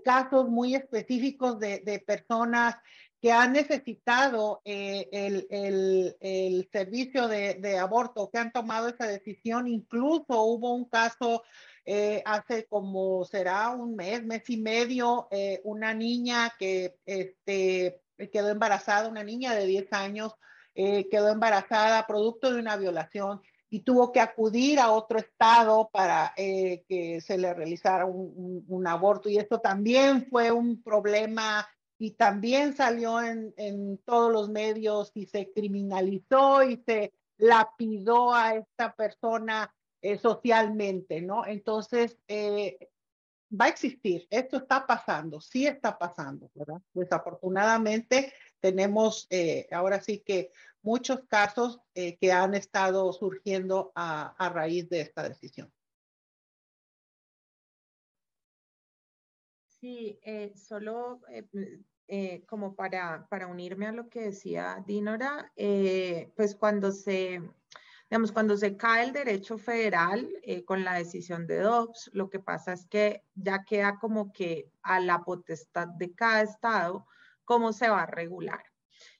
casos 0.04 0.50
muy 0.50 0.74
específicos 0.74 1.58
de, 1.58 1.80
de 1.80 2.00
personas 2.00 2.76
que 3.20 3.32
han 3.32 3.52
necesitado 3.52 4.60
eh, 4.64 5.08
el, 5.10 6.68
servicio 6.70 7.28
de, 7.28 7.78
aborto, 7.78 8.30
que 8.30 8.38
han 8.38 8.52
tomado 8.52 8.88
esa 8.88 9.06
decisión. 9.06 9.68
Incluso 9.68 10.42
hubo 10.42 10.74
un 10.74 10.84
caso 10.86 11.42
eh, 11.84 12.22
hace 12.26 12.66
como 12.66 13.24
será 13.24 13.70
un 13.70 13.96
mes, 13.96 14.22
mes 14.24 14.48
y 14.50 14.58
medio, 14.58 15.28
eh, 15.30 15.60
una 15.64 15.94
niña 15.94 16.52
que 16.58 16.96
este, 17.06 18.02
quedó 18.32 18.50
embarazada, 18.50 19.08
una 19.08 19.24
niña 19.24 19.54
de 19.54 19.66
10 19.66 19.92
años, 19.92 20.34
quedó 20.74 21.30
embarazada 21.30 22.06
producto 22.06 22.52
de 22.52 22.60
una 22.60 22.76
violación 22.76 23.40
y 23.70 23.80
tuvo 23.80 24.12
que 24.12 24.20
acudir 24.20 24.78
a 24.78 24.90
otro 24.90 25.18
estado 25.18 25.88
para 25.90 26.34
que 26.36 27.18
se 27.24 27.38
le 27.38 27.54
realizara 27.54 28.04
un, 28.04 28.62
un, 28.68 28.86
aborto. 28.86 29.30
Y 29.30 29.38
esto 29.38 29.58
también 29.58 30.28
fue 30.28 30.52
un 30.52 30.82
problema 30.82 31.66
y 31.98 32.12
también 32.12 32.74
salió 32.74 33.20
en, 33.20 33.54
en, 33.56 33.98
todos 33.98 34.30
los 34.32 34.48
medios 34.50 35.12
y 35.14 35.26
se 35.26 35.50
criminalizó 35.52 36.62
y 36.62 36.82
se 36.84 37.12
lapidó 37.38 38.34
a 38.34 38.54
esta 38.54 38.94
persona 38.94 39.74
eh, 40.02 40.18
socialmente, 40.18 41.22
¿no? 41.22 41.46
Entonces, 41.46 42.18
eh, 42.28 42.90
va 43.50 43.66
a 43.66 43.68
existir, 43.68 44.26
esto 44.30 44.58
está 44.58 44.86
pasando, 44.86 45.40
sí 45.40 45.66
está 45.66 45.98
pasando, 45.98 46.50
¿verdad? 46.54 46.82
Desafortunadamente 46.92 48.32
tenemos 48.60 49.26
eh, 49.30 49.66
ahora 49.72 50.00
sí 50.00 50.20
que 50.20 50.50
muchos 50.82 51.20
casos 51.28 51.80
que 51.94 52.32
han 52.32 52.54
estado 52.54 53.12
surgiendo 53.12 53.90
a, 53.96 54.34
a 54.38 54.48
raíz 54.50 54.88
de 54.88 55.00
esta 55.00 55.28
decisión. 55.28 55.72
Sí, 59.86 60.18
eh, 60.24 60.52
solo 60.56 61.20
eh, 61.30 61.46
eh, 62.08 62.42
como 62.48 62.74
para, 62.74 63.28
para, 63.28 63.46
unirme 63.46 63.86
a 63.86 63.92
lo 63.92 64.08
que 64.08 64.20
decía 64.20 64.82
Dinora, 64.84 65.52
pues 66.34 66.56
cuando 66.56 66.90
se, 66.90 67.40
digamos, 68.10 68.32
cuando 68.32 68.56
se 68.56 68.76
cae 68.76 69.04
el 69.04 69.12
derecho 69.12 69.58
federal 69.58 70.28
con 70.64 70.82
la 70.82 70.94
decisión 70.94 71.46
de 71.46 71.60
Dobbs, 71.60 72.10
lo 72.12 72.28
que 72.30 72.40
pasa 72.40 72.72
es 72.72 72.84
que 72.86 73.22
ya 73.36 73.62
queda 73.62 74.00
como 74.00 74.32
que 74.32 74.72
a 74.82 74.98
la 74.98 75.22
potestad 75.22 75.86
de 75.86 76.12
cada 76.12 76.42
estado 76.42 77.06
cómo 77.44 77.72
se 77.72 77.88
va 77.88 78.02
a 78.02 78.06
regular. 78.06 78.64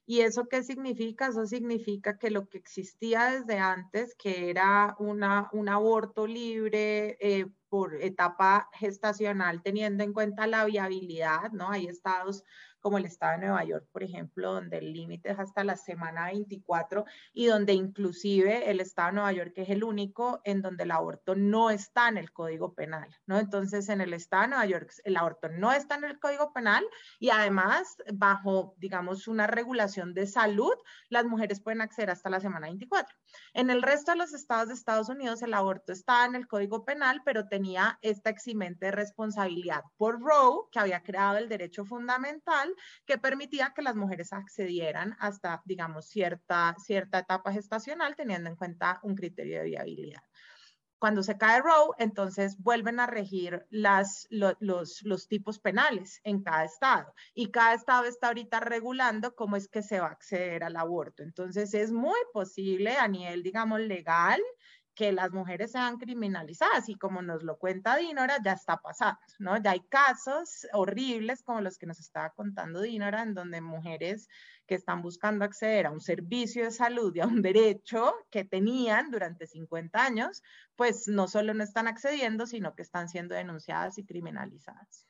¿Y 0.05 0.23
eso 0.23 0.49
qué 0.49 0.65
significa? 0.65 1.29
Eso 1.29 1.47
significa 1.47 2.19
que 2.19 2.31
lo 2.31 2.49
que 2.49 2.59
existía 2.59 3.27
desde 3.27 3.61
antes, 3.61 4.17
que 4.17 4.51
era 4.51 4.97
una, 4.99 5.49
un 5.53 5.69
aborto 5.69 6.27
libre, 6.27 7.19
por 7.69 7.95
etapa 8.03 8.69
gestacional 8.73 9.63
teniendo 9.63 10.05
en 10.05 10.13
cuenta 10.13 10.47
la 10.47 10.65
viabilidad, 10.65 11.51
¿no? 11.53 11.71
Hay 11.71 11.87
estados 11.87 12.45
como 12.87 12.99
el 12.99 13.05
estado 13.07 13.33
de 13.33 13.47
Nueva 13.47 13.65
York, 13.65 13.89
por 13.91 14.05
ejemplo, 14.05 14.53
donde 14.53 14.79
el 14.79 14.93
límite 14.93 15.33
es 15.33 15.39
hasta 15.41 15.65
la 15.65 15.77
semana 15.77 16.27
24 16.27 17.05
y 17.33 17.47
donde 17.47 17.73
inclusive 17.73 18.71
el 18.71 18.79
estado 18.79 19.09
de 19.09 19.15
Nueva 19.15 19.33
York 19.33 19.53
es 19.57 19.71
el 19.71 19.83
único 19.83 20.41
en 20.45 20.63
donde 20.63 20.85
el 20.85 20.93
aborto 20.93 21.35
no 21.35 21.71
está 21.71 22.09
en 22.09 22.17
el 22.17 22.31
Código 22.33 22.75
Penal, 22.75 23.09
¿no? 23.27 23.41
Entonces, 23.41 23.89
en 23.89 24.01
el 24.01 24.15
estado 24.15 24.43
de 24.43 24.49
Nueva 24.51 24.67
York 24.67 24.93
el 25.03 25.17
aborto 25.17 25.49
no 25.49 25.73
está 25.73 25.97
en 25.97 26.05
el 26.05 26.21
Código 26.21 26.53
Penal 26.53 26.87
y 27.19 27.31
además, 27.31 27.97
bajo, 28.15 28.77
digamos, 28.79 29.27
una 29.27 29.49
regulación 29.49 30.15
de 30.15 30.29
salud, 30.29 30.75
las 31.09 31.25
mujeres 31.25 31.61
pueden 31.61 31.81
acceder 31.81 32.11
hasta 32.11 32.31
la 32.31 32.39
semana 32.39 32.69
24. 32.69 33.17
En 33.55 33.71
el 33.71 33.83
resto 33.83 34.13
de 34.13 34.19
los 34.19 34.33
estados 34.33 34.69
de 34.69 34.75
Estados 34.75 35.09
Unidos, 35.09 35.43
el 35.43 35.55
aborto 35.55 35.93
está 35.93 36.25
en 36.25 36.37
el 36.37 36.47
Código 36.47 36.85
Penal, 36.85 37.23
pero 37.25 37.49
tenía 37.57 37.99
esta 38.03 38.29
eximente 38.29 38.91
responsabilidad 38.91 39.83
por 39.97 40.21
Roe, 40.21 40.69
que 40.71 40.79
había 40.79 41.03
creado 41.03 41.39
el 41.39 41.49
derecho 41.49 41.87
fundamental 41.87 42.75
que 43.07 43.17
permitía 43.17 43.73
que 43.75 43.81
las 43.81 43.97
mujeres 43.97 44.35
accedieran 44.35 45.17
hasta, 45.21 45.63
digamos, 45.65 46.05
cierta, 46.07 46.77
cierta 46.79 47.21
etapa 47.21 47.53
gestacional, 47.53 48.15
teniendo 48.15 48.51
en 48.51 48.57
cuenta 48.57 49.01
un 49.05 49.15
criterio 49.15 49.61
de 49.61 49.65
viabilidad. 49.65 50.21
Cuando 50.99 51.23
se 51.23 51.39
cae 51.39 51.63
Roe, 51.63 51.95
entonces 51.99 52.59
vuelven 52.59 53.01
a 53.01 53.07
regir 53.07 53.65
las, 53.71 54.27
los, 54.29 55.03
los 55.03 55.29
tipos 55.29 55.59
penales 55.59 56.21
en 56.25 56.43
cada 56.43 56.65
estado 56.65 57.15
y 57.35 57.51
cada 57.51 57.73
estado 57.73 58.05
está 58.05 58.27
ahorita 58.27 58.61
regulando 58.61 59.35
cómo 59.35 59.57
es 59.57 59.67
que 59.67 59.83
se 59.83 59.99
va 59.99 60.09
a 60.09 60.13
acceder 60.13 60.63
al 60.63 60.77
aborto. 60.77 61.23
Entonces 61.23 61.73
es 61.73 61.91
muy 61.91 62.21
posible 62.35 62.99
a 62.99 63.09
nivel, 63.09 63.43
digamos, 63.43 63.81
legal 63.81 64.43
que 64.97 65.13
las 65.13 65.31
mujeres 65.31 65.73
sean 65.73 65.99
criminalizadas 65.99 66.89
y 66.89 66.97
como 66.97 67.21
nos 67.21 67.43
lo 67.43 67.59
cuenta 67.59 67.97
Dinora, 67.97 68.39
ya 68.43 68.53
está 68.53 68.79
pasando, 68.79 69.21
¿no? 69.39 69.63
Ya 69.63 69.73
hay 69.73 69.81
casos 69.81 70.67
horribles 70.73 71.43
como 71.43 71.61
los 71.61 71.77
que 71.77 71.87
nos 71.87 72.01
estaba 72.01 72.31
contando 72.31 72.81
Dinora, 72.81 73.23
en 73.23 73.35
donde 73.35 73.61
mujeres 73.61 74.27
que 74.67 74.75
están 74.75 75.03
buscando 75.03 75.45
acceder 75.45 75.87
a 75.87 75.91
un 75.91 76.01
servicio 76.01 76.65
de 76.65 76.71
salud 76.71 77.15
y 77.15 77.21
a 77.21 77.27
un 77.27 77.43
derecho 77.43 78.15
que 78.31 78.45
tenían 78.45 79.11
durante 79.11 79.47
50 79.47 80.03
años, 80.03 80.43
pues 80.77 81.07
no 81.07 81.29
solo 81.29 81.53
no 81.53 81.63
están 81.63 81.87
accediendo, 81.89 82.47
sino 82.47 82.75
que 82.75 82.83
están 82.83 83.11
siendo 83.11 83.35
denunciadas 83.35 83.99
y 83.99 84.05
criminalizadas. 84.05 85.07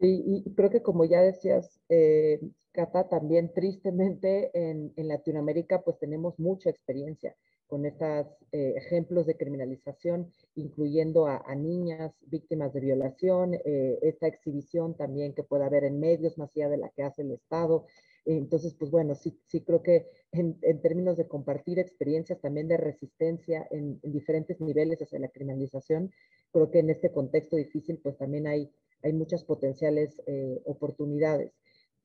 Sí, 0.00 0.24
y 0.26 0.54
creo 0.54 0.70
que 0.70 0.82
como 0.82 1.04
ya 1.04 1.20
decías, 1.20 1.78
eh, 1.90 2.40
Cata, 2.72 3.08
también 3.08 3.52
tristemente 3.52 4.50
en, 4.54 4.92
en 4.96 5.08
Latinoamérica 5.08 5.82
pues 5.82 5.98
tenemos 5.98 6.38
mucha 6.38 6.70
experiencia 6.70 7.36
con 7.66 7.84
estos 7.84 8.26
eh, 8.52 8.74
ejemplos 8.76 9.26
de 9.26 9.36
criminalización, 9.36 10.30
incluyendo 10.54 11.26
a, 11.26 11.54
niñas 11.54 12.12
víctimas 12.26 12.72
de 12.72 12.80
violación, 12.80 13.54
eh, 13.54 13.98
esta 14.02 14.26
exhibición 14.26 14.96
también 14.96 15.34
que 15.34 15.42
puede 15.42 15.64
haber 15.64 15.84
en 15.84 15.98
medios 15.98 16.38
más 16.38 16.50
allá 16.56 16.68
de 16.68 16.78
la 16.78 16.90
que 16.90 17.02
hace 17.02 17.22
el 17.22 17.32
Estado. 17.32 17.86
Entonces, 18.24 18.74
pues 18.74 18.90
bueno, 18.90 19.14
sí, 19.14 19.38
sí 19.46 19.60
creo 19.62 19.82
que 19.82 20.08
en, 20.32 20.58
términos 20.80 21.16
de 21.16 21.28
compartir 21.28 21.78
experiencias 21.78 22.40
también 22.40 22.66
de 22.68 22.76
resistencia 22.76 23.66
en, 23.70 24.00
diferentes 24.02 24.60
niveles 24.60 25.00
hacia 25.00 25.20
la 25.20 25.28
criminalización, 25.28 26.12
creo 26.52 26.70
que 26.70 26.80
en 26.80 26.90
este 26.90 27.12
contexto 27.12 27.56
difícil, 27.56 27.98
pues 28.02 28.16
también 28.16 28.46
hay, 28.46 28.70
hay 29.02 29.12
muchas 29.12 29.44
potenciales 29.44 30.20
eh, 30.26 30.60
oportunidades. 30.64 31.52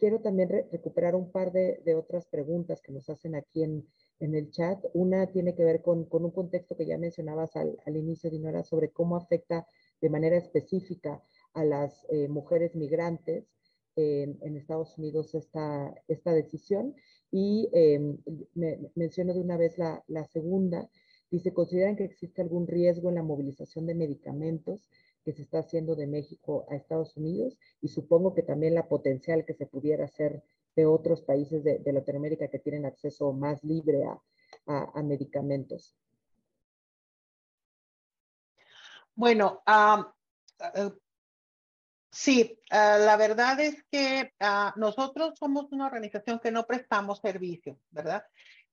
Quiero 0.01 0.19
también 0.19 0.49
recuperar 0.49 1.13
un 1.13 1.31
par 1.31 1.51
de, 1.51 1.79
de 1.85 1.93
otras 1.93 2.25
preguntas 2.25 2.81
que 2.81 2.91
nos 2.91 3.07
hacen 3.07 3.35
aquí 3.35 3.61
en, 3.61 3.87
en 4.19 4.33
el 4.33 4.49
chat. 4.49 4.83
Una 4.95 5.27
tiene 5.27 5.53
que 5.53 5.63
ver 5.63 5.83
con, 5.83 6.07
un 6.09 6.31
contexto 6.31 6.75
que 6.75 6.87
ya 6.87 6.97
mencionabas 6.97 7.55
al, 7.55 7.77
inicio, 7.85 8.31
Dinora, 8.31 8.63
sobre 8.63 8.89
cómo 8.89 9.15
afecta 9.15 9.67
de 10.01 10.09
manera 10.09 10.37
específica 10.37 11.21
a 11.53 11.63
las 11.63 12.03
eh, 12.09 12.27
mujeres 12.27 12.75
migrantes 12.75 13.53
en, 13.95 14.57
Estados 14.57 14.97
Unidos 14.97 15.35
esta, 15.35 15.93
esta 16.07 16.33
decisión. 16.33 16.95
Y 17.29 17.69
em, 17.71 18.17
me, 18.55 18.79
menciono 18.95 19.35
de 19.35 19.41
una 19.41 19.57
vez 19.57 19.77
la, 19.77 20.03
la 20.07 20.25
segunda. 20.25 20.89
Dice, 21.29 21.53
¿consideran 21.53 21.95
que 21.95 22.05
existe 22.05 22.41
algún 22.41 22.65
riesgo 22.65 23.09
en 23.09 23.15
la 23.15 23.23
movilización 23.23 23.85
de 23.85 23.93
medicamentos 23.93 24.89
que 25.23 25.33
se 25.33 25.41
está 25.43 25.59
haciendo 25.59 25.95
de 25.95 26.07
México 26.07 26.65
a 26.69 26.75
Estados 26.75 27.15
Unidos? 27.17 27.57
Y 27.81 27.89
supongo 27.89 28.33
que 28.33 28.43
también 28.43 28.75
la 28.75 28.87
potencial 28.87 29.45
que 29.45 29.53
se 29.53 29.65
pudiera 29.65 30.05
hacer 30.05 30.43
de 30.75 30.85
otros 30.85 31.21
países 31.21 31.63
de, 31.63 31.81
Latinoamérica 31.91 32.47
que 32.47 32.59
tienen 32.59 32.85
acceso 32.85 33.33
más 33.33 33.63
libre 33.63 34.03
a, 34.05 35.01
medicamentos? 35.03 35.95
Bueno, 39.15 39.61
eh, 39.67 40.91
sí, 42.09 42.59
ah, 42.69 42.97
la 42.99 43.17
verdad 43.17 43.59
es 43.59 43.83
que 43.91 44.33
ah, 44.39 44.73
nosotros 44.77 45.37
somos 45.37 45.71
una 45.71 45.87
organización 45.87 46.39
que 46.39 46.51
no 46.51 46.65
prestamos 46.65 47.19
servicio, 47.19 47.79
¿verdad? 47.91 48.23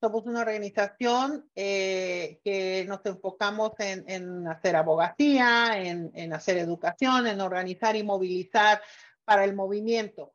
Somos 0.00 0.26
una 0.26 0.40
organización 0.40 1.50
eh, 1.54 2.40
que 2.44 2.84
nos 2.86 3.04
enfocamos 3.04 3.72
en, 3.78 4.46
hacer 4.46 4.76
abogacía, 4.76 5.72
en, 5.74 6.12
en, 6.14 6.32
hacer 6.32 6.58
educación, 6.58 7.26
en 7.26 7.40
organizar 7.40 7.96
y 7.96 8.04
movilizar 8.04 8.80
para 9.24 9.44
el 9.44 9.54
movimiento 9.54 10.34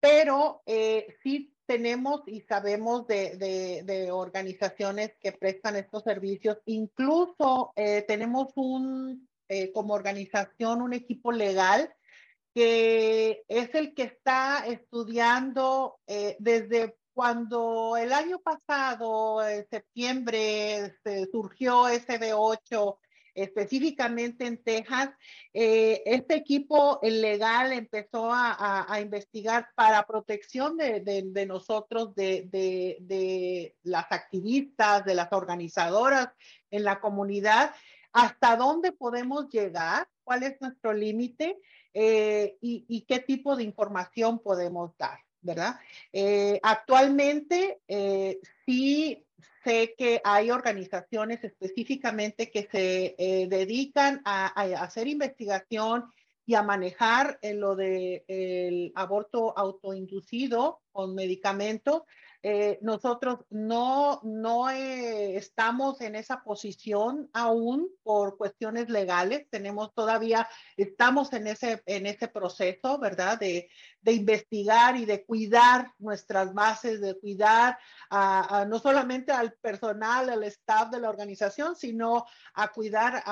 pero 0.00 0.62
eh, 0.66 1.14
sí 1.22 1.54
tenemos 1.66 2.22
y 2.26 2.40
sabemos 2.40 3.06
de, 3.06 4.08
organizaciones 4.10 5.12
que 5.20 5.32
prestan 5.32 5.76
estos 5.76 6.02
servicios. 6.02 6.58
Incluso 6.64 7.72
eh, 7.76 8.02
tenemos 8.08 8.48
un, 8.56 9.28
como 9.74 9.94
organización, 9.94 10.82
un 10.82 10.94
equipo 10.94 11.30
legal 11.30 11.92
que 12.52 13.44
es 13.46 13.72
el 13.74 13.94
que 13.94 14.02
está 14.04 14.64
estudiando 14.66 16.00
desde 16.40 16.96
cuando 17.12 17.96
el 17.96 18.12
año 18.12 18.38
pasado, 18.38 19.46
en 19.46 19.66
septiembre, 19.68 20.94
surgió 21.30 21.88
SB8 21.88 22.98
específicamente 23.34 24.46
en 24.46 24.62
Texas, 24.62 25.10
eh, 25.52 26.02
este 26.04 26.34
equipo 26.34 26.98
legal 27.02 27.72
empezó 27.72 28.30
a, 28.32 28.86
investigar 29.00 29.68
para 29.74 30.06
protección 30.06 30.76
de, 30.76 31.46
nosotros, 31.46 32.14
de, 32.14 33.74
las 33.82 34.06
activistas, 34.10 35.04
de 35.04 35.14
las 35.14 35.32
organizadoras 35.32 36.28
en 36.70 36.84
la 36.84 37.00
comunidad, 37.00 37.74
hasta 38.12 38.56
dónde 38.56 38.92
podemos 38.92 39.48
llegar, 39.48 40.08
cuál 40.24 40.42
es 40.42 40.60
nuestro 40.60 40.92
límite 40.92 41.58
eh, 41.94 42.56
y, 42.60 43.04
qué 43.08 43.20
tipo 43.20 43.56
de 43.56 43.64
información 43.64 44.38
podemos 44.40 44.96
dar. 44.98 45.18
¿Verdad? 45.42 45.80
Eh, 46.12 46.60
actualmente, 46.62 47.80
sí 48.66 49.24
sé 49.64 49.94
que 49.96 50.20
hay 50.24 50.50
organizaciones 50.50 51.42
específicamente 51.44 52.50
que 52.50 52.68
se 52.70 53.14
eh, 53.18 53.46
dedican 53.48 54.20
a, 54.24 54.46
hacer 54.82 55.06
investigación 55.08 56.04
y 56.46 56.54
a 56.54 56.62
manejar 56.62 57.38
lo 57.42 57.76
del 57.76 58.24
el 58.26 58.92
aborto 58.94 59.56
autoinducido 59.56 60.80
con 60.90 61.14
medicamentos 61.14 62.02
eh, 62.42 62.78
nosotros 62.80 63.40
no, 63.50 64.20
no 64.22 64.70
eh, 64.70 65.36
estamos 65.36 66.00
en 66.00 66.14
esa 66.14 66.42
posición 66.42 67.28
aún 67.34 67.90
por 68.02 68.38
cuestiones 68.38 68.88
legales. 68.88 69.46
Tenemos 69.50 69.92
todavía, 69.94 70.48
estamos 70.76 71.32
en 71.34 71.48
ese, 71.48 71.82
en 71.84 72.06
ese 72.06 72.28
proceso, 72.28 72.98
¿verdad? 72.98 73.38
De, 73.38 73.68
de 74.00 74.12
investigar 74.12 74.96
y 74.96 75.04
de 75.04 75.24
cuidar 75.26 75.92
nuestras 75.98 76.54
bases, 76.54 77.02
de 77.02 77.18
cuidar 77.18 77.76
a, 78.08 78.64
no 78.66 78.78
solamente 78.78 79.32
al 79.32 79.52
personal, 79.54 80.30
al 80.30 80.44
staff 80.44 80.90
de 80.90 81.00
la 81.00 81.10
organización, 81.10 81.76
sino 81.76 82.24
a 82.54 82.68
cuidar 82.68 83.22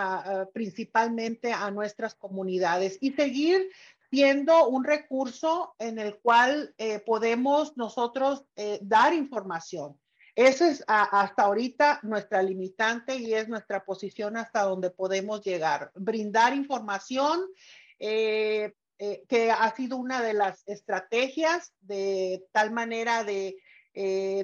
principalmente 0.52 1.52
a 1.52 1.70
nuestras 1.70 2.14
comunidades 2.14 2.98
y 3.00 3.12
seguir 3.12 3.70
siendo 4.10 4.68
un 4.68 4.84
recurso 4.84 5.74
en 5.78 5.98
el 5.98 6.18
cual 6.18 6.74
eh, 6.78 7.00
podemos 7.00 7.76
nosotros 7.76 8.44
eh, 8.56 8.78
dar 8.82 9.12
información. 9.12 9.98
Esa 10.34 10.70
es 10.70 10.84
hasta 10.86 11.42
ahorita 11.42 11.98
nuestra 12.04 12.42
limitante 12.42 13.16
y 13.16 13.34
es 13.34 13.48
nuestra 13.48 13.84
posición 13.84 14.36
hasta 14.36 14.62
donde 14.62 14.90
podemos 14.90 15.42
llegar. 15.42 15.90
Brindar 15.96 16.54
información, 16.54 17.40
eh, 17.98 18.72
que 19.28 19.50
ha 19.50 19.74
sido 19.76 19.96
una 19.96 20.22
de 20.22 20.34
las 20.34 20.66
estrategias 20.66 21.72
de 21.80 22.44
tal 22.52 22.72
manera 22.72 23.22
de 23.22 23.56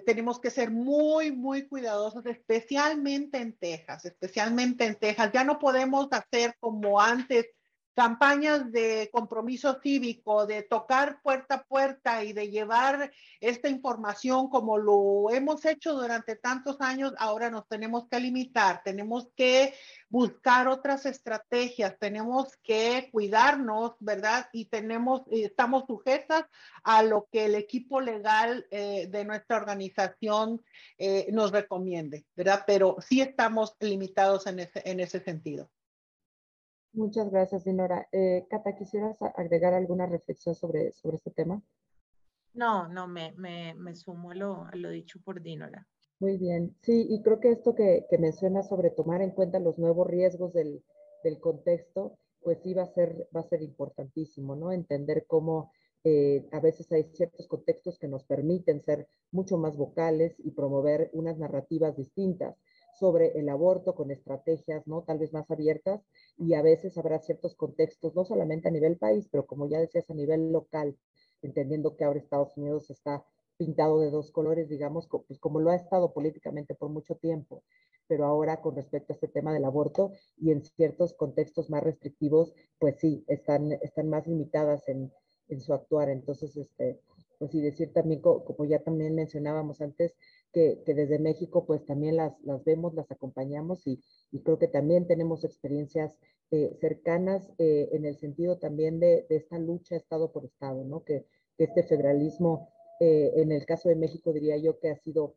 tenemos 0.04 0.40
que 0.40 0.50
ser 0.50 0.72
muy, 0.72 1.30
muy 1.30 1.68
cuidadosos, 1.68 2.26
especialmente 2.26 3.38
en 3.38 3.56
Texas, 3.56 4.04
especialmente 4.04 4.84
en 4.84 4.96
Texas. 4.96 5.30
Ya 5.32 5.44
no 5.44 5.60
podemos 5.60 6.08
hacer 6.10 6.56
como 6.58 7.00
antes 7.00 7.46
campañas 7.94 8.70
de 8.72 9.08
compromiso 9.12 9.80
cívico, 9.80 10.46
de 10.46 10.62
tocar 10.62 11.22
puerta 11.22 11.54
a 11.56 11.64
puerta 11.64 12.24
y 12.24 12.32
de 12.32 12.50
llevar 12.50 13.12
esta 13.40 13.68
información 13.68 14.48
como 14.48 14.78
lo 14.78 15.30
hemos 15.30 15.64
hecho 15.64 15.94
durante 15.94 16.36
tantos 16.36 16.80
años, 16.80 17.14
ahora 17.18 17.50
nos 17.50 17.68
tenemos 17.68 18.08
que 18.08 18.20
limitar, 18.20 18.82
tenemos 18.84 19.28
que 19.36 19.74
buscar 20.08 20.68
otras 20.68 21.06
estrategias, 21.06 21.98
tenemos 21.98 22.56
que 22.62 23.08
cuidarnos, 23.12 23.92
¿verdad? 24.00 24.48
Y 24.52 24.66
tenemos, 24.66 25.22
estamos 25.30 25.84
sujetas 25.86 26.44
a 26.82 27.02
lo 27.02 27.28
que 27.30 27.46
el 27.46 27.54
equipo 27.54 28.00
legal 28.00 28.66
eh, 28.70 29.06
de 29.08 29.24
nuestra 29.24 29.56
organización 29.56 30.62
eh, 30.98 31.28
nos 31.32 31.52
recomiende, 31.52 32.26
¿verdad? 32.36 32.64
Pero 32.66 32.96
sí 33.00 33.20
estamos 33.20 33.76
limitados 33.80 34.46
en 34.46 34.60
ese, 34.60 34.82
en 34.84 35.00
ese 35.00 35.20
sentido. 35.20 35.68
Muchas 36.94 37.28
gracias, 37.30 37.64
Dinora. 37.64 38.06
Eh, 38.12 38.46
Cata, 38.48 38.76
¿quisieras 38.76 39.20
agregar 39.20 39.74
alguna 39.74 40.06
reflexión 40.06 40.54
sobre, 40.54 40.92
sobre 40.92 41.16
este 41.16 41.32
tema? 41.32 41.60
No, 42.52 42.86
no, 42.86 43.08
me, 43.08 43.32
me, 43.32 43.74
me 43.74 43.96
sumo 43.96 44.30
a 44.30 44.34
lo, 44.36 44.64
a 44.64 44.76
lo, 44.76 44.90
dicho 44.90 45.18
por 45.24 45.42
Dinora. 45.42 45.88
Muy 46.20 46.36
bien. 46.36 46.76
Sí, 46.82 47.08
y 47.10 47.20
creo 47.22 47.40
que 47.40 47.50
esto 47.50 47.74
que, 47.74 48.06
que 48.08 48.18
menciona 48.18 48.62
sobre 48.62 48.90
tomar 48.90 49.22
en 49.22 49.32
cuenta 49.32 49.58
los 49.58 49.76
nuevos 49.76 50.06
riesgos 50.06 50.52
del, 50.52 50.84
del, 51.24 51.40
contexto, 51.40 52.16
pues 52.40 52.60
sí 52.62 52.74
va 52.74 52.84
a 52.84 52.94
ser, 52.94 53.28
va 53.34 53.40
a 53.40 53.48
ser 53.48 53.62
importantísimo, 53.62 54.54
¿no? 54.54 54.70
Entender 54.70 55.24
cómo 55.26 55.72
eh, 56.04 56.46
a 56.52 56.60
veces 56.60 56.92
hay 56.92 57.10
ciertos 57.12 57.48
contextos 57.48 57.98
que 57.98 58.06
nos 58.06 58.22
permiten 58.22 58.82
ser 58.82 59.08
mucho 59.32 59.58
más 59.58 59.76
vocales 59.76 60.36
y 60.38 60.52
promover 60.52 61.10
unas 61.12 61.38
narrativas 61.38 61.96
distintas 61.96 62.56
sobre 62.98 63.38
el 63.38 63.48
aborto 63.48 63.94
con 63.94 64.10
estrategias, 64.10 64.86
¿no? 64.86 65.02
Tal 65.02 65.18
vez 65.18 65.32
más 65.32 65.50
abiertas 65.50 66.00
y 66.38 66.54
a 66.54 66.62
veces 66.62 66.96
habrá 66.98 67.18
ciertos 67.20 67.54
contextos, 67.54 68.14
no 68.14 68.24
solamente 68.24 68.68
a 68.68 68.70
nivel 68.70 68.96
país, 68.96 69.28
pero 69.30 69.46
como 69.46 69.68
ya 69.68 69.78
decías, 69.78 70.08
a 70.10 70.14
nivel 70.14 70.52
local, 70.52 70.96
entendiendo 71.42 71.96
que 71.96 72.04
ahora 72.04 72.18
Estados 72.18 72.56
Unidos 72.56 72.90
está 72.90 73.24
pintado 73.56 74.00
de 74.00 74.10
dos 74.10 74.30
colores, 74.30 74.68
digamos, 74.68 75.08
pues 75.26 75.38
como 75.38 75.60
lo 75.60 75.70
ha 75.70 75.76
estado 75.76 76.12
políticamente 76.12 76.74
por 76.74 76.90
mucho 76.90 77.16
tiempo, 77.16 77.62
pero 78.06 78.24
ahora 78.26 78.60
con 78.60 78.76
respecto 78.76 79.12
a 79.12 79.14
este 79.14 79.28
tema 79.28 79.52
del 79.52 79.64
aborto 79.64 80.12
y 80.36 80.50
en 80.50 80.62
ciertos 80.62 81.14
contextos 81.14 81.70
más 81.70 81.82
restrictivos, 81.82 82.52
pues 82.78 82.96
sí, 82.98 83.24
están, 83.28 83.72
están 83.72 84.08
más 84.08 84.26
limitadas 84.26 84.88
en, 84.88 85.12
en 85.48 85.60
su 85.60 85.72
actuar. 85.72 86.08
Entonces, 86.08 86.56
este, 86.56 87.00
pues 87.38 87.50
sí, 87.50 87.60
decir 87.60 87.92
también, 87.92 88.20
como 88.20 88.64
ya 88.64 88.82
también 88.82 89.14
mencionábamos 89.14 89.80
antes, 89.80 90.16
que, 90.54 90.80
desde 90.86 91.18
México 91.18 91.66
pues 91.66 91.84
también 91.84 92.16
las, 92.16 92.40
las 92.42 92.64
vemos, 92.64 92.94
las 92.94 93.10
acompañamos 93.10 93.86
y, 93.86 94.00
y 94.30 94.40
creo 94.40 94.58
que 94.58 94.68
también 94.68 95.06
tenemos 95.06 95.44
experiencias 95.44 96.16
eh, 96.50 96.72
cercanas 96.80 97.52
eh, 97.58 97.88
en 97.92 98.06
el 98.06 98.16
sentido 98.16 98.58
también 98.58 99.00
de, 99.00 99.26
de, 99.28 99.36
esta 99.36 99.58
lucha 99.58 99.96
Estado 99.96 100.30
por 100.30 100.44
Estado, 100.44 100.84
¿no? 100.84 101.02
Que, 101.02 101.26
que 101.58 101.64
este 101.64 101.82
federalismo, 101.82 102.70
eh, 103.00 103.32
en 103.36 103.50
el 103.50 103.66
caso 103.66 103.88
de 103.88 103.96
México 103.96 104.32
diría 104.32 104.56
yo 104.56 104.78
que 104.78 104.90
ha 104.90 104.96
sido 104.96 105.34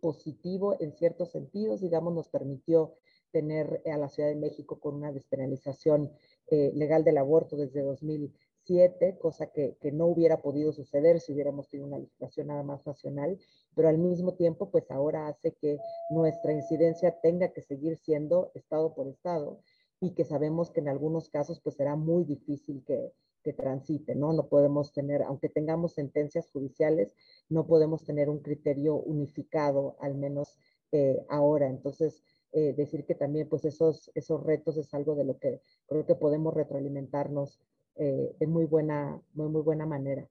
positivo 0.00 0.76
en 0.80 0.92
ciertos 0.94 1.30
sentidos, 1.30 1.82
digamos, 1.82 2.14
nos 2.14 2.28
permitió 2.28 2.94
tener 3.32 3.82
a 3.84 3.98
la 3.98 4.08
Ciudad 4.08 4.30
de 4.30 4.36
México 4.36 4.80
con 4.80 4.94
una 4.94 5.12
despenalización 5.12 6.10
legal 6.48 7.04
del 7.04 7.18
aborto 7.18 7.56
desde 7.56 7.82
2000 7.82 8.32
cosa 9.20 9.46
que, 9.46 9.76
que, 9.80 9.92
no 9.92 10.06
hubiera 10.06 10.42
podido 10.42 10.72
suceder 10.72 11.20
si 11.20 11.32
hubiéramos 11.32 11.68
tenido 11.68 11.86
una 11.88 11.98
legislación 11.98 12.48
nada 12.48 12.62
más 12.62 12.86
nacional, 12.86 13.38
pero 13.74 13.88
al 13.88 13.98
mismo 13.98 14.34
tiempo, 14.34 14.70
pues 14.70 14.90
ahora 14.90 15.28
hace 15.28 15.52
que 15.52 15.78
nuestra 16.10 16.52
incidencia 16.52 17.20
tenga 17.20 17.52
que 17.52 17.62
seguir 17.62 17.96
siendo 17.96 18.50
estado 18.54 18.94
por 18.94 19.06
estado 19.08 19.60
y 20.00 20.10
que 20.14 20.24
sabemos 20.24 20.70
que 20.70 20.80
en 20.80 20.88
algunos 20.88 21.28
casos 21.28 21.60
pues 21.60 21.76
será 21.76 21.96
muy 21.96 22.24
difícil 22.24 22.84
que, 22.84 23.12
que 23.46 23.52
transite, 23.52 24.16
¿no? 24.16 24.32
No 24.32 24.48
podemos 24.48 24.92
tener, 24.92 25.22
aunque 25.22 25.48
tengamos 25.48 25.92
sentencias 25.92 26.50
judiciales, 26.50 27.14
no 27.48 27.66
podemos 27.66 28.04
tener 28.04 28.28
un 28.28 28.40
criterio 28.40 28.96
unificado, 28.96 29.96
al 30.00 30.16
menos 30.16 30.58
eh, 30.90 31.24
ahora. 31.28 31.68
Entonces, 31.68 32.24
eh, 32.52 32.74
decir 32.76 33.04
que 33.04 33.14
también 33.14 33.48
pues 33.48 33.64
esos, 33.64 34.10
esos 34.14 34.42
retos 34.42 34.76
es 34.78 34.92
algo 34.94 35.14
de 35.14 35.24
lo 35.24 35.38
que 35.38 35.60
creo 35.86 36.04
que 36.06 36.14
podemos 36.14 36.54
retroalimentarnos 36.54 37.60
eh, 37.96 38.34
de 38.38 38.46
muy 38.46 38.66
buena, 38.66 39.20
muy, 39.34 39.48
muy 39.48 39.62
buena 39.62 39.86
manera. 39.86 40.28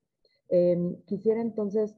Em, 0.50 0.96
quisiera 1.06 1.42
entonces 1.42 1.96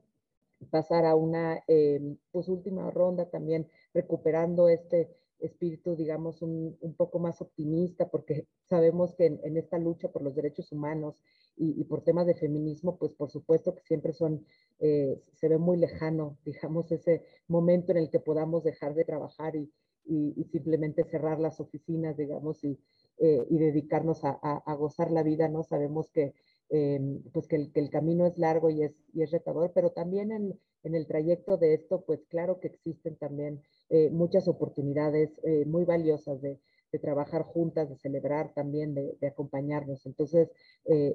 pasar 0.69 1.05
a 1.05 1.15
una 1.15 1.63
em, 1.67 2.17
pues 2.31 2.47
última 2.47 2.89
ronda 2.91 3.29
también 3.29 3.67
recuperando 3.93 4.69
este 4.69 5.09
espíritu, 5.39 5.95
digamos, 5.95 6.41
un, 6.41 6.77
un 6.81 6.93
poco 6.95 7.19
más 7.19 7.41
optimista, 7.41 8.09
porque 8.09 8.47
sabemos 8.63 9.13
que 9.15 9.25
en, 9.27 9.57
esta 9.57 9.77
lucha 9.77 10.09
por 10.09 10.23
los 10.23 10.35
derechos 10.35 10.71
humanos 10.71 11.21
y, 11.55 11.83
por 11.85 12.03
temas 12.03 12.27
de 12.27 12.35
feminismo, 12.35 12.97
pues 12.97 13.13
por 13.13 13.31
supuesto 13.31 13.73
que 13.73 13.81
siempre 13.81 14.13
son, 14.13 14.45
eh, 14.79 15.19
se 15.33 15.49
ve 15.49 15.57
muy 15.57 15.77
lejano, 15.77 16.37
digamos, 16.45 16.91
ese 16.91 17.23
momento 17.47 17.91
en 17.91 17.97
el 17.97 18.09
que 18.09 18.19
podamos 18.19 18.63
dejar 18.63 18.93
de 18.93 19.05
trabajar 19.05 19.55
y, 19.55 19.71
y 20.05 20.43
simplemente 20.45 21.03
cerrar 21.03 21.39
las 21.39 21.59
oficinas, 21.59 22.15
digamos, 22.15 22.63
y, 22.63 22.79
eh, 23.19 23.45
y 23.49 23.57
dedicarnos 23.57 24.23
a, 24.23 24.37
a, 24.41 24.75
gozar 24.75 25.11
la 25.11 25.23
vida, 25.23 25.47
¿no? 25.47 25.63
Sabemos 25.63 26.09
que, 26.11 26.33
eh, 26.69 26.99
pues 27.33 27.47
que 27.47 27.55
el, 27.55 27.71
que 27.71 27.79
el, 27.79 27.89
camino 27.89 28.27
es 28.27 28.37
largo 28.37 28.69
y 28.69 28.83
es, 28.83 28.93
y 29.13 29.23
es 29.23 29.31
retador, 29.31 29.71
pero 29.73 29.91
también 29.91 30.31
en, 30.31 30.59
en, 30.83 30.95
el 30.95 31.07
trayecto 31.07 31.57
de 31.57 31.73
esto, 31.73 32.03
pues 32.05 32.25
claro 32.29 32.59
que 32.59 32.67
existen 32.67 33.15
también 33.17 33.61
eh, 33.89 34.09
muchas 34.11 34.47
oportunidades 34.47 35.31
muy 35.65 35.83
valiosas 35.85 36.41
de, 36.41 36.59
de, 36.91 36.99
trabajar 36.99 37.43
juntas, 37.43 37.89
de 37.89 37.97
celebrar 37.97 38.53
también, 38.53 38.93
de, 38.93 39.17
de 39.19 39.27
acompañarnos. 39.27 40.05
Entonces, 40.05 40.49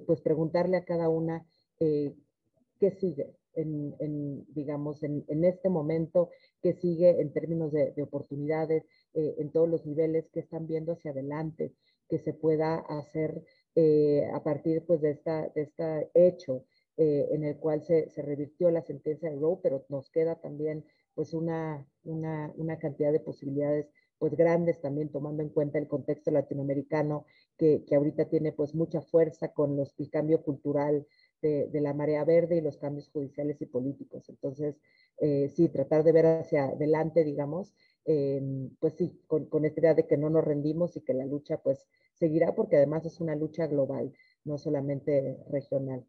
pues 0.07 0.21
preguntarle 0.23 0.77
a 0.77 0.85
cada 0.85 1.09
una 1.09 1.47
qué 1.79 2.91
sigue, 2.99 3.37
en, 3.55 3.95
en, 4.01 4.45
digamos, 4.55 5.03
en, 5.03 5.25
en, 5.29 5.45
este 5.45 5.69
momento, 5.69 6.31
qué 6.63 6.73
sigue 6.75 7.21
en 7.21 7.33
términos 7.33 7.73
de, 7.73 7.93
de 7.93 8.03
oportunidades, 8.03 8.85
eh, 9.15 9.35
en 9.39 9.51
todos 9.51 9.69
los 9.69 9.85
niveles, 9.87 10.29
que 10.33 10.41
están 10.41 10.67
viendo 10.67 10.93
hacia 10.93 11.11
adelante, 11.11 11.73
que 12.13 12.19
se 12.19 12.35
pueda 12.35 12.75
hacer 12.75 13.43
eh, 13.75 14.29
a 14.35 14.45
partir 14.45 14.85
pues, 14.85 15.01
de, 15.01 15.13
esta, 15.13 15.49
de 15.49 15.63
este 15.63 16.11
hecho 16.13 16.67
eh, 16.99 17.27
en 17.31 17.43
el 17.43 17.57
cual 17.57 17.83
se, 17.83 18.11
se, 18.11 18.21
revirtió 18.21 18.71
la 18.71 18.83
sentencia 18.83 19.31
de 19.31 19.37
Roe, 19.39 19.61
pero 19.63 19.87
nos 19.89 20.11
queda 20.11 20.39
también 20.39 20.85
pues, 21.15 21.33
una, 21.33 21.89
una, 22.05 22.53
una 22.59 22.79
cantidad 22.79 23.13
de 23.13 23.21
posibilidades 23.21 23.89
pues 24.19 24.37
grandes 24.37 24.79
también 24.83 25.09
tomando 25.09 25.43
en 25.43 25.49
cuenta 25.49 25.79
el 25.79 25.89
contexto 25.89 26.31
latinoamericano 26.31 27.25
que, 27.57 27.83
que 27.87 27.95
ahorita 27.95 28.27
tiene 28.27 28.53
pues 28.53 28.75
mucha 28.75 29.01
fuerza 29.01 29.55
con 29.55 29.75
los, 29.75 29.95
el 29.99 30.11
cambio 30.11 30.43
cultural 30.43 31.07
de, 31.41 31.81
la 31.81 31.95
marea 31.95 32.25
verde 32.25 32.59
y 32.59 32.61
los 32.61 32.77
cambios 32.77 33.09
judiciales 33.09 33.63
y 33.63 33.67
políticos. 33.67 34.29
Entonces, 34.29 34.77
eh, 35.19 35.49
sí, 35.49 35.71
tratar 35.71 36.05
de 36.05 36.13
ver 36.13 36.27
hacia 36.27 36.67
adelante, 36.67 37.25
digamos, 37.25 37.75
pues 38.05 38.95
sí, 38.97 39.21
con, 39.27 39.47
con, 39.47 39.65
esta 39.65 39.81
idea 39.81 39.95
de 39.95 40.07
que 40.07 40.17
no 40.17 40.29
nos 40.31 40.45
rendimos 40.45 40.97
y 40.97 41.03
que 41.03 41.15
la 41.15 41.25
lucha 41.25 41.59
pues 41.59 41.87
seguirá 42.15 42.55
porque 42.55 42.77
además 42.77 43.05
es 43.07 43.21
una 43.21 43.37
lucha 43.37 43.67
global, 43.67 44.13
no 44.45 44.59
solamente 44.59 45.39
regional. 45.51 46.05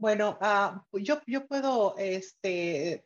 Bueno, 0.00 0.38
uh, 0.40 0.98
yo, 0.98 1.20
yo 1.26 1.46
puedo 1.46 1.94
este, 1.98 3.04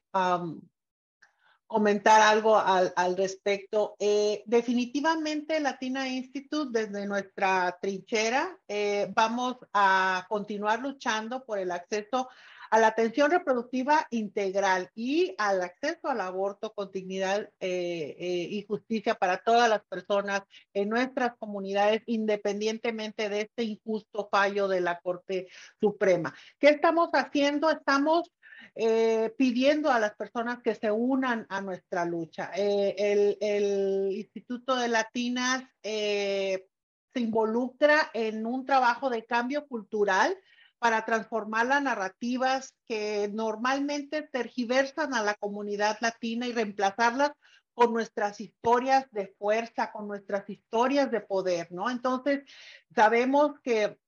comentar 1.67 2.21
algo 2.21 2.57
al, 2.57 2.93
al 2.95 3.17
respecto. 3.17 3.97
Eh, 3.99 4.45
definitivamente 4.47 5.59
Latina 5.59 6.07
Institute, 6.07 6.71
desde 6.71 7.05
nuestra 7.05 7.77
trinchera, 7.83 8.57
eh, 8.69 9.11
vamos 9.13 9.57
a 9.73 10.25
continuar 10.29 10.81
luchando 10.81 11.45
por 11.45 11.59
el 11.59 11.73
acceso 11.73 12.29
a 12.75 12.79
la 12.81 12.89
atención 12.89 13.31
reproductiva 13.31 14.05
integral 14.11 14.91
y 14.97 15.33
al 15.39 15.62
acceso 15.62 16.09
al 16.09 16.20
aborto 16.20 16.72
con 16.75 16.91
dignidad 16.91 17.49
eh, 17.61 18.16
eh, 18.18 18.49
y 18.51 18.64
justicia 18.66 19.14
para 19.14 19.37
todas 19.37 19.68
las 19.70 19.85
personas 19.85 20.43
en 20.72 20.89
nuestras 20.89 21.37
comunidades, 21.39 22.03
independientemente 22.07 23.29
de 23.29 23.43
este 23.43 23.62
injusto 23.62 24.29
fallo 24.29 24.66
de 24.66 24.81
la 24.81 24.99
Corte 24.99 25.47
Suprema. 25.81 26.35
¿Qué 26.59 26.70
estamos 26.70 27.11
haciendo? 27.12 27.70
Estamos 27.70 28.33
eh, 28.75 29.33
pidiendo 29.39 29.93
a 29.93 30.01
las 30.01 30.16
personas 30.16 30.61
que 30.61 30.75
se 30.75 30.91
unan 30.91 31.47
a 31.51 31.61
nuestra 31.61 32.05
lucha. 32.05 32.51
El, 32.57 33.39
el, 33.41 34.11
Instituto 34.11 34.75
de 34.75 34.89
Latinas 34.89 35.62
se 35.81 37.20
involucra 37.20 38.11
en 38.14 38.45
un 38.45 38.66
trabajo 38.66 39.11
de 39.11 39.25
cambio 39.25 39.64
cultural 39.68 40.37
para 40.85 41.07
transformar 41.07 41.64
las 41.64 41.82
narrativas 41.82 42.74
que 42.87 43.30
normalmente 43.32 44.20
tergiversan 44.20 45.14
a 45.14 45.22
la 45.22 45.32
comunidad 45.32 45.97
latina 46.03 46.47
y 46.47 46.53
reemplazarlas 46.53 47.32
con 47.72 47.95
nuestras 47.95 48.39
historias 48.39 49.11
de 49.11 49.28
fuerza, 49.39 49.91
con 49.91 50.07
nuestras 50.07 50.47
historias 50.51 51.11
de 51.11 51.22
poder, 51.22 51.72
¿no? 51.72 51.89
Entonces, 51.89 52.43
sabemos 52.95 53.59
que 53.62 53.99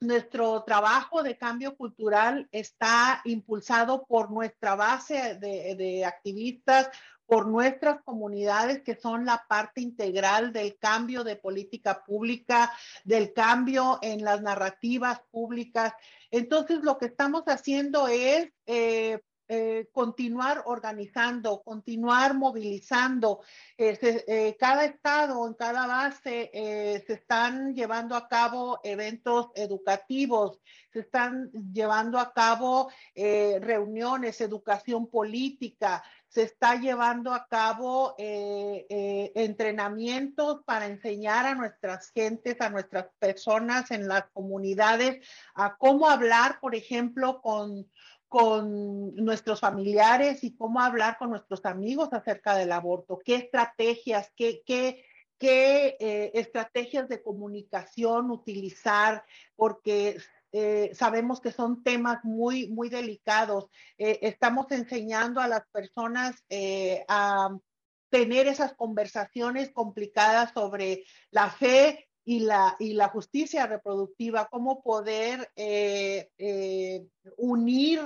nuestro 0.00 0.64
trabajo 0.64 1.22
de 1.22 1.38
cambio 1.38 1.76
cultural 1.78 2.46
está 2.52 3.22
impulsado 3.24 4.04
por 4.04 4.30
nuestra 4.30 4.74
base 4.74 5.38
de, 5.40 5.74
de, 5.76 6.04
activistas, 6.04 6.90
por 7.26 7.46
nuestras 7.46 8.02
comunidades 8.02 8.82
que 8.82 8.96
son 8.96 9.24
la 9.24 9.44
parte 9.48 9.80
integral 9.80 10.52
del 10.52 10.76
cambio 10.78 11.24
de 11.24 11.36
política 11.36 12.04
pública, 12.04 12.72
del 13.04 13.32
cambio 13.32 13.98
en 14.02 14.24
las 14.24 14.42
narrativas 14.42 15.20
públicas. 15.30 15.94
Entonces, 16.30 16.80
lo 16.82 16.98
que 16.98 17.06
estamos 17.06 17.44
haciendo 17.46 18.08
es 18.08 18.50
eh, 18.66 19.20
eh, 19.54 19.90
continuar 19.92 20.62
organizando, 20.64 21.62
continuar 21.62 22.32
movilizando. 22.32 23.42
Eh, 23.76 23.98
eh, 24.26 24.56
cada 24.58 24.86
estado, 24.86 25.46
en 25.46 25.52
cada 25.52 25.86
base, 25.86 26.50
se 27.06 27.12
están 27.12 27.74
llevando 27.74 28.16
a 28.16 28.28
cabo 28.28 28.80
eventos 28.82 29.48
educativos, 29.54 30.58
se 30.90 31.00
están 31.00 31.50
llevando 31.52 32.18
a 32.18 32.32
cabo 32.32 32.90
reuniones, 33.14 34.40
educación 34.40 35.06
política, 35.08 36.02
se 36.32 36.42
está 36.42 36.76
llevando 36.76 37.34
a 37.34 37.46
cabo 37.46 38.14
entrenamientos 38.18 40.62
para 40.64 40.86
enseñar 40.86 41.46
a 41.46 41.54
nuestras 41.54 42.10
gentes, 42.10 42.60
a 42.60 42.70
nuestras 42.70 43.06
personas 43.18 43.90
en 43.90 44.08
las 44.08 44.24
comunidades, 44.32 45.26
a 45.54 45.76
cómo 45.76 46.08
hablar, 46.08 46.58
por 46.60 46.74
ejemplo, 46.74 47.42
con 47.42 47.86
con 48.32 49.14
nuestros 49.14 49.60
familiares 49.60 50.42
y 50.42 50.56
cómo 50.56 50.80
hablar 50.80 51.18
con 51.18 51.28
nuestros 51.28 51.66
amigos 51.66 52.14
acerca 52.14 52.54
del 52.54 52.72
aborto, 52.72 53.20
qué 53.22 53.34
estrategias, 53.34 54.32
qué, 54.34 54.62
qué, 54.64 55.04
qué 55.36 55.98
eh, 56.00 56.30
estrategias 56.32 57.10
de 57.10 57.22
comunicación 57.22 58.30
utilizar, 58.30 59.22
porque 59.54 60.16
eh, 60.52 60.90
sabemos 60.94 61.40
que 61.40 61.50
son 61.50 61.82
temas 61.82 62.24
muy, 62.24 62.68
muy 62.68 62.88
delicados. 62.88 63.66
Eh, 63.98 64.18
estamos 64.22 64.70
enseñando 64.70 65.40
a 65.40 65.48
las 65.48 65.66
personas 65.72 66.44
a 67.08 67.56
tener 68.10 68.46
esas 68.46 68.74
conversaciones 68.74 69.70
complicadas 69.72 70.52
sobre 70.52 71.04
la 71.30 71.50
fe 71.50 72.10
y 72.24 72.40
la, 72.40 72.76
y 72.78 72.92
la 72.94 73.08
justicia 73.08 73.66
reproductiva, 73.66 74.48
cómo 74.48 74.82
poder 74.82 75.50
eh, 75.56 76.30
eh, 76.38 77.04
unir 77.36 78.00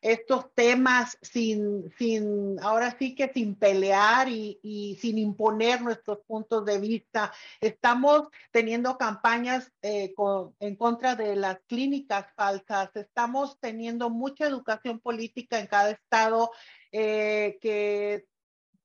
estos 0.00 0.52
temas 0.54 1.16
sin, 1.22 1.90
sin, 1.96 2.58
ahora 2.60 2.96
sí 2.98 3.14
que 3.14 3.32
sin 3.32 3.54
pelear 3.54 4.28
y, 4.28 4.58
y, 4.62 4.96
sin 4.96 5.18
imponer 5.18 5.82
nuestros 5.82 6.18
puntos 6.26 6.64
de 6.64 6.78
vista. 6.78 7.32
Estamos 7.60 8.28
teniendo 8.50 8.98
campañas 8.98 9.70
eh, 9.82 10.14
en 10.58 10.76
contra 10.76 11.14
de 11.14 11.36
las 11.36 11.60
clínicas 11.66 12.26
falsas, 12.34 12.90
estamos 12.94 13.58
teniendo 13.60 14.10
mucha 14.10 14.46
educación 14.46 14.98
política 14.98 15.60
en 15.60 15.66
cada 15.66 15.90
estado 15.90 16.50
que 16.92 18.26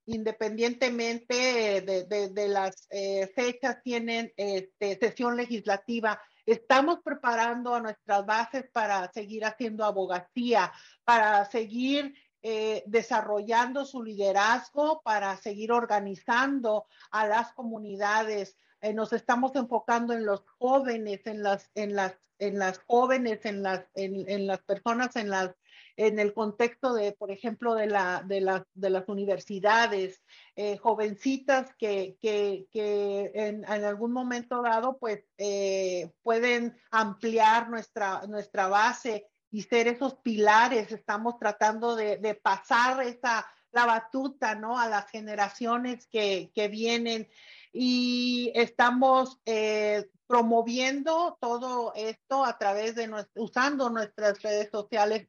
independientemente 0.05 1.81
de, 1.81 2.47
las 2.47 2.87
eh, 2.89 3.31
fechas, 3.35 3.81
tienen 3.83 4.31
este, 4.37 4.97
sesión 4.99 5.35
legislativa. 5.35 6.21
Estamos 6.45 6.99
preparando 7.03 7.73
a 7.73 7.81
nuestras 7.81 8.25
bases 8.25 8.65
para 8.71 9.11
seguir 9.11 9.45
haciendo 9.45 9.83
abogacía, 9.83 10.71
para 11.03 11.45
seguir 11.45 12.13
eh, 12.43 12.83
desarrollando 12.85 13.85
su 13.85 14.03
liderazgo, 14.03 15.01
para 15.03 15.35
seguir 15.37 15.71
organizando 15.71 16.85
a 17.09 17.27
las 17.27 17.51
comunidades. 17.53 18.57
Eh, 18.81 18.93
nos 18.93 19.11
estamos 19.13 19.55
enfocando 19.55 20.13
en 20.13 20.25
los 20.25 20.43
jóvenes, 20.59 21.25
en 21.25 21.41
las, 21.41 21.71
en 21.73 21.95
las, 21.95 22.15
en 22.37 22.59
las 22.59 22.77
jóvenes, 22.85 23.43
en 23.45 23.63
las, 23.63 23.85
en 23.95 24.45
las 24.45 24.59
personas, 24.59 25.15
en 25.15 25.29
las 25.29 25.55
en 25.97 26.19
el 26.19 26.33
contexto 26.33 26.93
de, 26.93 27.13
por 27.13 27.31
ejemplo, 27.31 27.75
de, 27.75 27.87
la, 27.87 28.23
de, 28.25 28.63
de 28.73 28.89
las 28.89 29.07
universidades, 29.07 30.21
eh, 30.55 30.77
jovencitas 30.77 31.73
que, 31.77 32.17
que, 32.21 32.67
que 32.71 33.31
en, 33.33 33.63
en, 33.63 33.83
algún 33.83 34.11
momento 34.11 34.61
dado, 34.61 34.97
pues, 34.97 35.23
eh, 35.37 36.11
pueden 36.23 36.77
ampliar 36.91 37.69
nuestra, 37.69 38.25
nuestra 38.27 38.67
base 38.67 39.27
y 39.51 39.61
ser 39.63 39.87
esos 39.87 40.15
pilares. 40.15 40.91
Estamos 40.91 41.39
tratando 41.39 41.95
de, 41.95 42.17
de 42.17 42.35
pasar 42.35 43.01
esa, 43.03 43.45
la 43.71 43.85
batuta, 43.85 44.55
¿no? 44.55 44.79
A 44.79 44.87
las 44.89 45.09
generaciones 45.09 46.07
que, 46.07 46.51
que 46.53 46.67
vienen 46.67 47.27
y 47.71 48.51
estamos 48.55 49.39
eh, 49.45 50.09
promoviendo 50.27 51.37
todo 51.41 51.93
esto 51.93 52.45
a 52.45 52.57
través 52.57 52.95
de 52.95 53.09
usando 53.35 53.89
nuestras 53.89 54.41
redes 54.41 54.69
sociales 54.71 55.25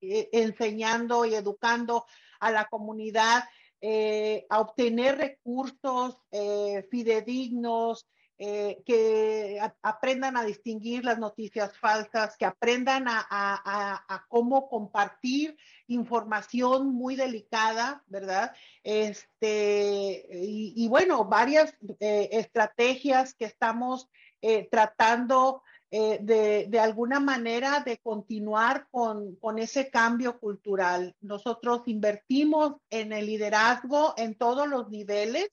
eh, 0.00 0.28
enseñando 0.32 1.24
y 1.24 1.34
educando 1.34 2.04
a 2.40 2.50
la 2.50 2.66
comunidad 2.66 3.44
eh, 3.80 4.46
a 4.50 4.60
obtener 4.60 5.16
recursos 5.16 6.18
eh, 6.30 6.86
fidedignos, 6.90 8.06
que 8.38 9.58
aprendan 9.80 10.36
a 10.36 10.44
distinguir 10.44 11.06
las 11.06 11.18
noticias 11.18 11.74
falsas, 11.78 12.36
que 12.36 12.44
aprendan 12.44 13.06
a, 13.08 14.26
cómo 14.28 14.68
compartir 14.68 15.56
información 15.86 16.92
muy 16.92 17.16
delicada, 17.16 18.04
¿verdad? 18.08 18.52
Este, 18.82 20.28
y, 20.30 20.86
bueno, 20.88 21.24
varias 21.24 21.74
estrategias 21.98 23.32
que 23.32 23.46
estamos 23.46 24.10
tratando 24.70 25.62
eh, 25.90 26.18
de, 26.20 26.80
alguna 26.80 27.20
manera 27.20 27.80
de 27.80 27.98
continuar 27.98 28.88
con, 28.90 29.38
ese 29.58 29.88
cambio 29.88 30.38
cultural. 30.40 31.14
Nosotros 31.20 31.82
invertimos 31.86 32.74
en 32.90 33.12
el 33.12 33.26
liderazgo 33.26 34.14
en 34.16 34.34
todos 34.34 34.68
los 34.68 34.90
niveles 34.90 35.48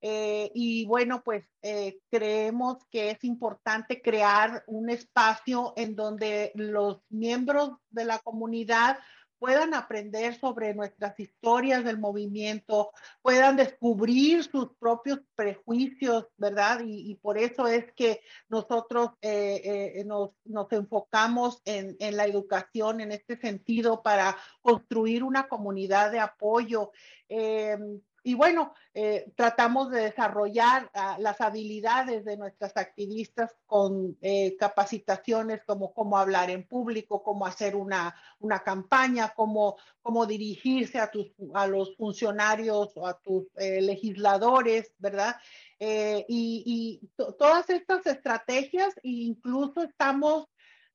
eh, 0.00 0.50
y 0.54 0.84
bueno, 0.86 1.22
pues 1.24 1.44
eh, 1.62 1.98
creemos 2.10 2.78
que 2.90 3.10
es 3.10 3.24
importante 3.24 4.00
crear 4.00 4.62
un 4.66 4.88
espacio 4.88 5.72
en 5.76 5.96
donde 5.96 6.52
los 6.54 7.02
miembros 7.08 7.72
de 7.90 8.04
la 8.04 8.18
comunidad 8.20 8.98
puedan 9.42 9.74
aprender 9.74 10.38
sobre 10.38 10.72
nuestras 10.72 11.18
historias 11.18 11.82
del 11.82 11.98
movimiento, 11.98 12.92
puedan 13.22 13.56
descubrir 13.56 14.44
sus 14.44 14.68
propios 14.78 15.18
prejuicios, 15.34 16.28
¿verdad? 16.36 16.82
Y, 16.86 17.16
por 17.16 17.36
eso 17.36 17.66
es 17.66 17.92
que 17.94 18.20
nosotros 18.48 19.10
eh, 19.20 19.96
eh, 19.96 20.04
nos, 20.04 20.30
enfocamos 20.70 21.60
en, 21.64 21.96
la 22.16 22.24
educación 22.26 23.00
en 23.00 23.10
este 23.10 23.36
sentido 23.36 24.00
para 24.00 24.36
construir 24.60 25.24
una 25.24 25.48
comunidad 25.48 26.12
de 26.12 26.20
apoyo. 26.20 26.92
Eh, 27.28 27.76
y 28.24 28.34
bueno, 28.34 28.74
eh, 28.94 29.32
tratamos 29.36 29.90
de 29.90 30.02
desarrollar 30.02 30.90
ah, 30.94 31.16
las 31.18 31.40
habilidades 31.40 32.24
de 32.24 32.36
nuestras 32.36 32.76
activistas 32.76 33.56
con 33.66 34.16
eh, 34.20 34.56
capacitaciones 34.58 35.62
como 35.64 35.92
cómo 35.92 36.16
hablar 36.16 36.50
en 36.50 36.66
público, 36.66 37.22
cómo 37.22 37.46
hacer 37.46 37.74
una, 37.74 38.14
una 38.38 38.60
campaña, 38.60 39.32
cómo, 39.34 39.76
cómo 40.02 40.26
dirigirse 40.26 41.00
a, 41.00 41.10
tus, 41.10 41.32
a 41.54 41.66
los 41.66 41.96
funcionarios 41.96 42.92
o 42.96 43.06
a 43.06 43.18
tus 43.18 43.46
eh, 43.56 43.82
legisladores, 43.82 44.92
¿verdad? 44.98 45.36
y, 46.28 47.00
todas 47.16 47.68
estas 47.70 48.06
estrategias, 48.06 48.94
incluso 49.02 49.82
estamos 49.82 50.46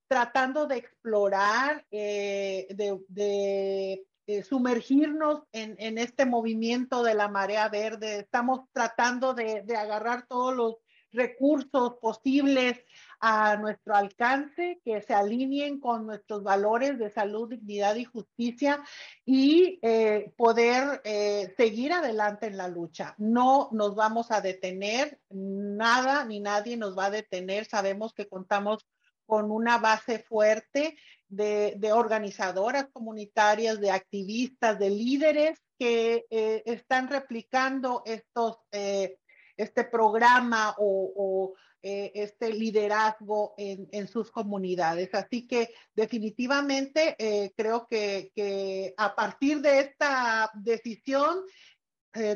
tratando 0.08 0.66
de 0.66 0.78
explorar, 0.78 1.86
de 1.92 4.06
eh, 4.28 4.44
sumergirnos 4.44 5.44
en, 5.52 5.98
este 5.98 6.26
movimiento 6.26 7.02
de 7.02 7.16
la 7.16 7.28
marea 7.28 7.68
verde. 7.70 8.20
Estamos 8.20 8.62
tratando 8.74 9.34
de, 9.34 9.64
de, 9.64 9.76
agarrar 9.76 10.28
todos 10.28 10.56
los 10.56 10.76
recursos 11.12 11.96
posibles 12.02 12.84
a 13.20 13.58
nuestro 13.58 13.96
alcance, 13.96 14.80
que 14.86 15.02
se 15.02 15.14
alineen 15.14 15.80
con 15.80 16.06
nuestros 16.06 16.44
valores 16.44 17.00
de 17.00 17.10
salud, 17.10 17.50
dignidad 17.50 17.96
y 17.96 18.06
justicia 18.06 18.84
y 19.26 19.80
eh, 19.82 20.34
poder 20.38 21.02
eh, 21.04 21.54
seguir 21.58 21.94
adelante 21.94 22.48
en 22.48 22.58
la 22.58 22.68
lucha. 22.68 23.16
No 23.18 23.70
nos 23.72 23.96
vamos 23.96 24.32
a 24.32 24.42
detener, 24.42 25.20
nada 25.30 26.26
ni 26.26 26.40
nadie 26.40 26.78
nos 26.78 26.98
va 26.98 27.06
a 27.06 27.12
detener. 27.12 27.66
Sabemos 27.66 28.14
que 28.14 28.28
contamos 28.28 28.86
con 29.26 29.52
una 29.52 29.78
base 29.78 30.20
fuerte 30.20 30.98
de, 31.30 31.92
organizadoras 31.94 32.88
comunitarias, 32.92 33.80
de 33.80 33.92
activistas, 33.92 34.80
de 34.80 34.90
líderes 34.90 35.60
que 35.78 36.26
eh, 36.30 36.64
están 36.66 37.10
replicando 37.10 38.04
estos, 38.06 38.58
eh, 38.72 39.18
este 39.56 39.84
programa 39.84 40.76
o, 40.78 41.54
eh, 41.84 42.12
este 42.16 42.52
liderazgo 42.52 43.54
en, 43.58 44.08
sus 44.08 44.32
comunidades. 44.32 45.14
Así 45.14 45.48
que 45.48 45.70
definitivamente 45.94 47.16
creo 47.56 47.88
que, 47.88 48.32
que, 48.36 48.94
a 48.98 49.16
partir 49.16 49.62
de 49.62 49.80
esta 49.80 50.52
decisión 50.56 51.44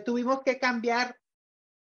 tuvimos 0.05 0.41
que 0.43 0.59
cambiar 0.59 1.17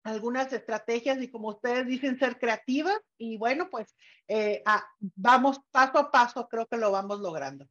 algunas 0.04 0.52
estrategias 0.52 1.20
y 1.20 1.30
como 1.30 1.48
ustedes 1.48 1.86
dicen, 1.86 2.18
ser 2.18 2.38
creativas 2.38 3.00
y 3.18 3.38
bueno, 3.38 3.68
pues 3.70 3.96
eh, 4.28 4.62
ah, 4.66 4.84
vamos 5.16 5.60
paso 5.70 5.98
a 5.98 6.10
paso, 6.10 6.46
creo 6.48 6.66
que 6.66 6.76
lo 6.76 6.92
vamos 6.92 7.20
logrando. 7.20 7.66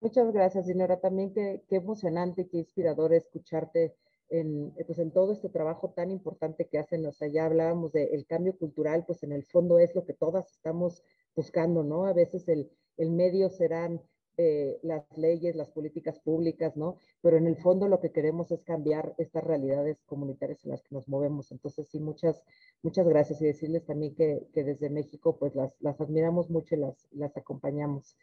Muchas 0.00 0.30
gracias, 0.30 0.66
Dinora. 0.66 1.00
También 1.00 1.32
qué, 1.32 1.64
qué 1.68 1.76
emocionante, 1.76 2.48
qué 2.48 2.58
inspirador 2.58 3.14
escucharte 3.14 3.96
en, 4.28 4.72
pues 4.86 4.98
en 4.98 5.10
todo 5.10 5.32
este 5.32 5.48
trabajo 5.48 5.92
tan 5.96 6.10
importante 6.10 6.68
que 6.68 6.78
hacen. 6.78 7.06
O 7.06 7.12
sea, 7.12 7.28
ya 7.28 7.46
hablábamos 7.46 7.92
del 7.92 8.26
cambio 8.26 8.56
cultural, 8.58 9.04
pues 9.06 9.22
en 9.22 9.32
el 9.32 9.44
fondo 9.44 9.78
es 9.78 9.94
lo 9.94 10.04
que 10.04 10.12
todas 10.12 10.52
estamos 10.52 11.02
buscando, 11.34 11.82
¿no? 11.82 12.06
A 12.06 12.12
veces 12.12 12.46
el, 12.48 12.70
el 12.98 13.10
medio 13.10 13.48
serán 13.48 14.02
eh, 14.38 14.78
las 14.82 15.04
leyes, 15.16 15.56
las 15.56 15.70
políticas 15.70 16.18
públicas, 16.18 16.76
¿no? 16.76 16.98
Pero 17.22 17.38
en 17.38 17.46
el 17.46 17.56
fondo 17.56 17.88
lo 17.88 18.00
que 18.00 18.12
queremos 18.12 18.50
es 18.50 18.62
cambiar 18.62 19.14
estas 19.18 19.44
realidades 19.44 20.02
comunitarias 20.04 20.64
en 20.64 20.72
las 20.72 20.82
que 20.82 20.94
nos 20.94 21.08
movemos. 21.08 21.52
Entonces, 21.52 21.88
sí, 21.88 22.00
muchas, 22.00 22.42
muchas 22.82 23.08
gracias 23.08 23.40
y 23.40 23.46
decirles 23.46 23.84
también 23.86 24.14
que, 24.14 24.46
que 24.52 24.64
desde 24.64 24.90
México, 24.90 25.36
pues 25.38 25.54
las, 25.54 25.74
las, 25.80 26.00
admiramos 26.00 26.50
mucho 26.50 26.74
y 26.74 26.78
las, 26.78 27.08
las 27.12 27.36
acompañamos. 27.36 28.16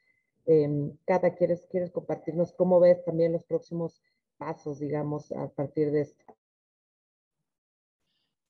Eh, 0.45 0.91
Cata, 1.05 1.33
¿quieres, 1.35 1.65
¿quieres 1.71 1.91
compartirnos 1.91 2.53
cómo 2.53 2.79
ves 2.79 3.03
también 3.03 3.31
los 3.31 3.43
próximos 3.43 4.01
pasos, 4.37 4.79
digamos, 4.79 5.31
a 5.31 5.47
partir 5.49 5.91
de 5.91 6.01
esto? 6.01 6.25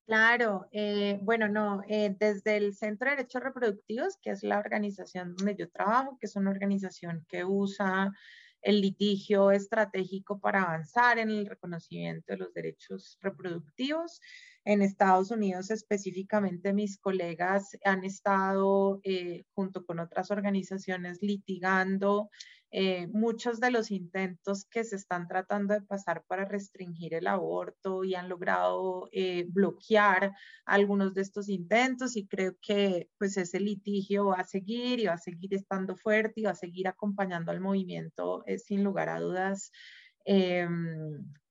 Claro, 0.06 0.68
eh, 0.74 1.18
bueno, 1.22 1.47
no, 1.47 1.82
eh, 1.88 2.14
desde 2.20 2.58
el 2.58 2.76
Centro 2.76 3.10
de 3.10 3.16
Derechos 3.16 3.41
Reproductivos, 3.41 4.18
que 4.22 4.32
es 4.32 4.43
la 4.43 4.60
organización 4.60 5.34
donde 5.36 5.56
yo 5.56 5.70
trabajo, 5.72 6.18
que 6.20 6.26
es 6.28 6.36
una 6.36 6.51
organización 6.51 7.26
que 7.30 7.45
usa 7.45 8.12
el 8.62 8.82
litigio 8.82 9.51
estratégico 9.51 10.39
para 10.39 10.64
avanzar 10.64 11.20
en 11.20 11.30
el 11.30 11.45
reconocimiento 11.45 12.34
de 12.34 12.38
los 12.38 12.54
derechos 12.54 13.18
reproductivos. 13.22 14.20
En 14.66 14.82
Estados 14.82 15.32
Unidos 15.32 15.72
específicamente 15.72 16.74
mis 16.74 16.97
colegas 16.97 17.78
han 17.86 18.04
estado 18.04 18.99
eh, 19.04 19.45
junto 19.54 19.86
con 19.86 19.99
otras 19.99 20.32
organizaciones 20.32 21.20
litigando 21.22 22.30
eh, 22.76 23.05
muchos 23.13 23.59
de 23.59 23.69
los 23.69 23.91
intentos 23.91 24.65
que 24.65 24.84
se 24.84 24.95
están 24.95 25.28
tratando 25.28 25.76
de 25.76 25.82
pasar 25.82 26.24
para 26.26 26.43
restringir 26.45 27.13
el 27.13 27.28
aborto 27.28 28.03
y 28.03 28.15
han 28.15 28.30
logrado 28.30 29.09
eh, 29.11 29.45
bloquear 29.47 30.36
algunos 30.65 31.13
de 31.13 31.21
estos 31.21 31.49
intentos 31.49 32.17
y 32.17 32.26
creo 32.26 32.55
que 32.59 33.11
pues 33.19 33.38
ese 33.38 33.59
litigio 33.59 34.26
va 34.26 34.38
a 34.38 34.43
seguir 34.43 34.99
y 34.99 35.05
va 35.05 35.13
a 35.13 35.17
seguir 35.19 35.53
estando 35.53 35.95
fuerte 35.95 36.41
y 36.41 36.45
va 36.45 36.51
a 36.51 36.55
seguir 36.55 36.88
acompañando 36.88 37.51
al 37.51 37.61
movimiento 37.61 38.43
eh, 38.47 38.57
sin 38.57 38.84
lugar 38.84 39.07
a 39.09 39.19
dudas. 39.19 39.71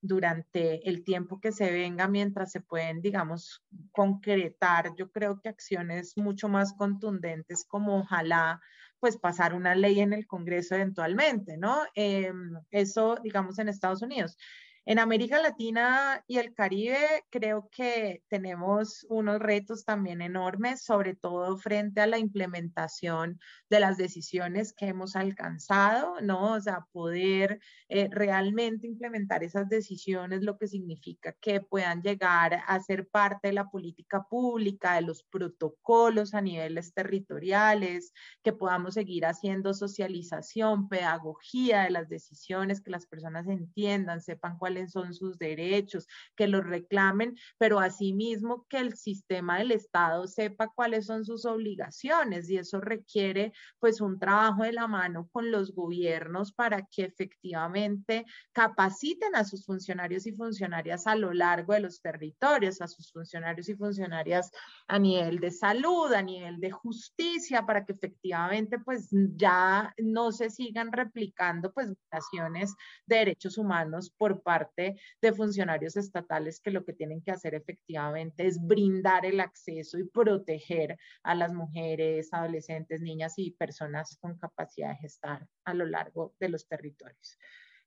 durante 0.01 0.89
el 0.89 1.05
tiempo 1.05 1.39
que 1.41 1.53
se 1.53 1.71
venga, 1.71 2.09
mientras 2.09 2.51
se 2.51 2.61
pueden, 2.61 3.01
digamos, 3.01 3.63
concretar, 3.93 4.97
yo 4.97 5.11
creo 5.13 5.41
que 5.41 5.51
acciones 5.51 6.17
mucho 6.17 6.49
más 6.49 6.73
contundentes 6.75 7.65
como 7.69 7.99
ojalá 7.99 8.61
pues 9.03 9.17
pasar 9.17 9.53
una 9.53 9.75
ley 9.75 9.99
en 9.99 10.13
el 10.13 10.29
Congreso 10.29 10.77
eventualmente, 10.77 11.57
¿no? 11.57 11.83
Em, 11.97 12.55
eso, 12.71 13.17
digamos, 13.21 13.59
en 13.59 13.69
Estados 13.69 14.01
Unidos. 14.01 14.39
En 14.85 14.99
América 14.99 15.41
Latina 15.41 16.25
y 16.27 16.39
el 16.39 16.55
Caribe 16.55 16.99
creo 17.31 17.69
que 17.71 18.25
tenemos 18.29 19.07
unos 19.09 19.39
retos 19.39 19.85
también 19.85 20.21
enormes, 20.21 20.83
sobre 20.83 21.15
todo 21.15 21.57
frente 21.57 22.01
a 22.01 22.09
la 22.09 22.19
implementación 22.19 23.39
de 23.71 23.79
las 23.79 23.97
decisiones 23.97 24.73
que 24.73 24.89
hemos 24.89 25.15
alcanzado, 25.15 26.21
¿no? 26.21 26.55
O 26.55 26.61
sea, 26.61 26.85
poder 26.91 27.61
eh, 27.89 28.09
realmente 28.11 28.89
implementar 28.89 29.45
esas 29.45 29.69
decisiones, 29.69 30.43
lo 30.43 30.59
que 30.59 30.67
significa 30.67 31.33
que 31.41 31.61
puedan 31.61 32.03
llegar 32.03 32.61
a 32.67 32.81
ser 32.81 33.07
parte 33.07 33.49
de 33.49 33.55
la 33.55 33.71
política 33.71 34.25
pública, 34.29 34.97
de 34.97 35.03
los 35.03 35.23
protocolos 35.23 36.35
a 36.35 36.41
niveles 36.41 36.93
territoriales, 36.93 38.13
que 38.43 38.53
podamos 38.53 38.95
seguir 38.95 39.27
haciendo 39.27 39.75
socialización, 39.75 40.89
pedagogía 40.89 41.83
de 41.83 41.91
las 41.91 42.09
decisiones, 42.09 42.81
que 42.81 42.91
las 42.91 43.07
personas 43.07 43.47
entiendan, 43.47 44.21
sepan 44.21 44.59
cuál 44.59 44.72
son 44.89 45.15
sus 45.15 45.39
derechos, 45.39 46.07
que 46.37 46.47
los 46.47 46.65
reclamen, 46.65 47.37
pero 47.59 47.81
asimismo 47.81 48.67
que 48.69 48.79
el 48.79 48.95
sistema 48.97 49.59
del 49.59 49.73
Estado 49.73 50.27
sepa 50.27 50.73
cuáles 50.75 51.07
son 51.07 51.25
sus 51.25 51.45
obligaciones 51.45 52.49
y 52.51 52.59
eso 52.59 52.81
requiere 52.81 53.53
pues 53.79 54.01
un 54.01 54.19
trabajo 54.19 54.63
de 54.63 54.73
la 54.73 54.87
mano 54.87 55.29
con 55.33 55.51
los 55.51 55.75
gobiernos 55.75 56.53
para 56.53 56.83
que 56.87 57.05
efectivamente 57.05 58.25
capaciten 58.53 59.35
a 59.35 59.45
sus 59.45 59.65
funcionarios 59.65 60.27
y 60.27 60.33
funcionarias 60.33 61.07
a 61.07 61.17
lo 61.17 61.33
largo 61.33 61.73
de 61.73 61.81
los 61.81 62.01
territorios, 62.01 62.81
a 62.81 62.89
sus 62.89 63.13
funcionarios 63.13 63.69
y 63.69 63.75
funcionarias 63.75 64.51
a 64.89 64.99
nivel 64.99 65.39
de 65.39 65.51
salud, 65.51 66.13
a 66.13 66.23
nivel 66.23 66.61
de 66.61 66.71
justicia, 66.71 67.65
para 67.67 67.85
que 67.85 67.93
efectivamente 67.93 68.79
pues 68.79 69.09
ya 69.11 69.95
no 69.99 70.33
se 70.33 70.51
sigan 70.51 70.93
replicando 70.93 71.73
pues 71.73 71.93
violaciones 72.11 72.75
de 73.07 73.17
derechos 73.17 73.59
humanos 73.59 74.13
por 74.17 74.43
parte 74.43 74.62
de 74.77 75.33
funcionarios 75.33 75.97
estatales 75.97 76.61
que 76.61 76.71
lo 76.71 76.85
que 76.85 76.93
tienen 76.93 77.23
que 77.23 77.31
hacer 77.31 77.55
efectivamente 77.55 78.47
es 78.47 78.59
brindar 78.65 79.27
el 79.27 79.41
acceso 79.41 79.99
y 79.99 80.05
proteger 80.05 80.99
a 81.23 81.35
las 81.35 81.53
mujeres, 81.53 82.33
adolescentes, 82.33 83.01
niñas 83.01 83.35
y 83.37 83.53
personas 83.53 84.17
con 84.21 84.39
capacidad 84.39 84.91
de 84.91 84.97
gestar 84.97 85.47
a 85.65 85.75
lo 85.75 85.87
largo 85.87 86.35
de 86.39 86.49
los 86.49 86.67
territorios. 86.67 87.39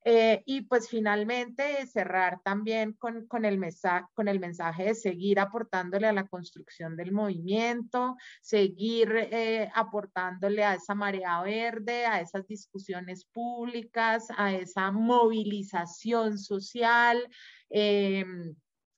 Eh, 0.08 0.44
y 0.46 0.62
pues 0.62 0.88
finalmente 0.88 1.84
cerrar 1.88 2.40
también 2.44 2.94
con, 2.94 3.26
con, 3.26 3.44
el 3.44 3.58
mensaje, 3.58 4.06
con 4.14 4.28
el 4.28 4.40
mensaje 4.40 4.84
de 4.84 4.94
seguir 4.94 5.40
aportándole 5.40 6.06
a 6.06 6.14
la 6.14 6.28
construcción 6.28 6.96
del 6.96 7.12
movimiento, 7.12 8.16
seguir 8.40 9.12
eh, 9.16 9.68
aportándole 9.74 10.64
a 10.64 10.76
esa 10.76 10.94
marea 10.94 11.42
verde, 11.42 12.06
a 12.06 12.22
esas 12.22 12.46
discusiones 12.48 13.26
públicas, 13.26 14.28
a 14.38 14.54
esa 14.54 14.92
movilización 14.92 16.38
social. 16.38 17.28
Eh, 17.72 18.24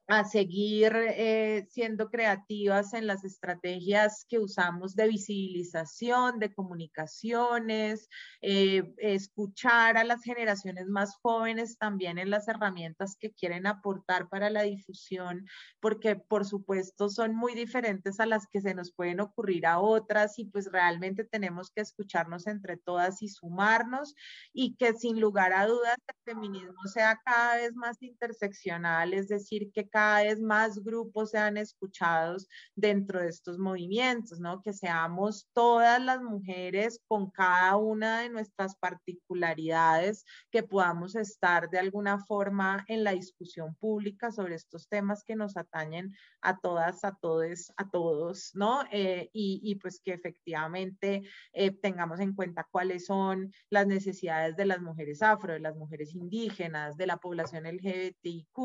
a 0.08 0.24
seguir 0.24 0.94
eh, 0.96 1.68
siendo 1.70 2.10
creativas 2.10 2.94
en 2.94 3.08
las 3.08 3.26
estrategias 3.26 4.26
que 4.30 4.40
usamos 4.40 4.96
de 4.96 5.08
visibilización, 5.10 6.40
de 6.40 6.54
comunicaciones, 6.54 8.08
eh, 8.42 8.94
escuchar 8.98 9.98
a 9.98 10.06
las 10.06 10.24
generaciones 10.24 10.88
más 10.88 11.18
jóvenes 11.22 11.78
también 11.78 12.20
en 12.20 12.30
las 12.30 12.48
herramientas 12.48 13.18
que 13.20 13.34
quieren 13.34 13.68
aportar 13.68 14.30
para 14.30 14.50
la 14.50 14.64
difusión, 14.64 15.46
porque 15.82 16.16
por 16.16 16.46
supuesto 16.46 17.10
son 17.10 17.36
muy 17.36 17.54
diferentes 17.54 18.22
a 18.22 18.26
las 18.26 18.48
que 18.48 18.62
se 18.62 18.74
nos 18.74 18.94
pueden 18.94 19.20
ocurrir 19.20 19.66
a 19.66 19.80
otras 19.80 20.40
y 20.40 20.46
pues 20.46 20.72
realmente 20.72 21.26
tenemos 21.26 21.70
que 21.72 21.82
escucharnos 21.82 22.48
entre 22.48 22.78
todas 22.78 23.22
y 23.22 23.28
sumarnos 23.28 24.16
y 24.54 24.76
que 24.78 24.94
sin 24.94 25.20
lugar 25.20 25.52
a 25.52 25.66
dudas 25.66 25.98
el 26.08 26.34
feminismo 26.34 26.82
sea 26.94 27.20
cada 27.26 27.58
vez 27.58 27.76
más 27.76 28.02
interseccional, 28.02 29.14
es 29.14 29.28
decir, 29.28 29.70
que 29.74 29.90
cada 29.90 29.97
vez 29.98 30.40
más 30.40 30.84
grupos 30.84 31.32
sean 31.32 31.58
escuchados 31.58 32.48
dentro 32.76 33.20
de 33.20 33.30
estos 33.30 33.58
movimientos, 33.58 34.40
¿no? 34.40 34.62
Que 34.62 34.74
seamos 34.74 35.48
todas 35.54 36.02
las 36.02 36.22
mujeres 36.22 37.00
con 37.08 37.30
cada 37.32 37.76
una 37.78 38.22
de 38.22 38.30
nuestras 38.30 38.76
particularidades, 38.76 40.26
que 40.52 40.64
podamos 40.64 41.16
estar 41.16 41.70
de 41.70 41.80
alguna 41.80 42.20
forma 42.20 42.86
en 42.88 43.04
la 43.04 43.12
discusión 43.12 43.76
pública 43.76 44.32
sobre 44.32 44.56
estos 44.56 44.88
temas 44.88 45.24
que 45.24 45.36
nos 45.36 45.58
atañen 45.58 46.14
a 46.42 46.58
todas, 46.60 47.04
a 47.04 47.16
todos, 47.16 47.72
a 47.78 47.90
todos, 47.90 48.52
¿no? 48.54 48.84
Eh, 48.92 49.30
y, 49.34 49.76
pues 49.76 50.00
que 50.04 50.14
efectivamente 50.14 51.24
eh, 51.54 51.72
tengamos 51.72 52.20
en 52.20 52.34
cuenta 52.34 52.68
cuáles 52.72 53.06
son 53.06 53.52
las 53.70 53.88
necesidades 53.88 54.56
de 54.56 54.66
las 54.66 54.82
mujeres 54.82 55.22
afro, 55.22 55.54
de 55.54 55.60
las 55.60 55.76
mujeres 55.76 56.14
indígenas, 56.16 56.98
de 56.98 57.08
la 57.08 57.18
población 57.18 57.66
LGBTIQ, 57.66 58.58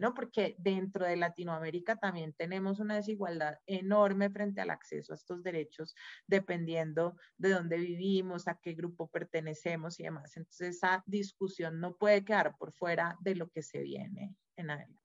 ¿no? 0.00 0.14
Porque 0.14 0.54
de 0.58 0.72
dentro 0.80 1.06
de 1.06 1.16
Latinoamérica 1.16 1.96
también 1.96 2.32
tenemos 2.32 2.80
una 2.80 2.96
desigualdad 2.96 3.58
enorme 3.66 4.30
frente 4.30 4.60
al 4.60 4.70
acceso 4.70 5.12
a 5.12 5.16
estos 5.16 5.42
derechos, 5.42 5.94
dependiendo 6.26 7.16
de 7.36 7.50
dónde 7.50 7.76
vivimos, 7.76 8.48
a 8.48 8.58
qué 8.60 8.72
grupo 8.72 9.08
pertenecemos 9.08 10.00
y 10.00 10.04
demás. 10.04 10.36
Entonces, 10.36 10.76
esa 10.76 11.04
discusión 11.06 11.80
no 11.80 11.96
puede 11.96 12.24
quedar 12.24 12.56
por 12.58 12.72
fuera 12.72 13.16
de 13.20 13.34
lo 13.34 13.48
que 13.50 13.62
se 13.62 13.80
viene 13.82 14.34
en 14.56 14.70
adelante. 14.70 15.00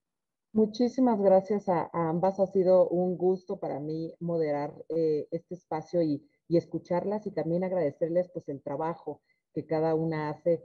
Muchísimas 0.54 1.20
gracias 1.20 1.68
a, 1.68 1.90
ambas. 1.94 2.40
Ha 2.40 2.48
sido 2.48 2.88
un 2.88 3.18
gusto 3.18 3.60
para 3.60 3.80
mí 3.80 4.14
moderar 4.20 4.74
eh, 4.88 5.28
este 5.32 5.56
espacio 5.56 6.02
y, 6.02 6.26
y, 6.48 6.56
escucharlas 6.56 7.28
y 7.28 7.32
también 7.32 7.66
agradecerles 7.66 8.30
pues 8.30 8.48
el 8.48 8.62
trabajo 8.62 9.22
que 9.54 9.66
cada 9.66 9.96
una 9.96 10.30
hace 10.30 10.64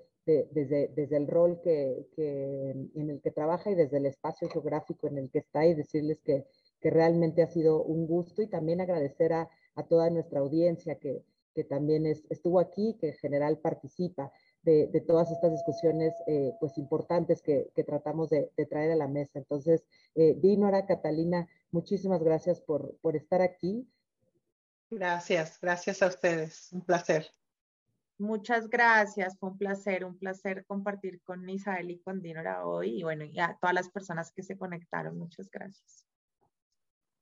desde, 0.53 0.89
desde 0.89 1.17
el 1.17 1.27
rol 1.27 1.61
que, 1.63 2.07
que, 2.15 2.71
en 2.95 3.11
el 3.11 3.21
que 3.21 3.31
trabaja 3.31 3.71
y 3.71 3.75
desde 3.75 3.99
el 3.99 4.07
espacio 4.07 4.49
geográfico 4.49 5.09
en 5.09 5.19
el 5.19 5.31
que 5.31 5.39
está 5.39 5.67
y 5.67 5.75
decirles 5.75 6.19
que, 6.25 6.47
que 6.81 6.91
realmente 6.91 7.43
ha 7.43 7.47
sido 7.47 7.83
un 7.83 8.07
gusto 8.07 8.43
y 8.43 8.47
también 8.47 8.81
agradecer 8.81 9.33
a, 9.33 9.49
a 9.75 9.83
toda 9.85 10.11
nuestra 10.11 10.41
audiencia 10.41 10.97
que, 10.97 11.23
que 11.55 11.65
también 11.65 12.07
estuvo 12.07 12.61
aquí, 12.61 12.97
que 13.01 13.09
en 13.09 13.15
general 13.15 13.59
participa 13.59 14.33
de, 14.63 15.05
todas 15.07 15.31
estas 15.31 15.53
discusiones 15.53 16.15
eh, 16.27 16.53
pues 16.61 16.77
importantes 16.79 17.43
que, 17.43 17.71
tratamos 17.87 18.31
de, 18.31 18.51
traer 18.69 18.93
a 18.93 18.97
la 18.97 19.09
mesa. 19.09 19.39
Entonces, 19.39 19.85
eh, 20.15 20.35
Dinora, 20.39 20.87
Catalina, 20.87 21.49
muchísimas 21.71 22.23
gracias 22.23 22.61
por, 22.61 22.97
por 23.01 23.17
estar 23.17 23.41
aquí. 23.43 23.89
Gracias, 24.91 25.59
gracias 25.61 26.03
a 26.03 26.09
ustedes. 26.09 26.73
Un 26.73 26.83
placer. 26.83 27.31
Muchas 28.21 28.69
gracias, 28.69 29.39
fue 29.39 29.49
un 29.49 29.57
placer, 29.57 30.05
un 30.05 30.19
placer 30.19 30.67
compartir 30.67 31.23
con 31.23 31.49
Isabel 31.49 31.91
y 31.91 32.01
con 32.01 32.21
Dinora 32.21 32.67
hoy 32.67 32.99
y 32.99 33.03
bueno, 33.03 33.25
y 33.25 33.41
a 33.41 33.57
todas 33.59 33.73
las 33.73 33.89
personas 33.89 34.31
que 34.31 34.43
se 34.43 34.59
conectaron, 34.59 35.17
muchas 35.17 35.51
gracias. 35.51 36.05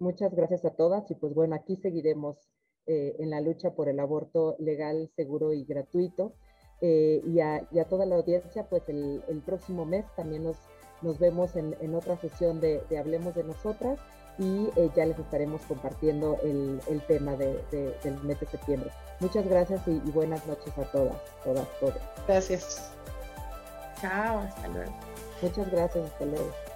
Muchas 0.01 0.35
gracias 0.35 0.65
a 0.65 0.71
todas 0.71 1.09
y 1.09 1.15
pues 1.15 1.35
bueno, 1.35 1.55
aquí 1.55 1.77
seguiremos 1.77 2.51
eh, 2.87 3.15
en 3.21 3.31
la 3.31 3.41
lucha 3.41 3.77
por 3.77 3.89
el 3.89 4.01
aborto 4.01 4.57
legal, 4.59 5.09
seguro 5.15 5.53
y 5.53 5.65
gratuito. 5.65 6.35
Eh, 6.81 7.23
y, 7.25 7.39
a, 7.39 7.65
toda 7.89 8.05
la 8.05 8.17
audiencia, 8.17 8.69
pues 8.69 8.83
el, 8.89 9.43
próximo 9.47 9.85
mes 9.85 10.05
también 10.17 10.43
nos, 10.43 10.57
nos 11.03 11.21
vemos 11.21 11.55
en, 11.55 11.95
otra 11.95 12.17
sesión 12.17 12.61
de, 12.61 12.83
Hablemos 12.99 13.37
de 13.37 13.45
Nosotras 13.45 14.01
y 14.39 14.70
eh, 14.76 14.91
ya 14.95 15.05
les 15.05 15.18
estaremos 15.18 15.61
compartiendo 15.62 16.39
el, 16.43 16.80
tema 17.07 17.36
del 17.36 17.61
mes 18.22 18.41
de 18.41 18.47
septiembre. 18.47 18.91
Muchas 19.20 19.47
gracias 19.47 19.80
y, 19.86 19.91
y, 19.91 20.11
buenas 20.12 20.47
noches 20.47 20.76
a 20.78 20.84
todas, 20.93 21.16
todas, 21.45 21.66
todas. 21.80 22.01
Gracias. 22.26 22.93
Chao, 24.01 24.39
hasta 24.39 24.68
luego. 24.68 24.93
Muchas 25.43 25.70
gracias, 25.70 26.05
hasta 26.05 26.24
luego. 26.24 26.68